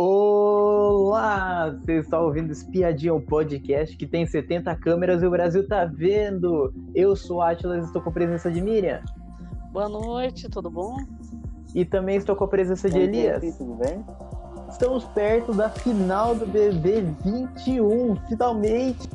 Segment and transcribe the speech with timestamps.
[0.00, 1.76] Olá!
[1.84, 6.72] Você está ouvindo Espiadinha, um podcast que tem 70 câmeras e o Brasil tá vendo.
[6.94, 9.02] Eu sou Atlas e estou com a presença de Miriam.
[9.72, 10.98] Boa noite, tudo bom?
[11.74, 13.56] E também estou com a presença de Elias.
[13.58, 14.04] Tudo bem?
[14.70, 19.08] Estamos perto da final do BB 21, finalmente.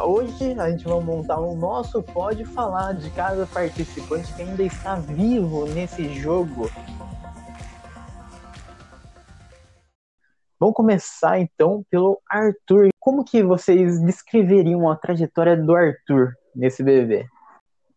[0.00, 4.62] Hoje a gente vai montar o nosso pódio e falar de cada participante que ainda
[4.62, 6.70] está vivo nesse jogo.
[10.60, 12.90] Vamos começar então pelo Arthur.
[12.98, 17.26] Como que vocês descreveriam a trajetória do Arthur nesse BB?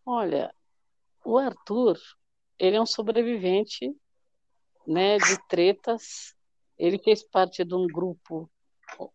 [0.06, 0.50] Olha,
[1.22, 1.98] o Arthur,
[2.58, 3.94] ele é um sobrevivente,
[4.86, 6.34] né, de tretas.
[6.78, 8.50] Ele fez parte de um grupo,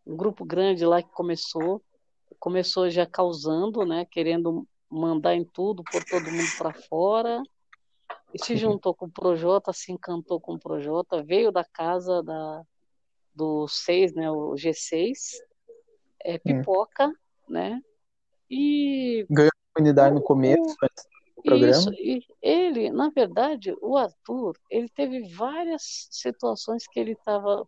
[0.05, 1.81] um grupo grande lá que começou,
[2.39, 7.41] começou já causando, né, querendo mandar em tudo, pôr todo mundo para fora.
[8.31, 12.63] E se juntou com o Projota, se encantou com o Projota, veio da casa da
[13.39, 15.13] do 6, né, o G6,
[16.21, 17.13] é pipoca, hum.
[17.47, 17.81] né?
[18.51, 20.75] E ganhou unidade no começo
[21.37, 21.71] do programa.
[21.71, 27.63] Isso, e ele, na verdade, o Arthur, ele teve várias situações que ele estava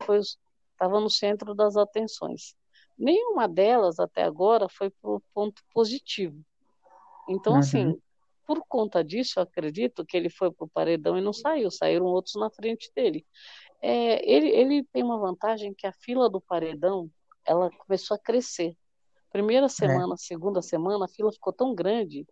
[0.74, 2.54] estava no centro das atenções.
[2.98, 6.44] Nenhuma delas até agora foi para o ponto positivo.
[7.30, 7.60] Então, uhum.
[7.60, 8.02] assim,
[8.46, 12.06] por conta disso, eu acredito que ele foi para o paredão e não saiu, saíram
[12.08, 13.26] outros na frente dele.
[13.82, 17.10] É, ele, ele tem uma vantagem que a fila do paredão
[17.46, 18.76] ela começou a crescer.
[19.32, 19.70] Primeira é.
[19.70, 20.18] semana, é.
[20.18, 22.28] segunda semana, a fila ficou tão grande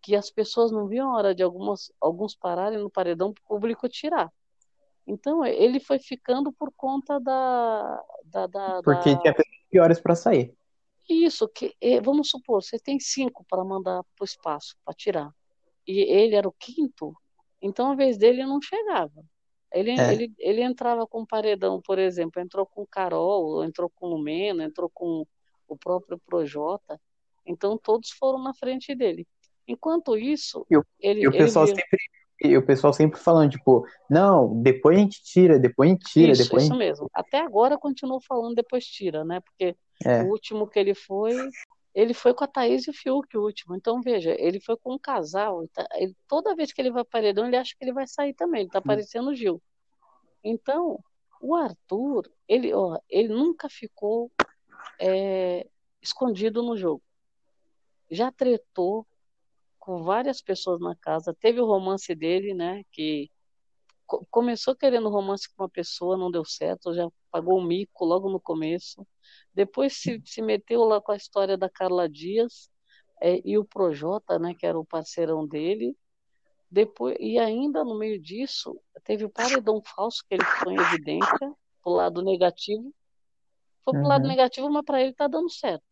[0.00, 3.46] que as pessoas não viam a hora de algumas, alguns pararem no paredão para o
[3.48, 4.32] público tirar.
[5.06, 8.02] Então, ele foi ficando por conta da.
[8.24, 9.20] da, da Porque da...
[9.20, 9.34] tinha
[9.70, 10.52] piores para sair.
[11.08, 15.30] Isso, que vamos supor, você tem cinco para mandar para o espaço, para tirar.
[15.86, 17.14] E ele era o quinto,
[17.62, 19.24] então a vez dele não chegava.
[19.72, 20.12] Ele, é.
[20.12, 25.26] ele, ele entrava com paredão, por exemplo, entrou com Carol, entrou com Lumena, entrou com
[25.68, 27.00] o próprio Projota.
[27.44, 29.26] Então todos foram na frente dele.
[29.68, 31.74] Enquanto isso, e o, ele, e o pessoal ele...
[31.74, 31.98] sempre
[32.42, 36.32] e o pessoal sempre falando, tipo, não, depois a gente tira, depois a gente tira,
[36.32, 36.78] isso, depois Isso gente...
[36.78, 37.10] mesmo.
[37.12, 39.40] Até agora continuou falando depois tira, né?
[39.40, 39.74] Porque
[40.04, 40.22] é.
[40.22, 41.34] o último que ele foi,
[41.96, 43.74] ele foi com a Thaís e o Fiuk, o último.
[43.74, 45.66] Então, veja, ele foi com um casal.
[45.68, 48.60] Tá, ele, toda vez que ele vai paredão, ele acha que ele vai sair também.
[48.60, 49.62] Ele tá parecendo o Gil.
[50.44, 51.02] Então,
[51.40, 54.30] o Arthur, ele, ó, ele nunca ficou
[55.00, 55.66] é,
[56.02, 57.02] escondido no jogo.
[58.10, 59.06] Já tretou
[59.78, 61.32] com várias pessoas na casa.
[61.32, 62.82] Teve o romance dele, né?
[62.92, 63.30] Que
[64.30, 68.40] começou querendo romance com uma pessoa, não deu certo, já pagou o mico logo no
[68.40, 69.06] começo.
[69.52, 72.70] Depois se, se meteu lá com a história da Carla Dias
[73.20, 75.94] é, e o Projota, né, que era o parceirão dele.
[76.70, 81.54] Depois, e ainda no meio disso, teve o paredão falso que ele ficou em evidência,
[81.82, 82.90] pro lado negativo.
[83.84, 84.08] Foi pro uhum.
[84.08, 85.84] lado negativo, mas para ele tá dando certo.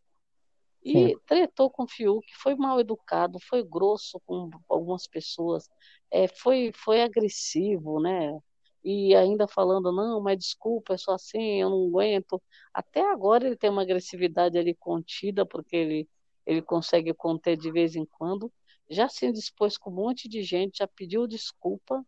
[0.83, 1.15] E Sim.
[1.27, 5.69] tretou com o Fiuk, foi mal educado, foi grosso com algumas pessoas,
[6.11, 8.39] é, foi, foi agressivo, né?
[8.85, 12.41] E ainda falando, não, mas desculpa, é só assim, eu não aguento.
[12.73, 16.09] Até agora ele tem uma agressividade ali contida, porque ele,
[16.45, 18.53] ele consegue conter de vez em quando.
[18.91, 22.05] Já se dispôs com um monte de gente, já pediu desculpa.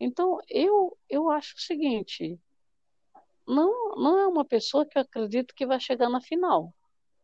[0.00, 2.36] Então, eu, eu acho o seguinte,
[3.46, 6.74] não, não é uma pessoa que eu acredito que vai chegar na final.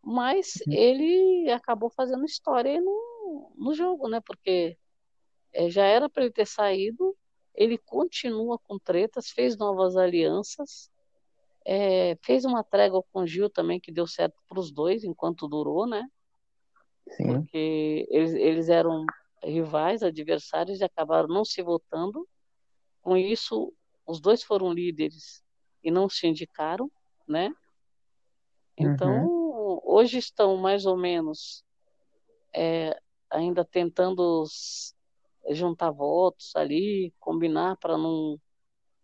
[0.00, 0.72] Mas uhum.
[0.72, 4.20] ele acabou fazendo história no, no jogo, né?
[4.20, 4.78] Porque
[5.52, 7.16] é, já era para ele ter saído,
[7.58, 10.88] ele continua com tretas, fez novas alianças,
[11.66, 15.48] é, fez uma trégua com o Gil também, que deu certo para os dois, enquanto
[15.48, 16.08] durou, né?
[17.10, 17.26] Sim.
[17.26, 19.04] Porque eles, eles eram
[19.42, 22.28] rivais, adversários, e acabaram não se votando.
[23.02, 23.74] Com isso,
[24.06, 25.42] os dois foram líderes
[25.82, 26.88] e não se indicaram,
[27.26, 27.52] né?
[28.76, 29.80] Então, uhum.
[29.82, 31.64] hoje estão mais ou menos
[32.54, 32.96] é,
[33.28, 34.44] ainda tentando
[35.54, 38.38] juntar votos ali, combinar para não,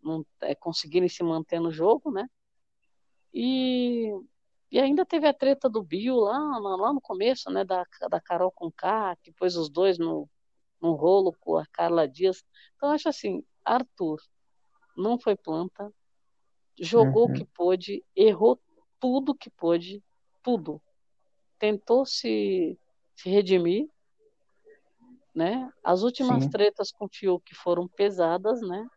[0.01, 2.27] não é, conseguirem se manter no jogo, né?
[3.33, 4.11] E,
[4.71, 7.63] e ainda teve a treta do Bill lá, lá no começo, né?
[7.63, 10.29] Da, da Carol com K, que pôs os dois no,
[10.81, 12.43] no rolo com a Carla Dias.
[12.75, 14.19] Então, acho assim, Arthur
[14.95, 15.91] não foi planta,
[16.79, 17.33] jogou o uhum.
[17.33, 18.59] que pôde, errou
[18.99, 20.03] tudo que pôde,
[20.41, 20.81] tudo.
[21.59, 22.77] Tentou se,
[23.15, 23.89] se redimir,
[25.35, 25.69] né?
[25.83, 26.49] As últimas Sim.
[26.49, 28.87] tretas com o Fiuk foram pesadas, né?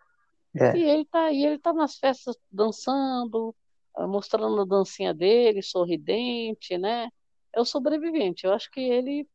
[0.57, 0.77] É.
[0.77, 3.55] E ele tá aí, ele tá nas festas dançando,
[3.95, 7.09] ah, mostrando a dancinha dele, sorridente, né?
[7.53, 8.47] É o sobrevivente.
[8.47, 9.29] Eu acho que ele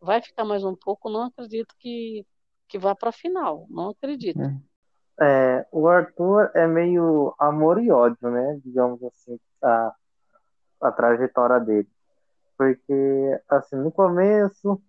[0.00, 2.24] vai ficar mais um pouco, não acredito que,
[2.68, 4.40] que vá para a final, não acredito.
[4.40, 4.68] É.
[5.20, 8.60] É, o Arthur é meio amor e ódio, né?
[8.64, 9.92] Digamos assim, a,
[10.80, 11.88] a trajetória dele.
[12.56, 14.80] Porque, assim, no começo,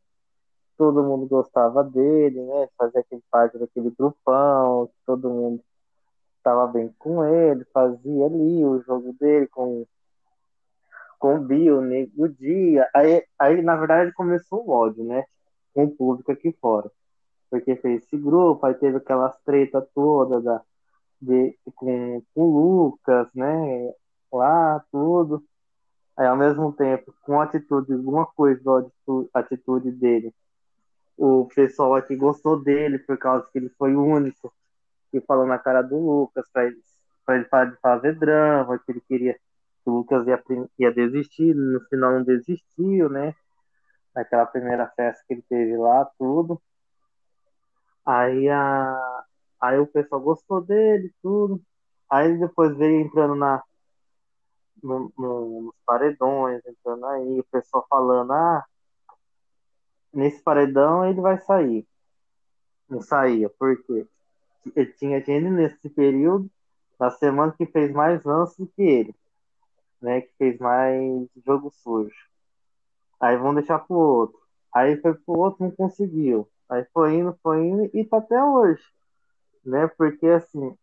[0.80, 2.70] todo mundo gostava dele, né?
[2.78, 5.62] Fazia aquele parte daquele grupão, todo mundo
[6.38, 9.86] estava bem com ele, fazia ali o jogo dele com,
[11.20, 11.82] com o Bill,
[12.18, 12.90] o Dia.
[12.96, 15.26] Aí, aí, na verdade, começou o ódio, né?
[15.74, 16.90] Com o público aqui fora.
[17.50, 20.62] Porque fez esse grupo, aí teve aquelas tretas todas da,
[21.22, 23.94] de, com, com o Lucas, né?
[24.32, 25.44] Lá, tudo.
[26.16, 28.90] Aí, ao mesmo tempo, com a atitude, alguma coisa
[29.34, 30.34] atitude dele,
[31.20, 34.54] o pessoal aqui gostou dele por causa que ele foi único
[35.12, 36.82] que falou na cara do Lucas para ele,
[37.26, 40.42] pra ele parar de fazer drama, que ele queria que o Lucas ia,
[40.80, 43.36] ia desistir, no final não desistiu, né?
[44.16, 46.62] Naquela primeira festa que ele teve lá, tudo.
[48.06, 49.24] Aí, a,
[49.60, 51.62] aí o pessoal gostou dele, tudo.
[52.10, 53.62] Aí depois veio entrando na,
[54.82, 58.64] no, no, nos paredões, entrando aí, o pessoal falando, ah,
[60.14, 61.88] nesse paredão ele vai sair.
[62.90, 64.08] Não saía, por quê?
[64.76, 66.50] Ele tinha gente nesse período
[67.00, 69.16] da semana que fez mais lances do que ele,
[70.02, 70.22] né?
[70.22, 72.16] Que fez mais jogo sujo.
[73.20, 74.40] Aí vão deixar pro outro.
[74.74, 76.48] Aí foi pro outro, não conseguiu.
[76.70, 78.84] Aí foi indo, foi indo e tá até hoje,
[79.66, 79.88] né?
[79.88, 80.78] Porque assim,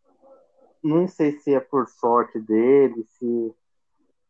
[0.82, 3.54] não sei se é por sorte dele, se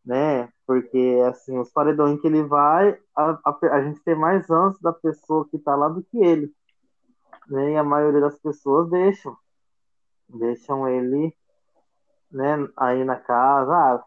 [0.06, 0.48] né?
[0.64, 4.92] Porque, assim, os paredões que ele vai, a, a, a, gente tem mais ânsia da
[4.92, 6.52] pessoa que tá lá do que ele.
[7.48, 7.72] Né?
[7.72, 9.36] E a maioria das pessoas deixam.
[10.28, 11.34] Deixam ele,
[12.30, 13.72] né, aí na casa.
[13.72, 14.04] Ah,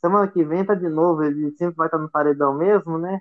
[0.00, 3.20] semana que vem tá de novo, ele sempre vai estar tá no paredão mesmo, né?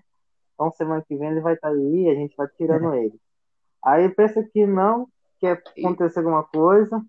[0.54, 3.06] Então, semana que vem ele vai estar tá aí, a gente vai tirando é.
[3.06, 3.20] ele.
[3.84, 5.08] Aí pensa que não,
[5.40, 7.02] quer acontecer alguma coisa.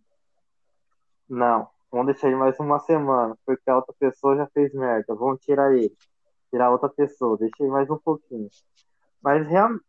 [1.28, 1.68] Não.
[1.90, 5.14] Vamos deixar ele mais uma semana, porque a outra pessoa já fez merda.
[5.14, 5.92] Vamos tirar ele.
[6.50, 8.48] Tirar outra pessoa, deixa ele mais um pouquinho.
[9.22, 9.84] Mas realmente.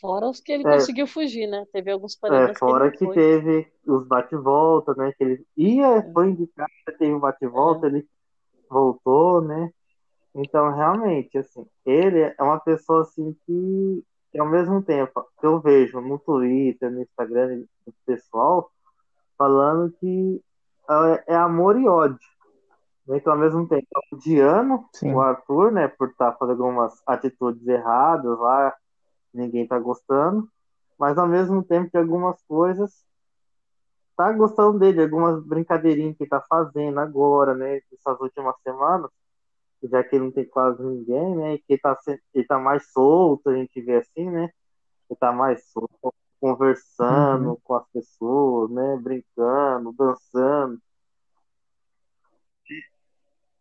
[0.00, 1.64] Fora os que ele é, conseguiu fugir, né?
[1.72, 2.50] Teve alguns paredões.
[2.50, 5.12] É, fora que, que teve os bate-volta, né?
[5.16, 6.12] Que ele ia, é.
[6.12, 7.90] foi indicado, teve um bate-volta, é.
[7.90, 8.06] ele
[8.68, 9.70] voltou, né?
[10.34, 15.60] Então, realmente, assim, ele é uma pessoa assim que, que ao mesmo tempo que eu
[15.60, 18.70] vejo no Twitter, no Instagram, no pessoal,
[19.38, 20.42] falando que
[20.88, 22.18] é, é amor e ódio.
[23.08, 25.14] Então, ao mesmo tempo, odiando Sim.
[25.14, 28.74] o Arthur, né, por estar tá fazendo algumas atitudes erradas lá,
[29.32, 30.48] ninguém tá gostando,
[30.98, 33.04] mas ao mesmo tempo que algumas coisas
[34.16, 39.10] tá gostando dele, algumas brincadeirinhas que tá fazendo agora, né, essas últimas semanas,
[39.84, 41.96] já que ele não tem quase ninguém, né, e que ele tá,
[42.34, 44.50] ele tá mais solto, a gente vê assim, né,
[45.08, 47.58] ele tá mais solto, conversando uhum.
[47.62, 48.96] com as pessoas, né?
[49.02, 50.80] Brincando, dançando.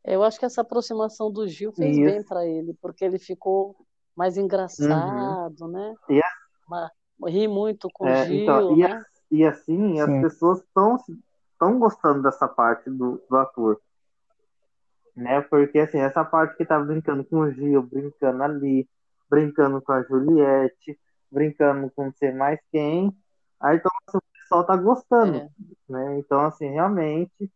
[0.04, 2.06] Eu acho que essa aproximação do Gil fez Isso.
[2.06, 3.76] bem para ele, porque ele ficou
[4.16, 5.72] mais engraçado, uhum.
[5.72, 5.96] né?
[6.10, 6.92] E a...
[7.28, 8.44] Ri muito com é, o Gil.
[8.44, 9.04] Então, e, né?
[9.32, 10.00] e assim, Sim.
[10.00, 10.98] as pessoas estão
[11.56, 13.82] estão gostando dessa parte do, do ator.
[15.16, 15.42] Né?
[15.42, 18.88] Porque assim, essa parte que tá brincando com o Gil, brincando ali,
[19.30, 21.00] brincando com a Juliette,
[21.36, 23.16] brincando com ser mais quem.
[23.60, 25.50] Aí então assim, o pessoal tá gostando, é.
[25.90, 26.18] né?
[26.20, 27.52] Então assim, realmente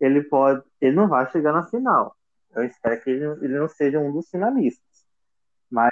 [0.00, 2.14] ele pode, ele não vai chegar na final.
[2.54, 4.84] Eu espero que ele, ele não seja um dos finalistas.
[5.70, 5.90] Mas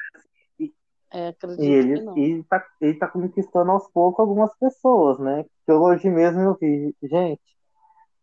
[1.15, 5.45] é, e ele, ele, tá, ele tá conquistando aos poucos algumas pessoas, né?
[5.67, 7.43] Que hoje mesmo eu vi, gente,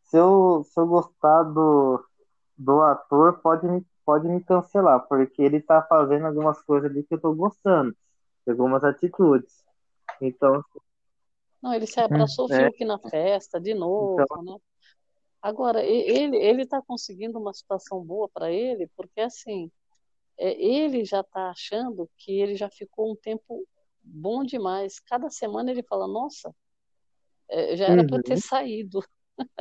[0.05, 2.03] se eu, se eu gostar do,
[2.57, 7.13] do ator, pode me, pode me cancelar, porque ele tá fazendo algumas coisas ali que
[7.13, 7.95] eu tô gostando
[8.49, 9.63] algumas atitudes.
[10.21, 10.63] Então.
[11.61, 12.65] Não, ele se abraçou o é.
[12.65, 14.43] Fiuk na festa de novo, então...
[14.43, 14.57] né?
[15.41, 19.71] Agora, ele ele está conseguindo uma situação boa para ele, porque assim,
[20.37, 23.65] é, ele já está achando que ele já ficou um tempo
[24.03, 24.99] bom demais.
[24.99, 26.53] Cada semana ele fala, nossa,
[27.49, 28.07] é, já era uhum.
[28.07, 28.99] para ter saído.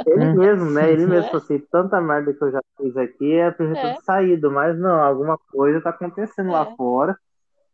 [0.04, 0.90] Ele mesmo, né?
[0.90, 1.36] Ele mesmo, é?
[1.36, 4.00] assim, tanta merda que eu já fiz aqui, é pra ter é.
[4.00, 6.76] saído, mas não, alguma coisa tá acontecendo lá é.
[6.76, 7.16] fora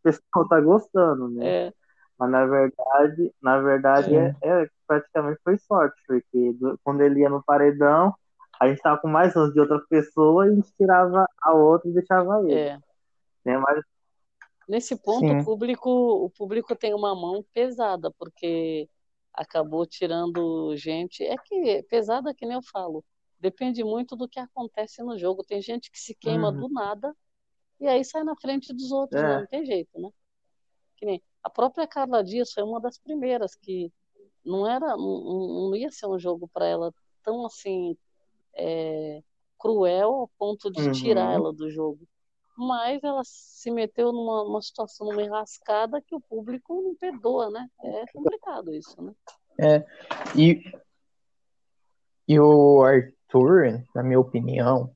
[0.04, 1.66] pessoal tá gostando, né?
[1.66, 1.72] É.
[2.18, 7.28] Mas na verdade, na verdade é, é, praticamente foi sorte, porque do, quando ele ia
[7.28, 8.14] no paredão,
[8.60, 11.88] a gente tava com mais anos de outra pessoa e a gente tirava a outra
[11.88, 12.54] e deixava ele.
[12.54, 12.78] É.
[13.44, 13.58] Né?
[13.58, 13.82] Mas...
[14.68, 18.88] Nesse ponto, o público, o público tem uma mão pesada, porque
[19.32, 21.22] acabou tirando gente.
[21.22, 23.04] É que pesada que nem eu falo.
[23.38, 25.44] Depende muito do que acontece no jogo.
[25.44, 26.60] Tem gente que se queima uhum.
[26.60, 27.14] do nada
[27.84, 29.40] e aí sai na frente dos outros, é.
[29.40, 30.08] não tem jeito, né?
[30.96, 33.92] Que nem a própria Carla Dias foi uma das primeiras que
[34.42, 37.94] não era, não, não ia ser um jogo para ela tão assim
[38.54, 39.22] é,
[39.58, 40.92] cruel ao ponto de uhum.
[40.92, 42.00] tirar ela do jogo.
[42.56, 47.68] Mas ela se meteu numa, numa situação, numa enrascada que o público não perdoa, né?
[47.82, 49.12] É complicado isso, né?
[49.60, 49.84] É,
[50.38, 50.62] e,
[52.26, 54.94] e o Arthur, na minha opinião,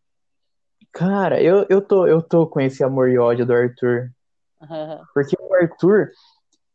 [0.98, 4.10] cara, eu, eu, tô, eu tô com esse amor e ódio do Arthur.
[5.14, 6.10] Porque o Arthur,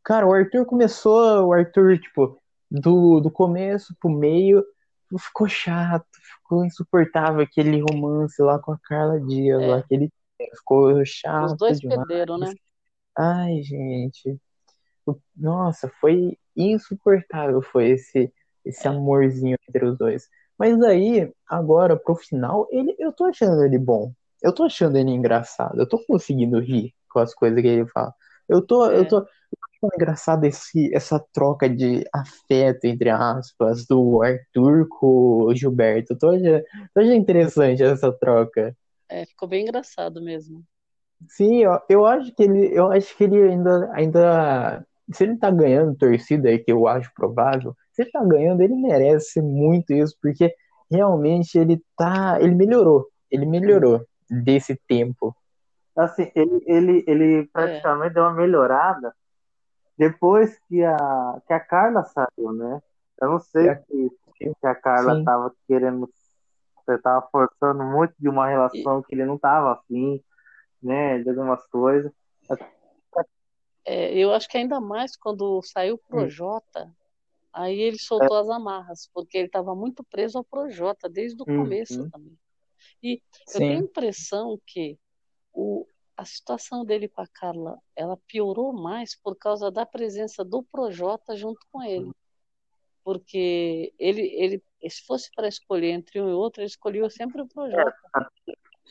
[0.01, 4.63] cara, o Arthur começou, o Arthur, tipo, do, do começo pro meio,
[5.19, 6.07] ficou chato,
[6.39, 9.67] ficou insuportável aquele romance lá com a Carla Dias, é.
[9.67, 10.09] lá, aquele
[10.55, 11.51] ficou chato.
[11.51, 12.07] Os dois demais.
[12.07, 12.53] perderam, né?
[13.17, 14.39] Ai, gente.
[15.35, 18.89] Nossa, foi insuportável foi esse esse é.
[18.89, 20.29] amorzinho entre os dois.
[20.63, 24.13] Mas aí, agora pro final, ele eu tô achando ele bom.
[24.41, 25.77] Eu tô achando ele engraçado.
[25.77, 28.13] Eu tô conseguindo rir com as coisas que ele fala.
[28.47, 28.97] Eu tô, é.
[28.97, 29.27] eu tô,
[29.93, 36.17] engraçado esse, essa troca de afeto, entre aspas, do Arthur com o Gilberto.
[36.17, 38.73] Tô achando, tô achando interessante essa troca.
[39.09, 40.63] É, ficou bem engraçado mesmo.
[41.27, 45.51] Sim, eu, eu acho que ele, eu acho que ele ainda, ainda, se ele tá
[45.51, 50.53] ganhando torcida, que eu acho provável, se tá ganhando, ele merece muito isso, porque
[50.89, 55.35] realmente ele tá, ele melhorou, ele melhorou desse tempo.
[55.95, 58.13] Assim, ele, ele, ele praticamente é.
[58.15, 59.13] deu uma melhorada
[59.97, 62.81] depois que a, que a Carla saiu, né?
[63.21, 63.75] Eu não sei é.
[63.75, 65.23] se, se a Carla Sim.
[65.23, 66.09] tava querendo,
[66.75, 69.03] você tava forçando muito de uma relação e...
[69.03, 70.21] que ele não tava afim,
[70.81, 71.19] né?
[71.19, 72.11] De algumas coisas.
[73.85, 77.02] É, eu acho que ainda mais quando saiu o Projota, hum.
[77.53, 78.41] Aí ele soltou é.
[78.41, 82.09] as amarras, porque ele estava muito preso ao Projota desde o começo uhum.
[82.09, 82.37] também.
[83.01, 83.53] E Sim.
[83.53, 84.97] eu tenho a impressão que
[85.53, 85.85] o,
[86.17, 91.35] a situação dele com a Carla, ela piorou mais por causa da presença do Projota
[91.35, 92.11] junto com ele.
[93.03, 97.47] Porque ele, ele se fosse para escolher entre um e outro, ele escolheu sempre o
[97.47, 97.95] Projota.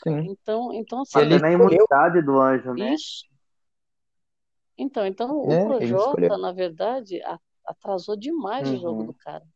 [0.02, 0.30] Sim.
[0.30, 2.94] Então, então assim, ele na imunidade do anjo, né?
[2.94, 3.24] Isso.
[4.76, 7.20] Então, então é, o Projota, na verdade,
[7.66, 8.74] atrasou demais uhum.
[8.74, 9.06] o jogo uhum.
[9.06, 9.46] do cara,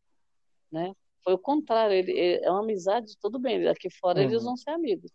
[0.71, 0.93] né?
[1.23, 4.25] Foi o contrário, ele, ele, é uma amizade, tudo bem, aqui fora uhum.
[4.25, 5.11] eles vão ser amigos,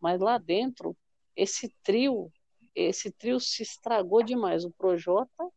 [0.00, 0.96] mas lá dentro
[1.36, 2.32] esse trio,
[2.74, 4.64] esse trio se estragou demais.
[4.64, 5.50] O Projota,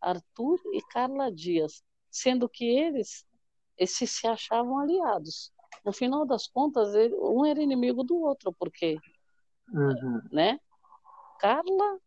[0.00, 3.26] Arthur e Carla Dias, sendo que eles,
[3.76, 5.52] esses se achavam aliados.
[5.84, 8.96] No final das contas, ele, um era inimigo do outro, porque,
[9.72, 10.22] uhum.
[10.30, 10.60] né?
[11.40, 11.98] Carla,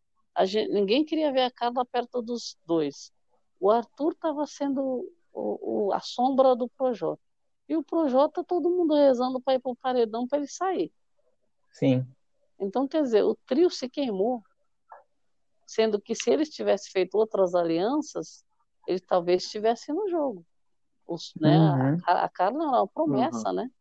[0.45, 3.11] gente, ninguém queria ver a Carla perto dos dois.
[3.59, 7.21] O Arthur estava sendo o, o, a sombra do Projota.
[7.67, 10.91] E o Projota, todo mundo rezando para ir para o paredão para ele sair.
[11.71, 12.07] Sim.
[12.59, 14.41] Então, quer dizer, o trio se queimou,
[15.65, 18.43] sendo que se eles tivessem feito outras alianças,
[18.87, 20.45] ele talvez estivesse no jogo.
[21.05, 21.97] Os, né, uhum.
[22.05, 23.55] a, a Carla era uma promessa, uhum.
[23.55, 23.71] né?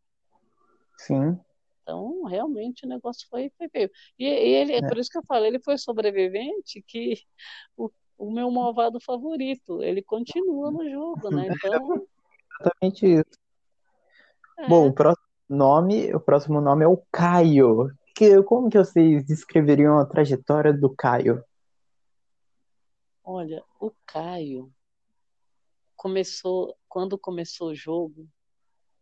[0.98, 1.40] Sim.
[1.82, 3.90] Então, realmente o negócio foi, foi feio.
[4.18, 4.88] E, e ele, é.
[4.88, 7.14] por isso que eu falo, ele foi sobrevivente que
[7.76, 11.48] o, o meu malvado favorito, ele continua no jogo, né?
[11.66, 12.06] Então.
[12.58, 13.38] Exatamente isso.
[14.58, 14.68] É.
[14.68, 19.98] Bom, o próximo nome, o próximo nome é o Caio, que, como que vocês descreveriam
[19.98, 21.44] a trajetória do Caio?
[23.22, 24.72] Olha, o Caio
[25.94, 28.26] começou, quando começou o jogo,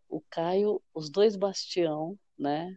[0.08, 2.76] o Caio, os dois Bastião, né?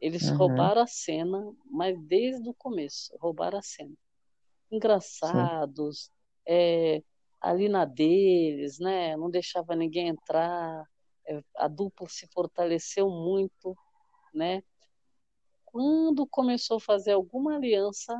[0.00, 0.36] Eles uhum.
[0.36, 3.94] roubaram a cena, mas desde o começo, roubaram a cena.
[4.72, 6.10] Engraçados,
[6.48, 7.02] é,
[7.40, 9.16] ali na deles, né?
[9.16, 10.84] Não deixava ninguém entrar.
[11.28, 13.76] É, a dupla se fortaleceu muito,
[14.34, 14.62] né?
[15.72, 18.14] quando começou a fazer alguma aliança,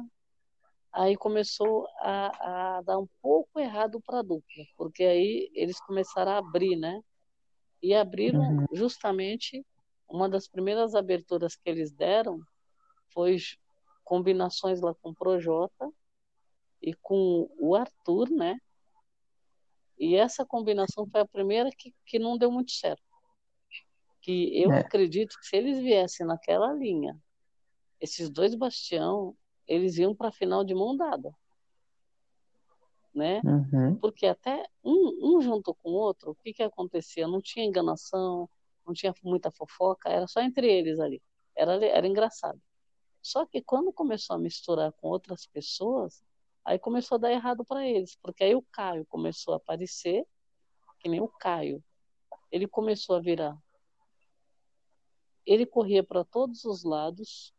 [0.90, 6.32] aí começou a, a dar um pouco errado para a dupla, porque aí eles começaram
[6.32, 7.00] a abrir, né?
[7.82, 8.66] E abriram uhum.
[8.72, 9.64] justamente
[10.08, 12.40] uma das primeiras aberturas que eles deram
[13.12, 13.36] foi
[14.02, 15.90] combinações lá com o Projota
[16.82, 18.58] e com o Arthur, né?
[19.98, 23.02] E essa combinação foi a primeira que, que não deu muito certo.
[24.20, 24.80] Que eu é.
[24.80, 27.16] acredito que se eles viessem naquela linha
[28.00, 29.36] esses dois bastião,
[29.66, 31.32] eles iam para a final de mão dada.
[33.14, 33.40] Né?
[33.44, 33.96] Uhum.
[33.96, 37.28] Porque até um, um junto com o outro, o que, que acontecia?
[37.28, 38.48] Não tinha enganação,
[38.84, 41.22] não tinha muita fofoca, era só entre eles ali.
[41.54, 42.60] Era, era engraçado.
[43.20, 46.24] Só que quando começou a misturar com outras pessoas,
[46.64, 50.24] aí começou a dar errado para eles, porque aí o Caio começou a aparecer,
[51.00, 51.82] que nem o Caio.
[52.50, 53.56] Ele começou a virar.
[55.44, 57.52] Ele corria para todos os lados,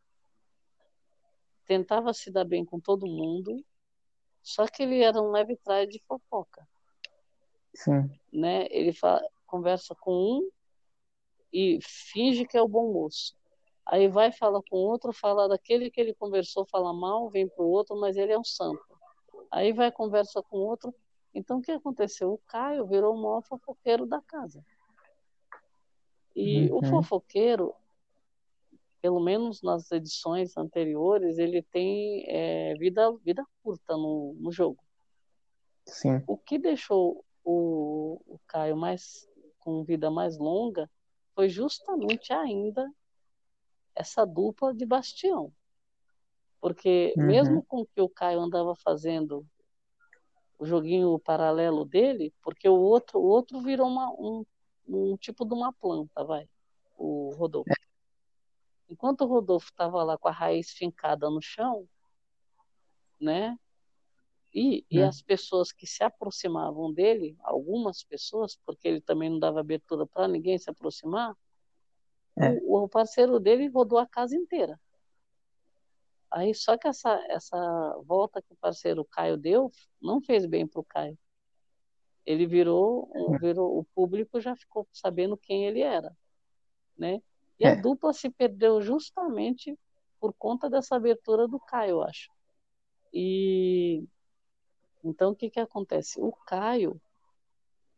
[1.65, 3.63] tentava se dar bem com todo mundo,
[4.41, 6.67] só que ele era um leve trás de fofoca.
[7.73, 8.09] Sim.
[8.31, 8.67] Né?
[8.69, 10.51] Ele fala, conversa com um
[11.51, 13.35] e finge que é o bom moço.
[13.85, 17.69] Aí vai, fala com outro, fala daquele que ele conversou, fala mal, vem para o
[17.69, 18.81] outro, mas ele é um santo.
[19.51, 20.93] Aí vai, conversa com outro.
[21.33, 22.33] Então, o que aconteceu?
[22.33, 24.63] O Caio virou o maior fofoqueiro da casa.
[26.35, 26.77] E uhum.
[26.77, 27.75] o fofoqueiro,
[29.01, 34.81] pelo menos nas edições anteriores, ele tem é, vida, vida curta no, no jogo.
[35.85, 36.23] Sim.
[36.25, 40.89] O que deixou o, o Caio mais com vida mais longa
[41.35, 42.89] foi justamente ainda
[43.95, 45.53] essa dupla de bastião.
[46.59, 47.25] Porque uhum.
[47.25, 49.45] mesmo com que o Caio andava fazendo
[50.57, 54.45] o joguinho paralelo dele, porque o outro, o outro virou uma, um,
[54.87, 56.47] um tipo de uma planta, vai,
[56.97, 57.69] o Rodolfo.
[57.69, 57.83] É.
[58.89, 61.87] Enquanto o Rodolfo estava lá com a raiz fincada no chão,
[63.19, 63.57] né?
[64.53, 65.03] E, e é.
[65.03, 70.27] as pessoas que se aproximavam dele, algumas pessoas, porque ele também não dava abertura para
[70.27, 71.35] ninguém se aproximar,
[72.37, 72.51] é.
[72.63, 74.79] o, o, parceiro dele rodou a casa inteira.
[76.31, 79.71] Aí só que essa, essa volta que o parceiro Caio deu
[80.01, 81.17] não fez bem para o Caio.
[82.25, 83.37] Ele virou, é.
[83.37, 86.15] virou, o público já ficou sabendo quem ele era,
[86.97, 87.21] né?
[87.59, 87.71] E é.
[87.71, 89.77] a dupla se perdeu justamente
[90.19, 92.31] por conta dessa abertura do Caio, eu acho.
[93.13, 94.03] E
[95.03, 96.19] então o que que acontece?
[96.19, 96.99] O Caio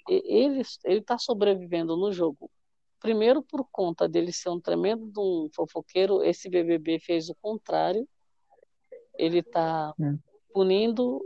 [0.09, 2.49] ele ele está sobrevivendo no jogo
[3.05, 8.09] primeiro por conta dele ser um tremendo um fofoqueiro, esse BBB fez o contrário.
[9.15, 10.17] Ele está hum.
[10.51, 11.21] punindo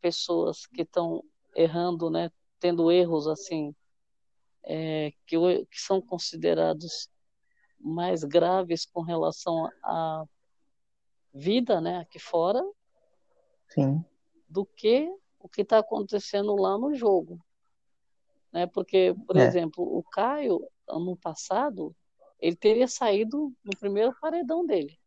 [0.00, 1.22] pessoas que estão
[1.54, 3.72] errando, né, tendo erros assim,
[4.64, 7.08] é, que, que são considerados
[7.78, 10.24] mais graves com relação à
[11.32, 12.60] vida, né, aqui fora,
[13.68, 14.04] Sim.
[14.48, 15.08] do que
[15.38, 17.40] o que está acontecendo lá no jogo,
[18.52, 18.66] né?
[18.66, 19.44] Porque, por é.
[19.44, 20.60] exemplo, o Caio
[20.90, 21.94] ano passado,
[22.38, 24.98] ele teria saído no primeiro paredão dele.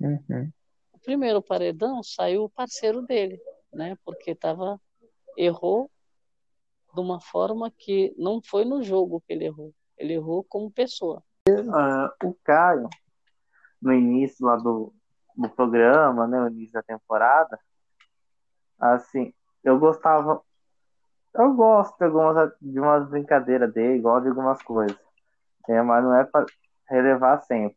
[0.00, 0.50] Uhum.
[0.92, 3.40] O primeiro paredão saiu o parceiro dele,
[3.72, 3.96] né?
[4.04, 4.80] Porque tava
[5.36, 5.90] errou
[6.92, 9.72] de uma forma que não foi no jogo que ele errou.
[9.96, 11.22] Ele errou como pessoa.
[11.48, 12.88] Uh, o Caio,
[13.80, 14.92] no início lá do,
[15.36, 17.58] do programa, né, no início da temporada,
[18.78, 20.42] assim, eu gostava
[21.34, 24.98] eu gosto de, algumas, de umas brincadeiras dele, gosto de algumas coisas.
[25.68, 26.46] É, mas não é para
[26.88, 27.76] relevar sempre.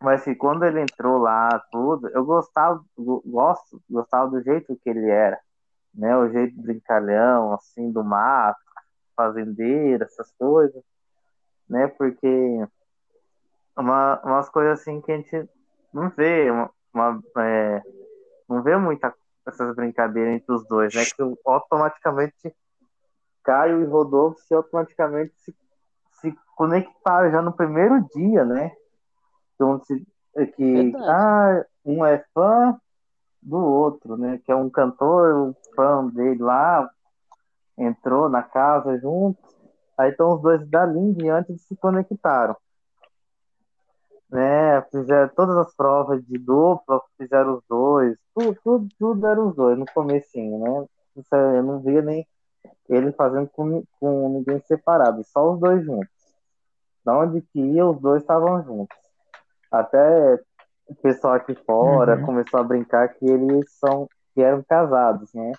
[0.00, 2.84] Mas assim, quando ele entrou lá, tudo, eu gostava,
[3.24, 5.40] gosto, gostava do jeito que ele era.
[5.94, 6.16] Né?
[6.16, 8.60] O jeito brincalhão, assim, do mato,
[9.16, 10.82] fazendeiro, essas coisas.
[11.68, 11.88] Né?
[11.88, 12.66] Porque
[13.76, 15.48] uma, umas coisas assim que a gente
[15.92, 17.82] não vê, uma, uma é,
[18.48, 19.14] não vê muita
[19.46, 21.04] essas brincadeiras entre os dois, né?
[21.04, 22.54] Que automaticamente
[23.44, 25.54] Caio e Rodolfo se automaticamente se,
[26.20, 28.72] se conectaram já no primeiro dia, né?
[29.54, 30.04] Então, se,
[30.56, 32.76] que ah, um é fã
[33.40, 34.40] do outro, né?
[34.44, 36.88] Que é um cantor, o fã dele lá,
[37.78, 39.44] entrou na casa juntos.
[39.96, 42.56] Aí estão os dois dali em diante se conectaram
[44.30, 44.82] né?
[44.90, 49.78] Fizeram todas as provas de dupla, fizeram os dois, tudo, tudo, tudo era os dois
[49.78, 50.86] no comecinho, né?
[51.32, 52.26] Eu não via nem
[52.88, 56.10] ele fazendo com, com ninguém separado, só os dois juntos.
[57.04, 58.96] Da onde que ia, os dois estavam juntos.
[59.70, 60.40] Até
[60.88, 62.26] o pessoal aqui fora uhum.
[62.26, 65.52] começou a brincar que eles são que eram casados, né?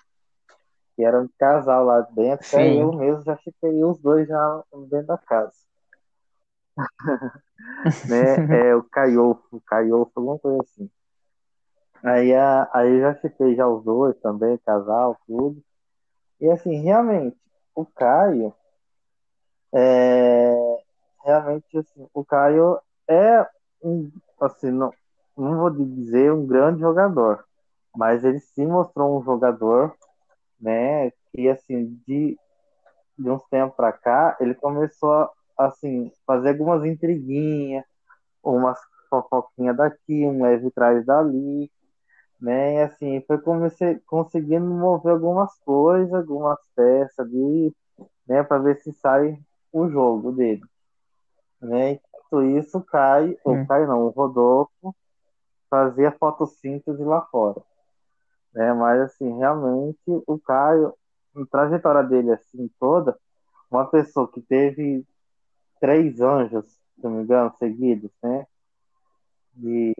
[0.94, 5.06] Que eram um casal lá dentro, até eu mesmo já fiquei os dois já dentro
[5.06, 5.67] da casa.
[8.08, 8.68] Né?
[8.68, 10.90] É o Caiofo, Caiofo, alguma coisa assim.
[12.02, 15.62] Aí, a, aí já citei já os dois também, casal, tudo.
[16.40, 17.36] E assim, realmente,
[17.74, 18.54] o Caio
[19.72, 20.54] é
[21.24, 23.46] realmente assim, o Caio é
[23.82, 24.10] um,
[24.40, 24.92] assim, não,
[25.36, 27.44] não vou dizer um grande jogador,
[27.94, 29.94] mas ele sim mostrou um jogador,
[30.60, 32.38] né, que assim, de,
[33.18, 37.84] de uns tempos para cá, ele começou assim, fazer algumas intriguinhas,
[38.42, 38.78] umas
[39.10, 41.70] fofoquinhas daqui, um leve trás dali,
[42.40, 42.74] né?
[42.74, 47.74] E assim, foi comecei, conseguindo mover algumas coisas, algumas peças ali,
[48.26, 49.38] né, para ver se sai
[49.72, 50.62] o jogo dele.
[51.60, 51.92] Né?
[51.92, 53.36] Enquanto isso, cai, hum.
[53.44, 54.94] ou cai não, o Rodolfo
[55.68, 57.60] fazia fotossíntese lá fora.
[58.54, 58.72] Né?
[58.72, 60.94] Mas assim, realmente o Caio,
[61.34, 63.18] a trajetória dele assim toda,
[63.70, 65.04] uma pessoa que teve
[65.80, 68.46] três anjos, se não me engano, seguidos, né?
[69.54, 69.94] De...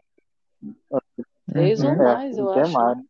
[1.50, 1.96] Três ou uhum.
[1.96, 2.72] mais, eu acho.
[2.72, 2.98] Mais.
[2.98, 3.04] Né?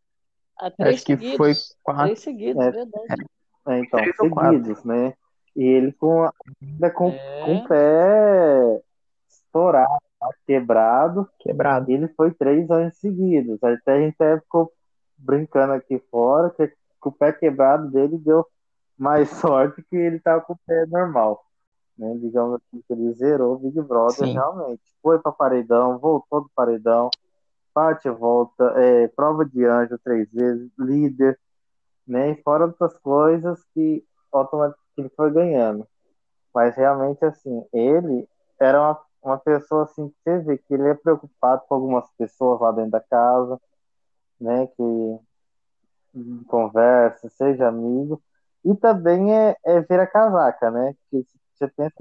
[0.79, 1.53] Acho que foi
[1.83, 2.03] quatro.
[2.05, 3.25] Três seguidos, é, verdade.
[3.67, 5.13] É, então, Três seguidos, né?
[5.55, 6.29] E ele com,
[6.61, 7.45] ainda com, é.
[7.45, 8.81] com o pé
[9.29, 9.99] estourado,
[10.45, 11.29] quebrado.
[11.39, 11.91] Quebrado.
[11.91, 13.61] Ele foi três anos seguidos.
[13.63, 14.71] Até a gente até ficou
[15.17, 18.45] brincando aqui fora que com o pé quebrado dele deu
[18.97, 21.43] mais sorte que ele tava com o pé normal.
[21.99, 22.17] Né?
[22.17, 24.33] Digamos assim, que ele zerou o Big Brother Sim.
[24.33, 24.81] realmente.
[25.03, 27.09] Foi para paredão, voltou do paredão,
[27.75, 31.37] bate volta, é, prova de anjo três vezes, líder,
[32.07, 32.31] né?
[32.31, 35.85] E fora outras coisas que automaticamente ele foi ganhando.
[36.55, 40.93] Mas realmente, assim, ele era uma, uma pessoa assim que você vê que ele é
[40.93, 43.59] preocupado com algumas pessoas lá dentro da casa,
[44.39, 44.67] né?
[44.67, 45.19] Que
[46.47, 48.21] conversa, seja amigo.
[48.63, 50.95] E também é, é ver a casaca, né?
[51.11, 51.25] Que
[51.59, 51.93] você pensa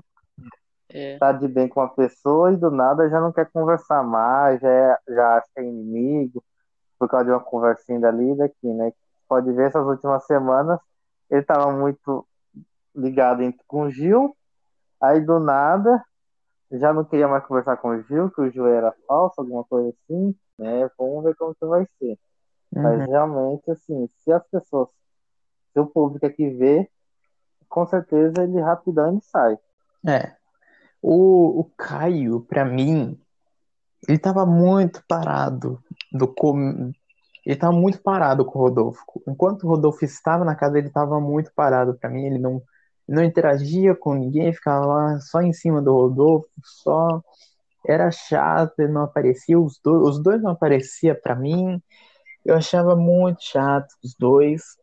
[0.90, 1.18] é.
[1.18, 4.68] tá de bem com uma pessoa e do nada já não quer conversar mais, já,
[4.68, 6.42] é, já acha que é inimigo,
[6.98, 8.92] por causa de uma conversinha dali e daqui, né?
[9.28, 10.80] Pode ver essas últimas semanas,
[11.30, 12.26] ele tava muito
[12.94, 14.34] ligado com o Gil,
[15.00, 16.02] aí do nada
[16.72, 19.90] já não queria mais conversar com o Gil, que o Gil era falso, alguma coisa
[19.90, 20.90] assim, né?
[20.98, 22.18] Vamos ver como que vai ser.
[22.74, 22.82] Uhum.
[22.82, 24.88] Mas realmente, assim, se as pessoas,
[25.72, 26.88] se o público aqui vê,
[27.68, 29.58] com certeza ele rapidão ele sai.
[30.06, 30.32] É.
[31.00, 33.18] O, o Caio, para mim,
[34.08, 36.92] ele tava muito parado do com...
[37.44, 39.02] ele tava muito parado com o Rodolfo.
[39.26, 42.62] Enquanto o Rodolfo estava na casa, ele tava muito parado para mim, ele não
[43.08, 47.22] não interagia com ninguém, ficava lá só em cima do Rodolfo, só
[47.86, 51.82] era chato, ele não aparecia, os dois, os dois não aparecia para mim.
[52.44, 54.76] Eu achava muito chato os dois.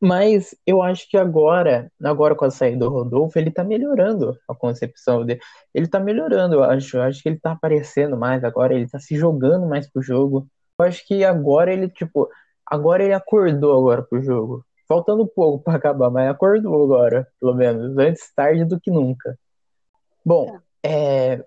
[0.00, 4.54] Mas eu acho que agora, agora com a saída do Rodolfo, ele tá melhorando a
[4.54, 5.40] concepção dele.
[5.72, 6.98] Ele tá melhorando, eu acho.
[6.98, 10.46] Eu acho que ele tá aparecendo mais agora, ele tá se jogando mais pro jogo.
[10.78, 12.28] Eu acho que agora ele, tipo,
[12.66, 14.64] agora ele acordou agora pro jogo.
[14.86, 17.96] Faltando pouco para acabar, mas acordou agora, pelo menos.
[17.98, 19.38] Antes tarde do que nunca.
[20.24, 21.42] Bom, é,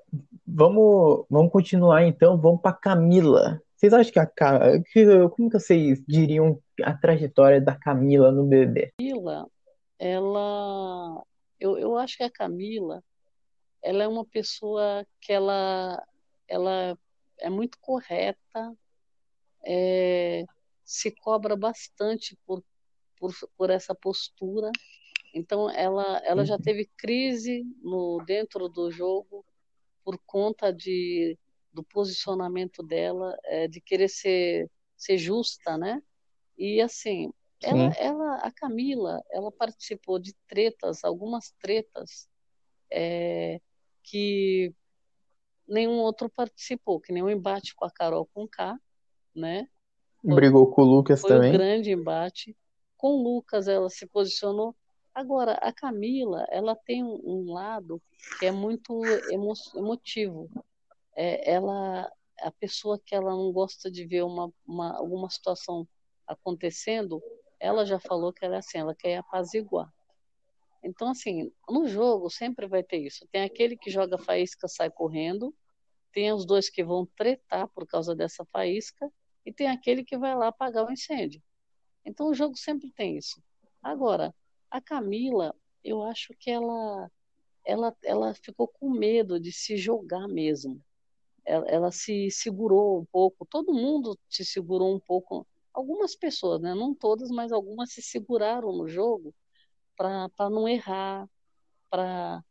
[0.46, 2.38] vamos, vamos continuar então.
[2.38, 3.62] Vamos para Camila.
[3.76, 8.94] Vocês acham que a que, como que vocês diriam a trajetória da Camila no bebê?
[8.98, 9.50] Camila,
[9.98, 11.24] ela,
[11.60, 13.04] eu, eu acho que a Camila,
[13.82, 16.02] ela é uma pessoa que ela,
[16.48, 16.98] ela
[17.40, 18.76] é muito correta,
[19.66, 20.46] é,
[20.84, 22.64] se cobra bastante por,
[23.18, 24.72] por, por essa postura.
[25.34, 26.62] Então, ela, ela já uhum.
[26.62, 29.46] teve crise no dentro do jogo
[30.04, 31.38] por conta de
[31.72, 36.02] do posicionamento dela, é, de querer ser, ser justa, né?
[36.60, 37.32] E assim,
[37.64, 42.28] ela, ela, a Camila, ela participou de tretas, algumas tretas
[42.92, 43.62] é,
[44.04, 44.74] que
[45.68, 48.78] nenhum outro participou, que nem o embate com a Carol com K,
[49.34, 49.68] né?
[50.22, 51.52] Foi, Brigou com o Lucas foi também.
[51.52, 52.58] Foi um grande embate.
[52.98, 54.76] Com o Lucas, ela se posicionou.
[55.16, 58.02] Agora, a Camila, ela tem um, um lado
[58.38, 60.50] que é muito emo, emotivo
[61.16, 62.10] é, ela
[62.42, 65.86] a pessoa que ela não gosta de ver uma, uma, alguma situação
[66.30, 67.22] acontecendo,
[67.60, 69.92] ela já falou que ela é assim, ela quer apaziguar.
[70.84, 73.28] Então, assim, no jogo sempre vai ter isso.
[73.32, 75.54] Tem aquele que joga faísca, sai correndo,
[76.14, 79.12] tem os dois que vão tretar por causa dessa faísca,
[79.46, 81.42] e tem aquele que vai lá apagar o incêndio.
[82.06, 83.44] Então, o jogo sempre tem isso.
[83.82, 84.34] Agora,
[84.72, 87.12] a Camila, eu acho que ela,
[87.66, 90.82] ela, ela ficou com medo de se jogar mesmo
[91.50, 96.74] ela, ela se segurou um pouco, todo mundo se segurou um pouco, algumas pessoas, né?
[96.74, 99.34] não todas, mas algumas se seguraram no jogo
[99.96, 101.30] para não errar,
[101.90, 102.44] para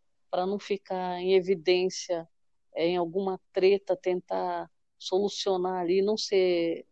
[0.47, 2.29] não ficar em evidência
[2.75, 6.87] é, em alguma treta, tentar solucionar ali, não ser,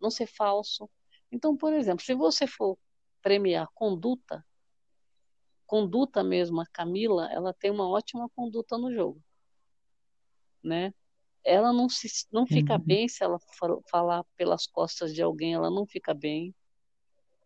[0.00, 0.88] não ser falso.
[1.30, 2.78] Então, por exemplo, se você for
[3.22, 4.44] premiar conduta,
[5.66, 9.22] conduta mesmo, a Camila, ela tem uma ótima conduta no jogo,
[10.62, 10.92] né?
[11.44, 12.80] Ela não, se, não fica uhum.
[12.80, 13.38] bem se ela
[13.90, 16.54] falar pelas costas de alguém, ela não fica bem.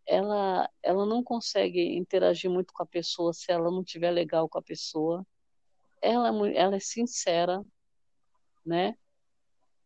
[0.07, 4.59] Ela, ela não consegue interagir muito com a pessoa se ela não tiver legal com
[4.59, 5.27] a pessoa.
[6.03, 7.65] Ela, é ela é sincera,
[8.65, 8.97] né?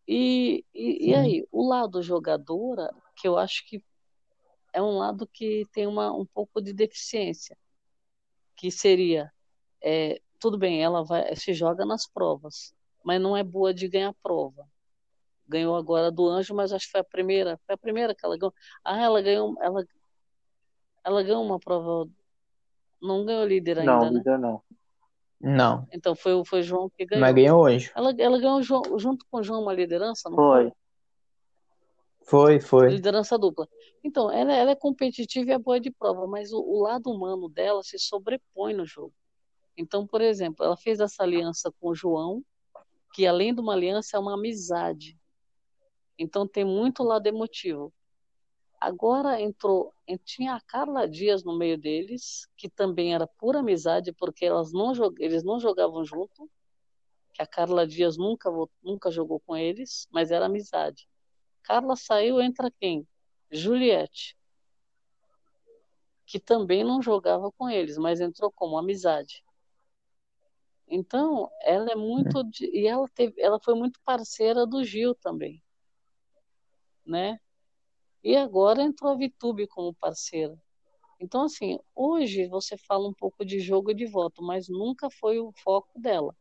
[0.06, 3.84] E, e, e, aí, o lado jogadora, que eu acho que
[4.72, 7.56] é um lado que tem uma, um pouco de deficiência,
[8.56, 9.30] que seria,
[9.82, 14.14] é, tudo bem, ela vai, se joga nas provas, mas não é boa de ganhar
[14.22, 14.66] prova.
[15.46, 18.36] Ganhou agora do Anjo, mas acho que foi a primeira, foi a primeira que ela
[18.36, 18.54] ganhou.
[18.84, 19.84] Ah, ela ganhou, ela,
[21.04, 22.08] ela ganhou uma prova,
[23.00, 24.18] não ganhou líder ainda, não, né?
[24.18, 24.62] Líder não.
[25.40, 25.86] Não.
[25.92, 27.20] Então foi, foi o João que ganhou.
[27.20, 27.92] Mas ganhou hoje.
[27.94, 30.72] Ela, ela ganhou junto com o João uma liderança, não foi?
[32.28, 32.90] Foi, foi.
[32.90, 33.66] Liderança dupla.
[34.04, 37.48] Então, ela, ela é competitiva e é boa de prova, mas o, o lado humano
[37.48, 39.14] dela se sobrepõe no jogo.
[39.78, 42.44] Então, por exemplo, ela fez essa aliança com o João,
[43.18, 45.18] que além de uma aliança é uma amizade.
[46.16, 47.92] Então tem muito lado emotivo.
[48.80, 49.92] Agora entrou,
[50.24, 54.92] tinha a Carla Dias no meio deles, que também era pura amizade, porque elas não,
[55.18, 56.48] eles não jogavam junto,
[57.34, 58.48] que a Carla Dias nunca,
[58.80, 61.08] nunca jogou com eles, mas era amizade.
[61.64, 63.04] Carla saiu, entra quem?
[63.50, 64.36] Juliette,
[66.24, 69.42] que também não jogava com eles, mas entrou como amizade.
[70.90, 75.62] Então, ela é muito de, e ela teve, ela foi muito parceira do Gil também,
[77.04, 77.38] né?
[78.24, 80.58] E agora entrou a Vitube como parceira.
[81.20, 85.38] Então, assim, hoje você fala um pouco de jogo e de voto, mas nunca foi
[85.38, 86.34] o foco dela.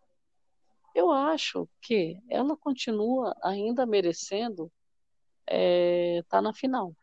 [0.93, 4.71] Eu acho que ela continua ainda merecendo
[5.45, 6.95] estar é, tá na final,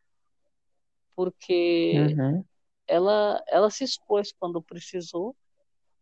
[1.15, 2.45] porque uhum.
[2.87, 5.35] ela, ela se expôs quando precisou,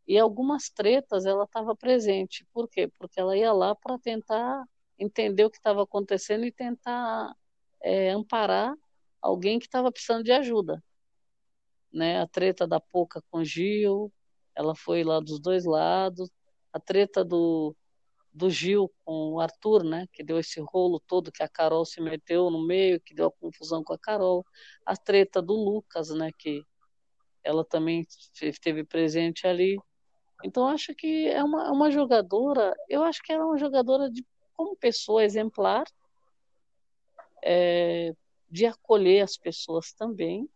[0.06, 2.46] e algumas tretas ela estava presente.
[2.52, 2.88] Por quê?
[2.98, 4.64] Porque ela ia lá para tentar
[4.98, 7.34] entender o que estava acontecendo e tentar
[7.82, 8.74] é, amparar
[9.20, 10.82] alguém que estava precisando de ajuda.
[11.92, 12.20] Né?
[12.20, 14.12] A treta da Poca com Gil,
[14.54, 16.30] ela foi lá dos dois lados.
[16.72, 17.76] A treta do,
[18.32, 20.06] do Gil com o Arthur, né?
[20.12, 23.32] que deu esse rolo todo que a Carol se meteu no meio, que deu a
[23.32, 24.44] confusão com a Carol.
[24.86, 26.30] A treta do Lucas, né?
[26.36, 26.64] que
[27.44, 28.06] ela também
[28.40, 29.76] esteve presente ali.
[30.44, 34.24] Então, acho que é uma, uma jogadora, eu acho que ela é uma jogadora de,
[34.54, 35.84] como pessoa exemplar,
[37.42, 38.14] é,
[38.50, 40.48] de acolher as pessoas também,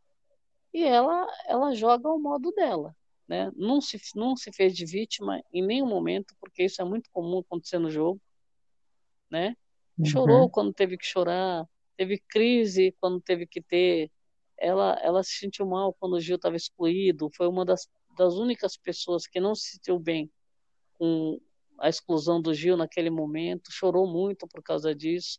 [0.72, 2.94] e ela, ela joga ao modo dela.
[3.28, 3.50] Né?
[3.56, 7.38] Não, se, não se fez de vítima em nenhum momento, porque isso é muito comum
[7.38, 8.20] acontecer no jogo.
[9.30, 9.56] Né?
[9.98, 10.04] Uhum.
[10.04, 14.10] Chorou quando teve que chorar, teve crise quando teve que ter.
[14.58, 18.76] Ela, ela se sentiu mal quando o Gil estava excluído, foi uma das das únicas
[18.76, 20.30] pessoas que não se sentiu bem
[20.94, 21.40] com
[21.78, 25.38] a exclusão do Gil naquele momento, chorou muito por causa disso,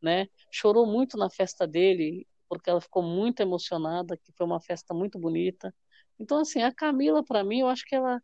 [0.00, 0.28] né?
[0.50, 5.18] Chorou muito na festa dele, porque ela ficou muito emocionada, que foi uma festa muito
[5.18, 5.74] bonita.
[6.18, 8.20] Então, assim, a Camila, para mim, eu acho que ela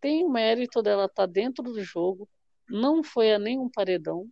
[0.00, 2.28] tem o mérito dela estar tá dentro do jogo,
[2.68, 4.28] não foi a nenhum paredão.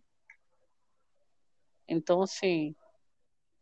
[1.87, 2.75] Então, assim,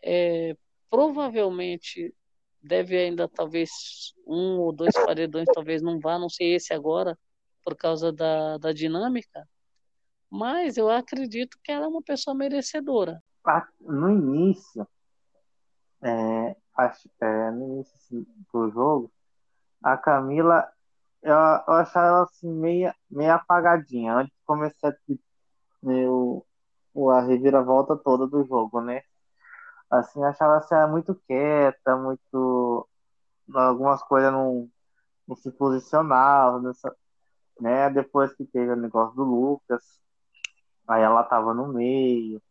[0.03, 0.55] é,
[0.89, 2.13] provavelmente
[2.61, 7.17] deve ainda talvez um ou dois paredões talvez não vá, não sei esse agora,
[7.63, 9.47] por causa da, da dinâmica,
[10.29, 13.21] mas eu acredito que ela é uma pessoa merecedora.
[13.79, 14.87] No início,
[16.03, 16.55] é,
[17.21, 19.11] é, no início do jogo,
[19.83, 20.71] a Camila,
[21.21, 24.95] eu, eu achava ela assim, meio, meio apagadinha, antes de começar
[26.93, 29.01] o, a reviravolta toda do jogo, né?
[29.91, 32.87] Assim, achava assim, muito quieta, muito.
[33.53, 34.69] Algumas coisas não,
[35.27, 36.95] não se posicionavam, nessa,
[37.59, 37.89] né?
[37.91, 39.83] Depois que teve o negócio do Lucas,
[40.87, 42.41] aí ela tava no meio,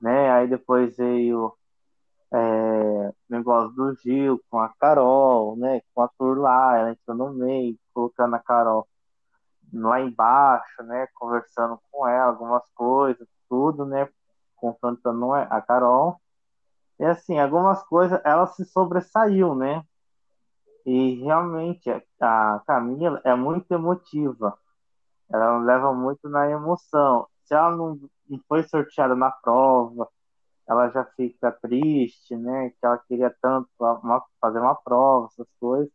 [0.00, 0.30] né?
[0.32, 1.54] Aí depois veio
[2.32, 5.80] é, negócio do Gil com a Carol, né?
[5.94, 8.88] Com a Tur lá, ela entrou no meio, colocando a Carol
[9.72, 11.06] lá embaixo, né?
[11.14, 14.08] Conversando com ela, algumas coisas, tudo, né?
[14.56, 16.20] Confrontando a Carol.
[17.00, 19.82] E assim, algumas coisas ela se sobressaiu, né?
[20.84, 24.58] E realmente a Camila é muito emotiva.
[25.30, 27.26] Ela leva muito na emoção.
[27.44, 27.98] Se ela não,
[28.46, 30.08] foi sorteada na prova,
[30.68, 32.70] ela já fica triste, né?
[32.70, 33.68] Que ela queria tanto
[34.40, 35.90] fazer uma prova, essas coisas.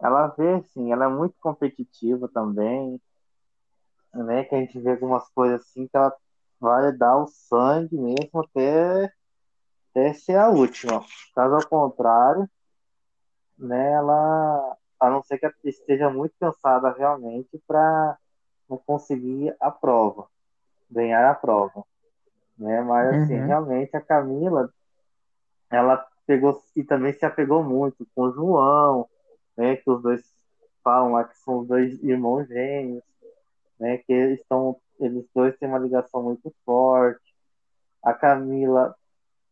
[0.00, 3.00] Ela vê, assim, ela é muito competitiva também,
[4.14, 4.44] né?
[4.44, 6.14] Que a gente vê algumas coisas assim que ela
[6.60, 9.12] vai dar o sangue mesmo até
[9.96, 11.04] essa é a última.
[11.34, 12.48] Caso ao contrário,
[13.58, 18.18] né, ela, a não ser que esteja muito cansada realmente para
[18.68, 20.26] não conseguir a prova,
[20.90, 21.84] ganhar a prova.
[22.58, 22.80] Né?
[22.82, 23.46] Mas assim, uhum.
[23.46, 24.70] realmente a Camila,
[25.70, 29.08] ela pegou e também se apegou muito com o João,
[29.56, 30.22] né, que os dois
[30.82, 33.02] falam lá que são dois irmãos gêmeos,
[33.78, 37.34] né, que eles estão, eles dois têm uma ligação muito forte.
[38.02, 38.94] A Camila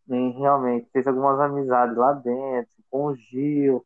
[0.06, 3.84] né, realmente fez algumas amizades lá dentro, com o Gil,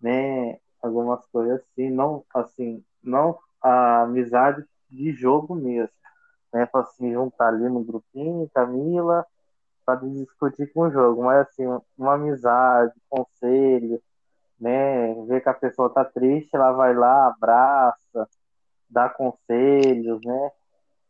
[0.00, 0.58] né?
[0.82, 5.92] Algumas coisas assim, não assim, não a amizade de jogo mesmo,
[6.52, 6.66] né?
[6.66, 9.26] Para se juntar ali no grupinho, Camila,
[9.84, 11.64] para discutir com o jogo, mas assim,
[11.96, 14.00] uma amizade, conselho,
[14.60, 15.14] né?
[15.26, 18.28] Ver que a pessoa tá triste, ela vai lá, abraça,
[18.88, 20.50] dá conselhos, né?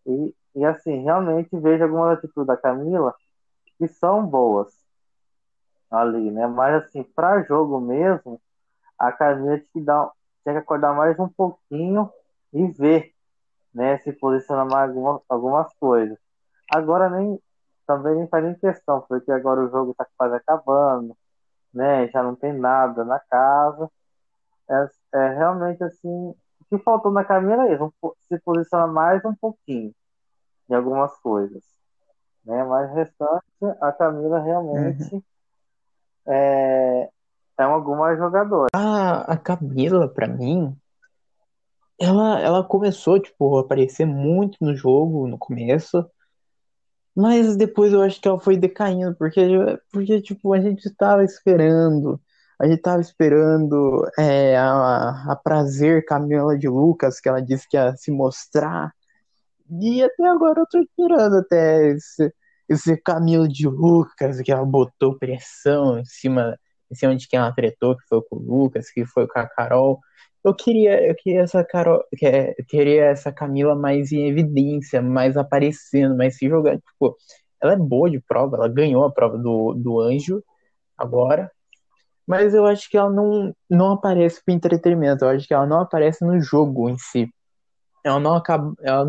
[0.07, 3.15] E, e assim, realmente vejo algumas atitudes da Camila
[3.79, 4.73] que são boas
[5.91, 6.47] ali, né?
[6.47, 8.41] Mas assim, para jogo mesmo,
[8.99, 10.11] a tinha que, dar,
[10.43, 12.11] tinha que acordar mais um pouquinho
[12.53, 13.15] e ver,
[13.75, 13.99] né?
[13.99, 16.19] Se posicionar mais algumas, algumas coisas.
[16.71, 17.41] Agora nem
[17.87, 21.17] também nem faz nem questão, porque agora o jogo está quase acabando,
[21.73, 22.09] né?
[22.09, 23.91] Já não tem nada na casa.
[24.71, 26.37] É, é realmente assim, o
[26.69, 29.95] que faltou na Camila é isso, se posicionar mais um pouquinho
[30.71, 31.78] em algumas coisas.
[32.49, 32.65] Né?
[32.65, 33.45] Mas restante,
[33.79, 35.23] a Camila realmente uhum.
[36.27, 37.11] é,
[37.59, 38.69] é uma alguma jogadora.
[38.73, 40.75] A, a Camila, para mim,
[42.01, 46.09] ela, ela começou tipo, a aparecer muito no jogo no começo.
[47.15, 49.41] Mas depois eu acho que ela foi decaindo, porque,
[49.93, 52.19] porque tipo, a gente estava esperando,
[52.59, 57.77] a gente estava esperando é, a, a prazer Camila de Lucas, que ela disse que
[57.77, 58.95] ia se mostrar.
[59.71, 62.33] E até agora eu tô esperando até esse,
[62.69, 66.59] esse Camilo de Lucas, que ela botou pressão em cima,
[66.91, 69.47] em cima de quem ela tretou, que foi com o Lucas, que foi com a
[69.47, 70.01] Carol.
[70.45, 76.17] Eu queria, eu queria essa Carol, eu queria essa Camila mais em evidência, mais aparecendo,
[76.17, 76.81] mais se jogando.
[76.81, 77.17] Tipo,
[77.61, 80.43] ela é boa de prova, ela ganhou a prova do, do Anjo
[80.97, 81.51] agora,
[82.27, 85.81] mas eu acho que ela não, não aparece para entretenimento, eu acho que ela não
[85.81, 87.29] aparece no jogo em si.
[88.05, 89.05] Ela não acaba, ela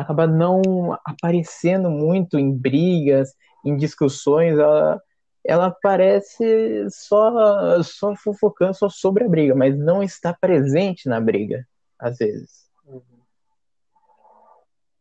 [0.00, 0.62] acaba não
[1.04, 3.34] aparecendo muito em brigas,
[3.64, 5.00] em discussões, ela
[5.44, 11.66] ela parece só, só fofocando só sobre a briga, mas não está presente na briga,
[11.98, 12.68] às vezes.
[12.86, 13.02] Uhum.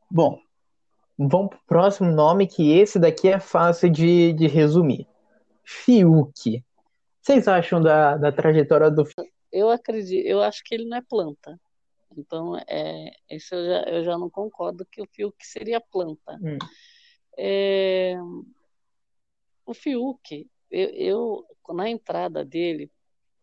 [0.10, 0.40] Bom,
[1.18, 5.06] vamos pro próximo nome, que esse daqui é fácil de, de resumir.
[5.64, 6.64] Fiuk.
[7.22, 9.30] Vocês acham da, da trajetória do Fiuk?
[9.52, 11.60] Eu acredito, eu acho que ele não é planta.
[12.18, 16.38] Então, é, isso eu já, eu já não concordo que o Fiuk seria planta.
[16.42, 16.58] Hum.
[17.38, 18.16] É,
[19.66, 22.92] o Fiuk, eu, eu, na entrada dele,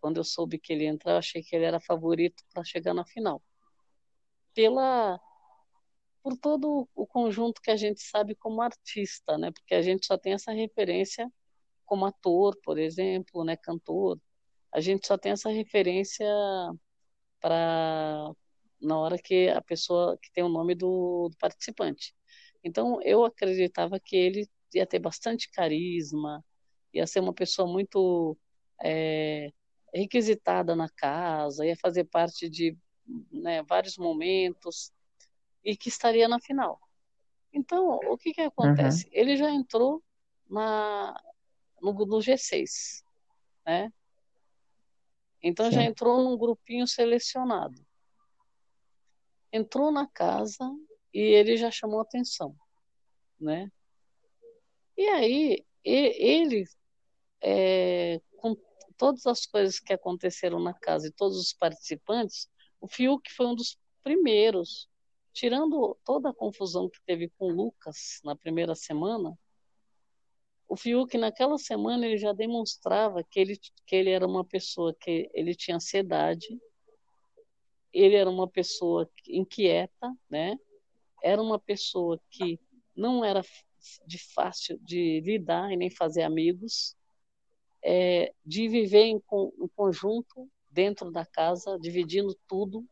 [0.01, 2.95] quando eu soube que ele ia entrar, eu achei que ele era favorito para chegar
[2.95, 3.43] na final.
[4.55, 5.21] Pela
[6.23, 9.53] por todo o conjunto que a gente sabe como artista, né?
[9.53, 11.33] Porque a gente só tem essa referência
[11.85, 14.21] como ator, por exemplo, né, cantor.
[14.73, 16.27] A gente só tem essa referência
[17.41, 18.33] para
[18.81, 22.15] na hora que a pessoa que tem o nome do, do participante.
[22.63, 26.45] Então eu acreditava que ele ia ter bastante carisma,
[26.93, 28.37] ia ser uma pessoa muito
[28.83, 29.53] é,
[29.95, 32.77] requisitada na casa, ia fazer parte de
[33.33, 34.93] né, vários momentos
[35.65, 36.81] e que estaria na final.
[37.53, 39.07] Então, o que, que acontece?
[39.07, 39.11] Uhum.
[39.13, 40.03] Ele já entrou
[40.49, 41.19] na,
[41.81, 43.03] no, no G6,
[43.65, 43.93] né?
[45.43, 45.77] Então Sim.
[45.77, 47.86] já entrou num grupinho selecionado.
[49.57, 50.71] Entrou na casa
[51.15, 52.55] e ele já chamou atenção,
[53.41, 53.73] né?
[54.97, 56.65] E aí, ele,
[57.43, 58.55] é, com
[58.97, 63.55] todas as coisas que aconteceram na casa e todos os participantes, o Fiuk foi um
[63.55, 64.89] dos primeiros,
[65.33, 69.39] tirando toda a confusão que teve com o Lucas na primeira semana,
[70.69, 75.31] o Fiuk naquela semana ele já demonstrava que ele, que ele era uma pessoa que
[75.33, 76.61] ele tinha ansiedade,
[77.93, 80.59] ele era uma pessoa inquieta, né?
[81.23, 82.61] Era uma pessoa que
[82.95, 83.43] não era
[84.07, 86.97] de fácil de lidar e nem fazer amigos,
[87.83, 92.85] é, de viver em, em conjunto dentro da casa, dividindo tudo.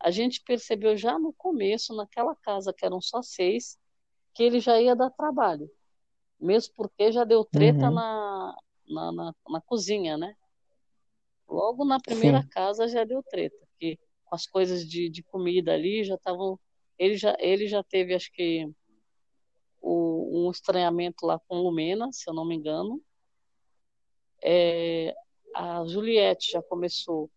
[0.00, 3.78] A gente percebeu já no começo, naquela casa que eram só seis,
[4.34, 5.70] que ele já ia dar trabalho,
[6.40, 7.94] mesmo porque já deu treta uhum.
[7.94, 8.56] na,
[8.88, 10.34] na, na, na, cozinha, né?
[11.48, 12.48] Logo na primeira Sim.
[12.48, 13.98] casa já deu treta, que
[14.34, 16.58] as coisas de, de comida ali já estavam.
[16.98, 18.68] Ele já, ele já teve, acho que,
[19.80, 23.02] o, um estranhamento lá com Lumena, se eu não me engano.
[24.42, 25.14] É,
[25.54, 27.30] a Juliette já começou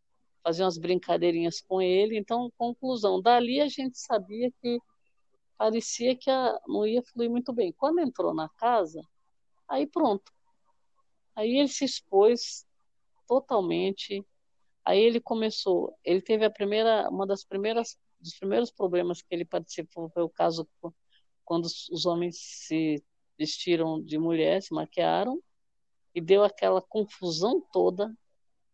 [0.43, 2.17] a fazer umas brincadeirinhas com ele.
[2.17, 4.79] Então, conclusão, dali a gente sabia que
[5.58, 7.73] parecia que a, não ia fluir muito bem.
[7.73, 9.01] Quando entrou na casa,
[9.67, 10.31] aí pronto.
[11.36, 12.65] Aí ele se expôs
[13.27, 14.23] totalmente.
[14.86, 19.44] Aí ele começou, ele teve a primeira, uma das primeiras, dos primeiros problemas que ele
[19.44, 20.67] participou foi o caso
[21.44, 23.04] quando os homens se
[23.38, 25.42] vestiram de mulher, se maquiaram,
[26.13, 28.15] e deu aquela confusão toda.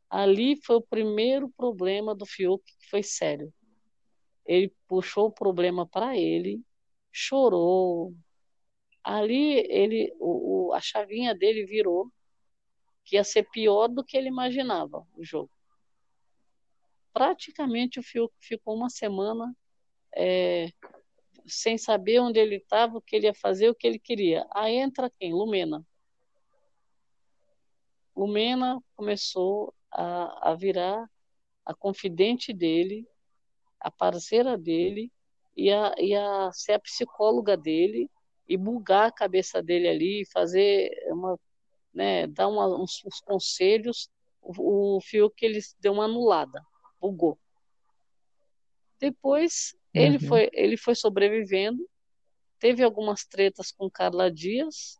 [0.09, 3.51] Ali foi o primeiro problema do Fiuk que foi sério.
[4.45, 6.61] Ele puxou o problema para ele,
[7.11, 8.13] chorou.
[9.01, 12.11] Ali ele, o, o, a chavinha dele virou
[13.05, 15.49] que ia ser pior do que ele imaginava o jogo.
[17.13, 19.55] Praticamente o Fiuk ficou uma semana
[20.15, 20.69] é,
[21.45, 24.45] sem saber onde ele estava, o que ele ia fazer, o que ele queria.
[24.51, 25.33] Aí entra quem?
[25.33, 25.85] Lumena.
[28.15, 31.09] Lumena começou a, a virar
[31.65, 33.07] a confidente dele,
[33.79, 35.11] a parceira dele,
[35.55, 38.09] e a, e a ser a psicóloga dele,
[38.47, 41.39] e bugar a cabeça dele ali, fazer uma,
[41.93, 44.09] né, dar uma, uns, uns, conselhos.
[44.41, 46.61] O, o fio que ele deu uma anulada,
[47.01, 47.39] bugou.
[48.99, 50.01] Depois uhum.
[50.01, 51.83] ele foi ele foi sobrevivendo,
[52.59, 54.95] teve algumas tretas com Carla Dias.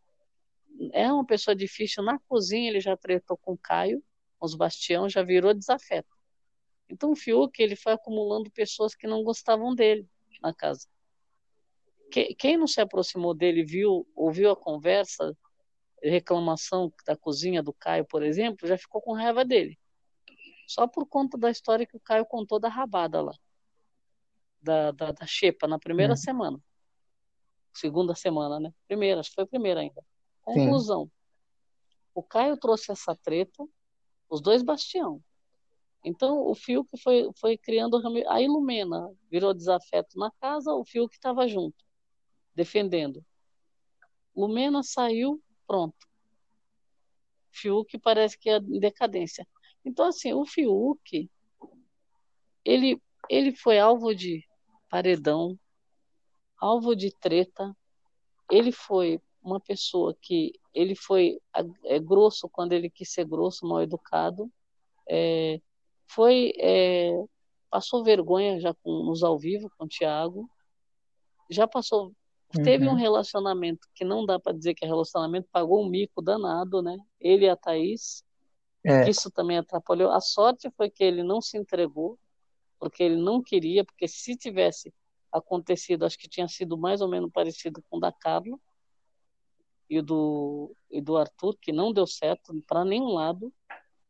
[0.92, 4.02] É uma pessoa difícil na cozinha, ele já tretou com Caio,
[4.38, 6.08] com os Bastião, já virou desafeto.
[6.88, 10.08] Então o Fiuk ele foi acumulando pessoas que não gostavam dele
[10.42, 10.88] na casa.
[12.38, 15.34] Quem não se aproximou dele viu, ouviu a conversa,
[16.02, 19.78] reclamação da cozinha do Caio, por exemplo, já ficou com raiva dele.
[20.66, 23.32] Só por conta da história que o Caio contou da rabada lá
[24.62, 26.16] da, da, da Xepa na primeira é.
[26.16, 26.58] semana.
[27.74, 28.72] Segunda semana, né?
[28.86, 30.04] Primeira, acho que foi a primeira ainda.
[30.42, 31.06] Conclusão.
[31.06, 31.10] Sim.
[32.14, 33.66] O Caio trouxe essa treta,
[34.28, 35.22] os dois bastião.
[36.04, 41.08] Então, o fio que foi, foi criando a Ilumena virou desafeto na casa, o fio
[41.08, 41.84] que estava junto,
[42.54, 43.24] defendendo.
[44.36, 46.06] Lumena saiu, pronto.
[47.52, 49.46] Fiuk parece que é em decadência.
[49.84, 51.28] Então, assim, o Fiuk,
[52.64, 54.44] ele, ele foi alvo de
[54.88, 55.58] paredão,
[56.58, 57.76] alvo de treta.
[58.50, 61.40] Ele foi uma pessoa que ele foi
[61.84, 64.50] é, grosso quando ele quis ser grosso, mal educado.
[65.08, 65.60] É,
[66.06, 67.12] foi é,
[67.68, 70.48] passou vergonha já com, nos ao vivo com o Thiago.
[71.50, 72.12] Já passou
[72.62, 72.92] teve uhum.
[72.92, 76.98] um relacionamento que não dá para dizer que é relacionamento, pagou um mico danado, né?
[77.18, 78.22] Ele e a Thaís.
[78.84, 79.08] É.
[79.08, 80.10] Isso também atrapalhou.
[80.10, 82.18] A sorte foi que ele não se entregou,
[82.78, 84.92] porque ele não queria, porque se tivesse
[85.30, 88.58] acontecido, acho que tinha sido mais ou menos parecido com o da Carla
[89.88, 93.52] e do, e do Arthur, que não deu certo para nenhum lado.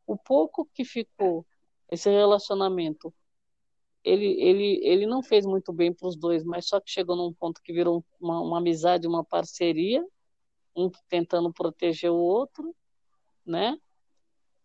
[0.07, 1.45] O pouco que ficou
[1.89, 3.13] esse relacionamento,
[4.03, 7.31] ele, ele, ele não fez muito bem para os dois, mas só que chegou num
[7.31, 10.05] ponto que virou uma, uma amizade, uma parceria,
[10.75, 12.75] um tentando proteger o outro,
[13.45, 13.77] né?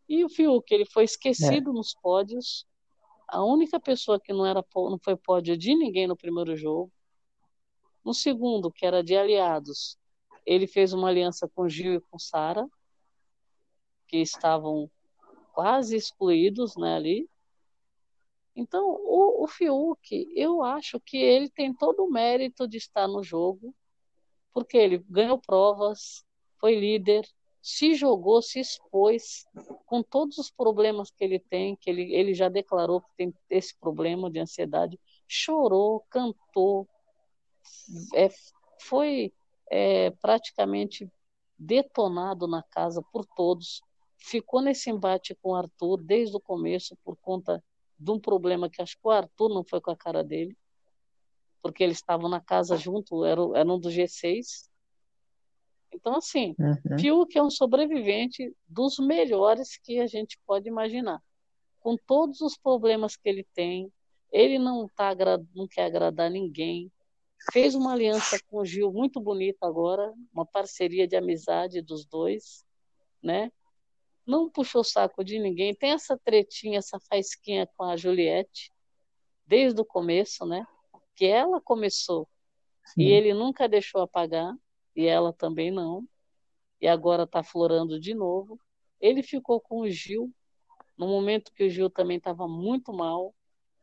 [0.09, 1.73] E o Fiuk, ele foi esquecido é.
[1.73, 2.67] nos pódios,
[3.29, 6.91] a única pessoa que não era não foi pódio de ninguém no primeiro jogo.
[8.03, 9.99] No segundo, que era de aliados,
[10.47, 12.67] ele fez uma aliança com Gil e com Sara,
[14.07, 14.91] que estavam
[15.53, 17.29] quase excluídos né, ali.
[18.57, 23.23] Então, o, o Fiuk, eu acho que ele tem todo o mérito de estar no
[23.23, 23.75] jogo,
[24.55, 26.25] porque ele ganhou provas,
[26.59, 27.29] foi líder,
[27.61, 29.47] se jogou, se expôs
[29.87, 33.77] com todos os problemas que ele tem, que ele, ele já declarou que tem esse
[33.79, 36.89] problema de ansiedade, chorou, cantou,
[38.15, 38.29] é,
[38.81, 39.33] foi
[39.71, 41.11] é, praticamente
[41.59, 43.83] detonado na casa por todos,
[44.17, 47.63] ficou nesse embate com o Arthur desde o começo por conta
[47.99, 50.57] de um problema que acho que o Arthur não foi com a cara dele,
[51.61, 54.68] porque eles estavam na casa junto, era, era um do G6,
[55.93, 56.99] então, assim, uhum.
[56.99, 61.23] Fiuk é um sobrevivente dos melhores que a gente pode imaginar.
[61.81, 63.93] Com todos os problemas que ele tem,
[64.31, 65.15] ele não, tá,
[65.55, 66.93] não quer agradar ninguém.
[67.53, 72.65] Fez uma aliança com o Gil muito bonita agora, uma parceria de amizade dos dois,
[73.23, 73.51] né?
[74.27, 75.75] Não puxou o saco de ninguém.
[75.75, 78.71] Tem essa tretinha, essa faisquinha com a Juliette,
[79.47, 80.67] desde o começo, né?
[81.15, 82.29] Que ela começou
[82.85, 83.03] Sim.
[83.03, 84.55] e ele nunca deixou apagar
[84.99, 86.05] e ela também não.
[86.81, 88.59] E agora está florando de novo.
[89.01, 90.35] Ele ficou com o Gil,
[90.97, 93.33] no momento que o Gil também estava muito mal,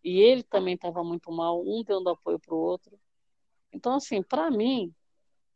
[0.03, 2.99] e ele também estava muito mal, um dando apoio para o outro.
[3.72, 4.93] Então, assim, para mim,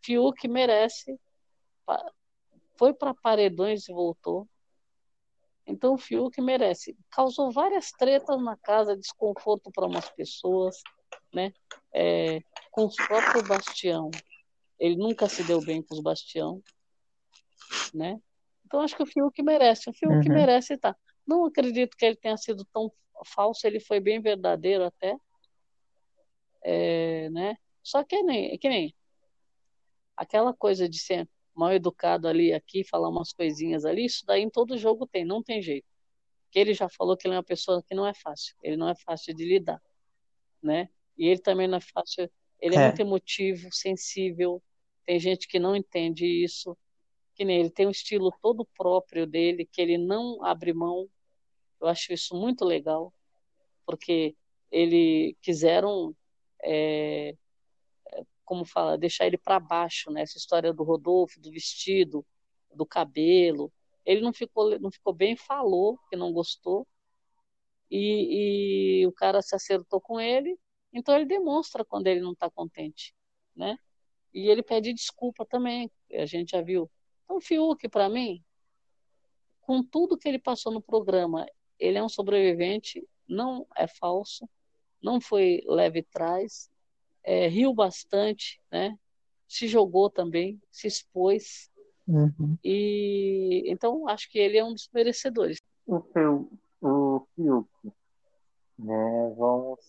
[0.01, 1.19] Fiuk merece.
[2.77, 4.47] Foi para paredões e voltou.
[5.67, 6.97] Então, o Fiuk merece.
[7.11, 10.77] Causou várias tretas na casa, desconforto para umas pessoas,
[11.33, 11.51] né?
[11.93, 12.39] É,
[12.71, 14.09] com o próprio Bastião.
[14.79, 16.61] Ele nunca se deu bem com os Bastião,
[17.93, 18.19] né?
[18.65, 19.89] Então acho que o Fiuk merece.
[19.89, 20.33] O Fiuk uhum.
[20.33, 20.93] merece estar.
[20.93, 20.99] Tá.
[21.27, 22.91] Não acredito que ele tenha sido tão
[23.25, 23.65] falso.
[23.67, 25.17] Ele foi bem verdadeiro até,
[26.63, 27.57] é, né?
[27.83, 28.95] Só que é nem, que nem
[30.15, 34.05] aquela coisa de ser mal educado ali, aqui, falar umas coisinhas ali.
[34.05, 35.87] Isso daí em todo jogo tem, não tem jeito.
[36.51, 38.55] Que ele já falou que ele é uma pessoa que não é fácil.
[38.63, 39.81] Ele não é fácil de lidar,
[40.61, 40.89] né?
[41.17, 42.29] E ele também não é fácil.
[42.59, 44.61] Ele é, é muito emotivo, sensível,
[45.09, 46.77] tem gente que não entende isso,
[47.33, 51.09] que nem ele tem um estilo todo próprio dele, que ele não abre mão.
[51.81, 53.11] Eu acho isso muito legal,
[53.87, 54.35] porque
[54.69, 56.15] ele quiseram
[56.63, 57.35] é,
[58.45, 60.21] como fala, deixar ele para baixo, né?
[60.21, 62.23] Essa história do Rodolfo, do vestido,
[62.71, 63.73] do cabelo.
[64.05, 66.87] Ele não ficou, não ficou bem, falou que não gostou.
[67.89, 70.55] E, e o cara se acertou com ele,
[70.93, 73.15] então ele demonstra quando ele não está contente,
[73.55, 73.75] né?
[74.33, 76.89] E ele pede desculpa também, a gente já viu.
[77.23, 78.43] Então, Fiuk, para mim,
[79.61, 81.45] com tudo que ele passou no programa,
[81.77, 84.49] ele é um sobrevivente, não é falso,
[85.01, 86.69] não foi leve trás,
[87.23, 88.97] é, riu bastante, né?
[89.47, 91.69] Se jogou também, se expôs.
[92.07, 92.57] Uhum.
[92.63, 95.61] E então acho que ele é um dos merecedores.
[95.85, 96.51] O seu,
[96.81, 97.69] o Fiuk,
[98.77, 99.33] né?
[99.37, 99.79] Vamos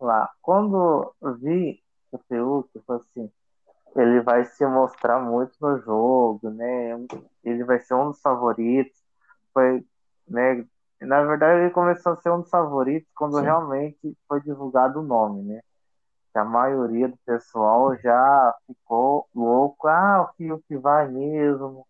[0.00, 0.32] lá.
[0.40, 1.82] Quando vi
[2.12, 3.32] o Fiuk, foi assim,
[3.96, 6.90] ele vai se mostrar muito no jogo, né?
[7.42, 9.02] Ele vai ser um dos favoritos.
[9.54, 9.84] Foi,
[10.28, 10.66] né?
[11.00, 13.44] Na verdade, ele começou a ser um dos favoritos quando Sim.
[13.44, 15.60] realmente foi divulgado o nome, né?
[16.32, 19.88] Que a maioria do pessoal já ficou louco.
[19.88, 21.86] Ah, o Fiuk vai mesmo.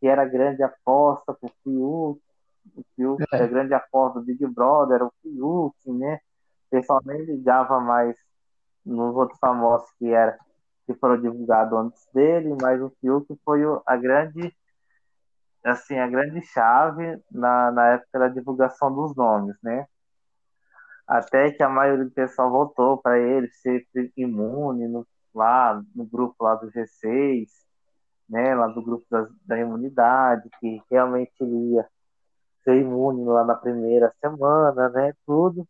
[0.00, 2.20] Que era grande aposta pro Fiuk.
[2.76, 3.36] O Fiuk é.
[3.36, 6.20] era grande aposta do Big Brother, era o Fiuk, né?
[6.66, 8.16] O pessoal nem ligava mais
[8.84, 10.38] nos outros famosos que era
[10.88, 14.56] que foram divulgados antes dele, mas o Fiuk foi a grande
[15.62, 19.86] assim, a grande chave na, na época da divulgação dos nomes, né?
[21.06, 23.86] Até que a maioria do pessoal votou para ele ser
[24.16, 27.48] imune no, lá no grupo lá do G6,
[28.26, 28.54] né?
[28.54, 31.86] Lá do grupo da, da imunidade, que realmente ele ia
[32.64, 35.12] ser imune lá na primeira semana, né?
[35.26, 35.68] Tudo.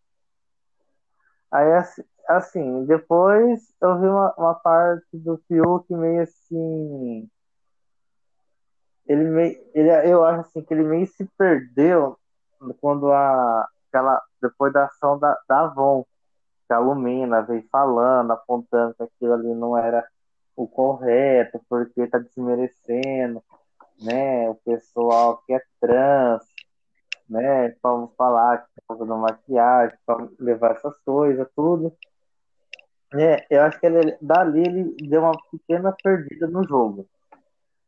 [1.51, 1.73] Aí,
[2.29, 7.29] assim, depois eu vi uma, uma parte do Fiuk meio assim
[9.07, 12.19] ele meio, ele, eu acho assim que ele meio se perdeu
[12.81, 16.05] quando a aquela depois da ação da, da Avon,
[16.67, 20.07] que a Lumina veio falando, apontando que aquilo ali não era
[20.55, 23.43] o correto, porque tá desmerecendo,
[24.01, 26.43] né, o pessoal que é trans,
[27.29, 31.97] né, vamos falar que tá fazendo maquiagem, para levar essas coisas, tudo.
[33.15, 37.09] É, eu acho que ele, dali ele deu uma pequena perdida no jogo.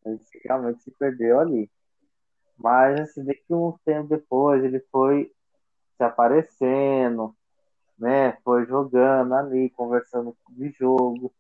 [0.05, 1.71] Ele realmente se perdeu ali.
[2.57, 5.31] Mas assim, que um tempo depois ele foi
[5.97, 7.35] se aparecendo,
[7.99, 8.33] né?
[8.43, 11.33] Foi jogando ali, conversando de jogo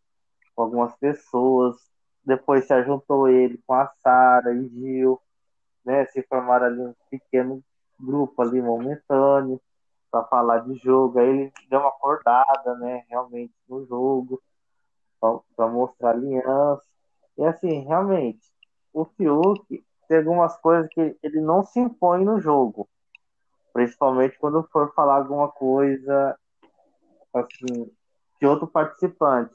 [0.54, 1.76] com algumas pessoas.
[2.24, 5.18] Depois se juntou ele com a Sara e Gil,
[5.84, 6.04] né?
[6.06, 7.64] Se formaram ali um pequeno
[7.98, 9.60] grupo ali momentâneo
[10.10, 11.18] para falar de jogo.
[11.18, 13.04] Aí ele deu uma acordada, né?
[13.08, 14.42] Realmente no jogo
[15.56, 16.84] para mostrar aliança.
[17.36, 18.40] E assim, realmente,
[18.92, 22.88] o Fiuk tem algumas coisas que ele não se impõe no jogo.
[23.72, 26.36] Principalmente quando for falar alguma coisa
[27.32, 27.90] assim,
[28.40, 29.54] de outro participante.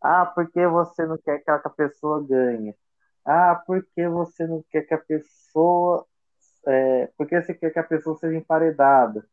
[0.00, 2.76] Ah, por que você não quer que a pessoa ganhe?
[3.24, 6.04] Ah, por que você não quer que a pessoa.
[6.66, 9.26] É, por que você quer que a pessoa seja emparedada?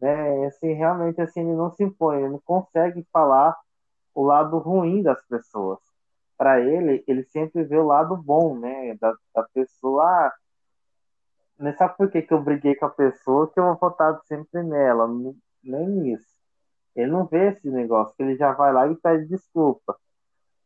[0.00, 0.46] Né?
[0.46, 3.56] Assim, realmente assim, ele não se impõe, ele não consegue falar
[4.14, 5.78] o lado ruim das pessoas
[6.42, 8.96] para ele, ele sempre vê o lado bom, né?
[8.96, 10.02] Da, da pessoa.
[10.02, 10.32] Ah,
[11.56, 14.60] não sabe por que, que eu briguei com a pessoa que eu vou votar sempre
[14.64, 15.06] nela?
[15.62, 16.26] Nem nisso.
[16.96, 19.96] Ele não vê esse negócio, que ele já vai lá e pede desculpa.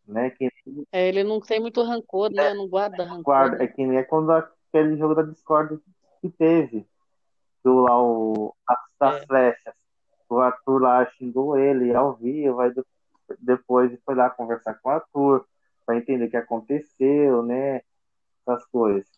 [0.09, 0.31] Né?
[0.31, 0.49] Que...
[0.91, 2.55] É, ele não tem muito rancor, né?
[2.55, 3.23] Não guarda rancor.
[3.23, 3.65] Guarda, né?
[3.65, 5.79] É que nem é quando aquele jogo da Discord
[6.23, 6.87] que teve.
[7.67, 9.27] Do lá, o, as, das é.
[9.27, 9.75] flechas.
[10.29, 12.73] O Arthur lá xingou ele ao vivo, aí
[13.41, 15.45] depois foi lá conversar com o Arthur
[15.85, 17.83] para entender o que aconteceu, né?
[18.47, 19.11] Essas coisas.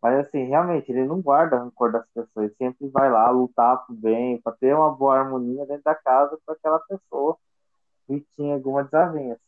[0.00, 3.94] Mas assim, realmente, ele não guarda rancor das pessoas, ele sempre vai lá lutar pro
[3.94, 7.36] bem, para ter uma boa harmonia dentro da casa com aquela pessoa
[8.06, 9.40] que tinha alguma desavença.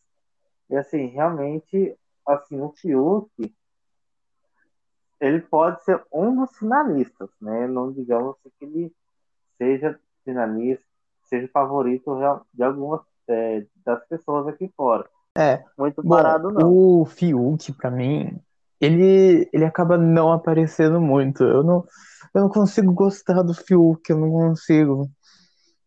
[0.69, 1.97] E assim, realmente,
[2.29, 3.55] assim, o Fiuk,
[5.25, 7.67] ele pode ser um dos finalistas, né?
[7.67, 8.93] Não digamos que ele
[9.57, 10.85] seja finalista,
[11.25, 12.19] seja favorito
[12.53, 15.09] de algumas é, das pessoas aqui fora.
[15.37, 15.65] É.
[15.79, 17.01] Muito parado, Bom, não.
[17.01, 18.39] O Fiuk, pra mim,
[18.79, 21.43] ele, ele acaba não aparecendo muito.
[21.43, 21.85] Eu não,
[22.35, 25.11] eu não consigo gostar do Fiuk, eu não consigo.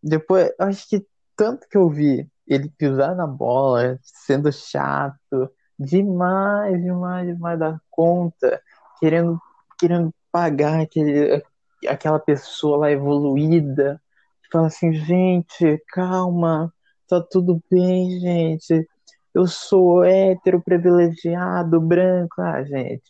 [0.01, 7.27] Depois, acho que tanto que eu vi ele pisar na bola, sendo chato, demais, demais,
[7.27, 8.61] demais da conta,
[8.99, 9.39] querendo,
[9.79, 11.43] querendo pagar aquele,
[11.87, 14.01] aquela pessoa lá evoluída.
[14.51, 16.73] Fala assim, gente, calma,
[17.07, 18.87] tá tudo bem, gente
[19.37, 22.41] eu sou hétero, privilegiado, branco.
[22.41, 23.03] Ah, gente,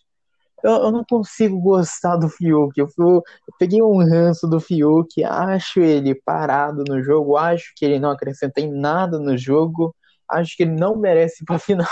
[0.64, 2.78] eu, eu não consigo gostar do Fiuk.
[2.78, 3.24] Eu, eu,
[3.58, 8.60] peguei um ranço do Fiuk, acho ele parado no jogo, acho que ele não acrescenta
[8.62, 9.96] em nada no jogo.
[10.30, 11.88] Acho que ele não merece ir pra final.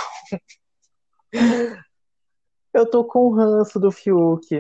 [2.76, 4.60] Eu tô com o ranço do Fiuk.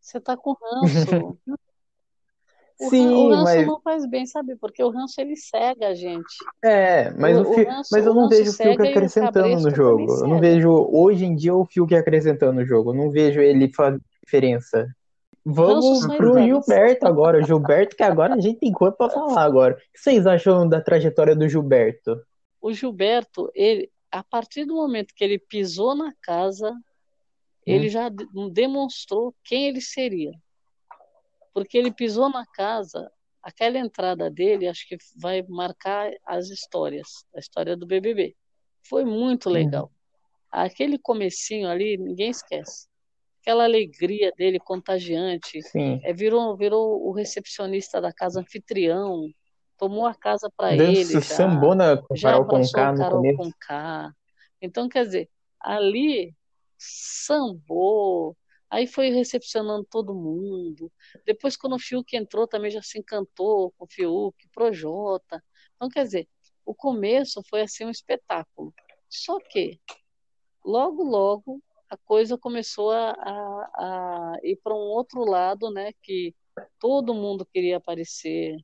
[0.00, 1.38] Você tá com ranço.
[2.80, 3.66] O, Sim, o ranço mas...
[3.68, 4.56] não faz bem, sabe?
[4.56, 6.34] Porque o ranço ele cega a gente.
[6.60, 10.12] É, mas, o, o, o ranço, mas eu não vejo o Fiuk acrescentando no jogo.
[10.12, 12.90] Eu não vejo hoje em dia o Fiuk acrescentando no jogo.
[12.90, 14.88] Eu não vejo ele fazendo diferença.
[15.44, 17.38] Vamos pro Gilberto agora.
[17.38, 19.74] O Gilberto, que agora a gente tem coisa pra falar agora.
[19.74, 22.20] O que vocês acham da trajetória do Gilberto?
[22.60, 26.74] O Gilberto, ele, a partir do momento que ele pisou na casa,
[27.66, 27.72] hum.
[27.72, 28.10] ele já
[28.52, 30.32] demonstrou quem ele seria
[31.54, 33.10] porque ele pisou na casa,
[33.40, 38.34] aquela entrada dele, acho que vai marcar as histórias, a história do BBB.
[38.82, 39.52] Foi muito uhum.
[39.52, 39.90] legal.
[40.50, 42.88] Aquele comecinho ali, ninguém esquece.
[43.40, 45.62] Aquela alegria dele contagiante.
[45.62, 46.00] Sim.
[46.02, 49.28] É, virou, virou o recepcionista da casa anfitrião,
[49.78, 51.04] tomou a casa para ele.
[51.04, 53.38] Já, sambona com já Carol com K no Carol começo.
[53.38, 54.12] Com K.
[54.60, 55.28] Então, quer dizer,
[55.60, 56.34] ali
[56.78, 58.36] sambou,
[58.74, 60.90] Aí foi recepcionando todo mundo.
[61.24, 65.40] Depois, quando o Fiuk entrou, também já se encantou com o Fiuk, Projota.
[65.76, 66.28] Então, quer dizer,
[66.66, 68.74] o começo foi assim um espetáculo.
[69.08, 69.80] Só que,
[70.64, 75.92] logo, logo, a coisa começou a, a, a ir para um outro lado, né?
[76.02, 76.34] Que
[76.80, 78.56] todo mundo queria aparecer,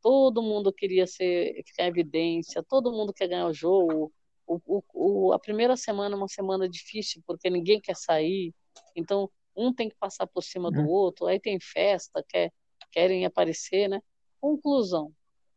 [0.00, 4.12] todo mundo queria ser, ficar em evidência, todo mundo quer ganhar o jogo.
[4.46, 8.54] O, o, a primeira semana é uma semana difícil, porque ninguém quer sair.
[8.94, 10.88] Então, um tem que passar por cima do uhum.
[10.88, 12.52] outro, aí tem festa, quer,
[12.92, 14.00] querem aparecer, né?
[14.40, 15.12] Conclusão,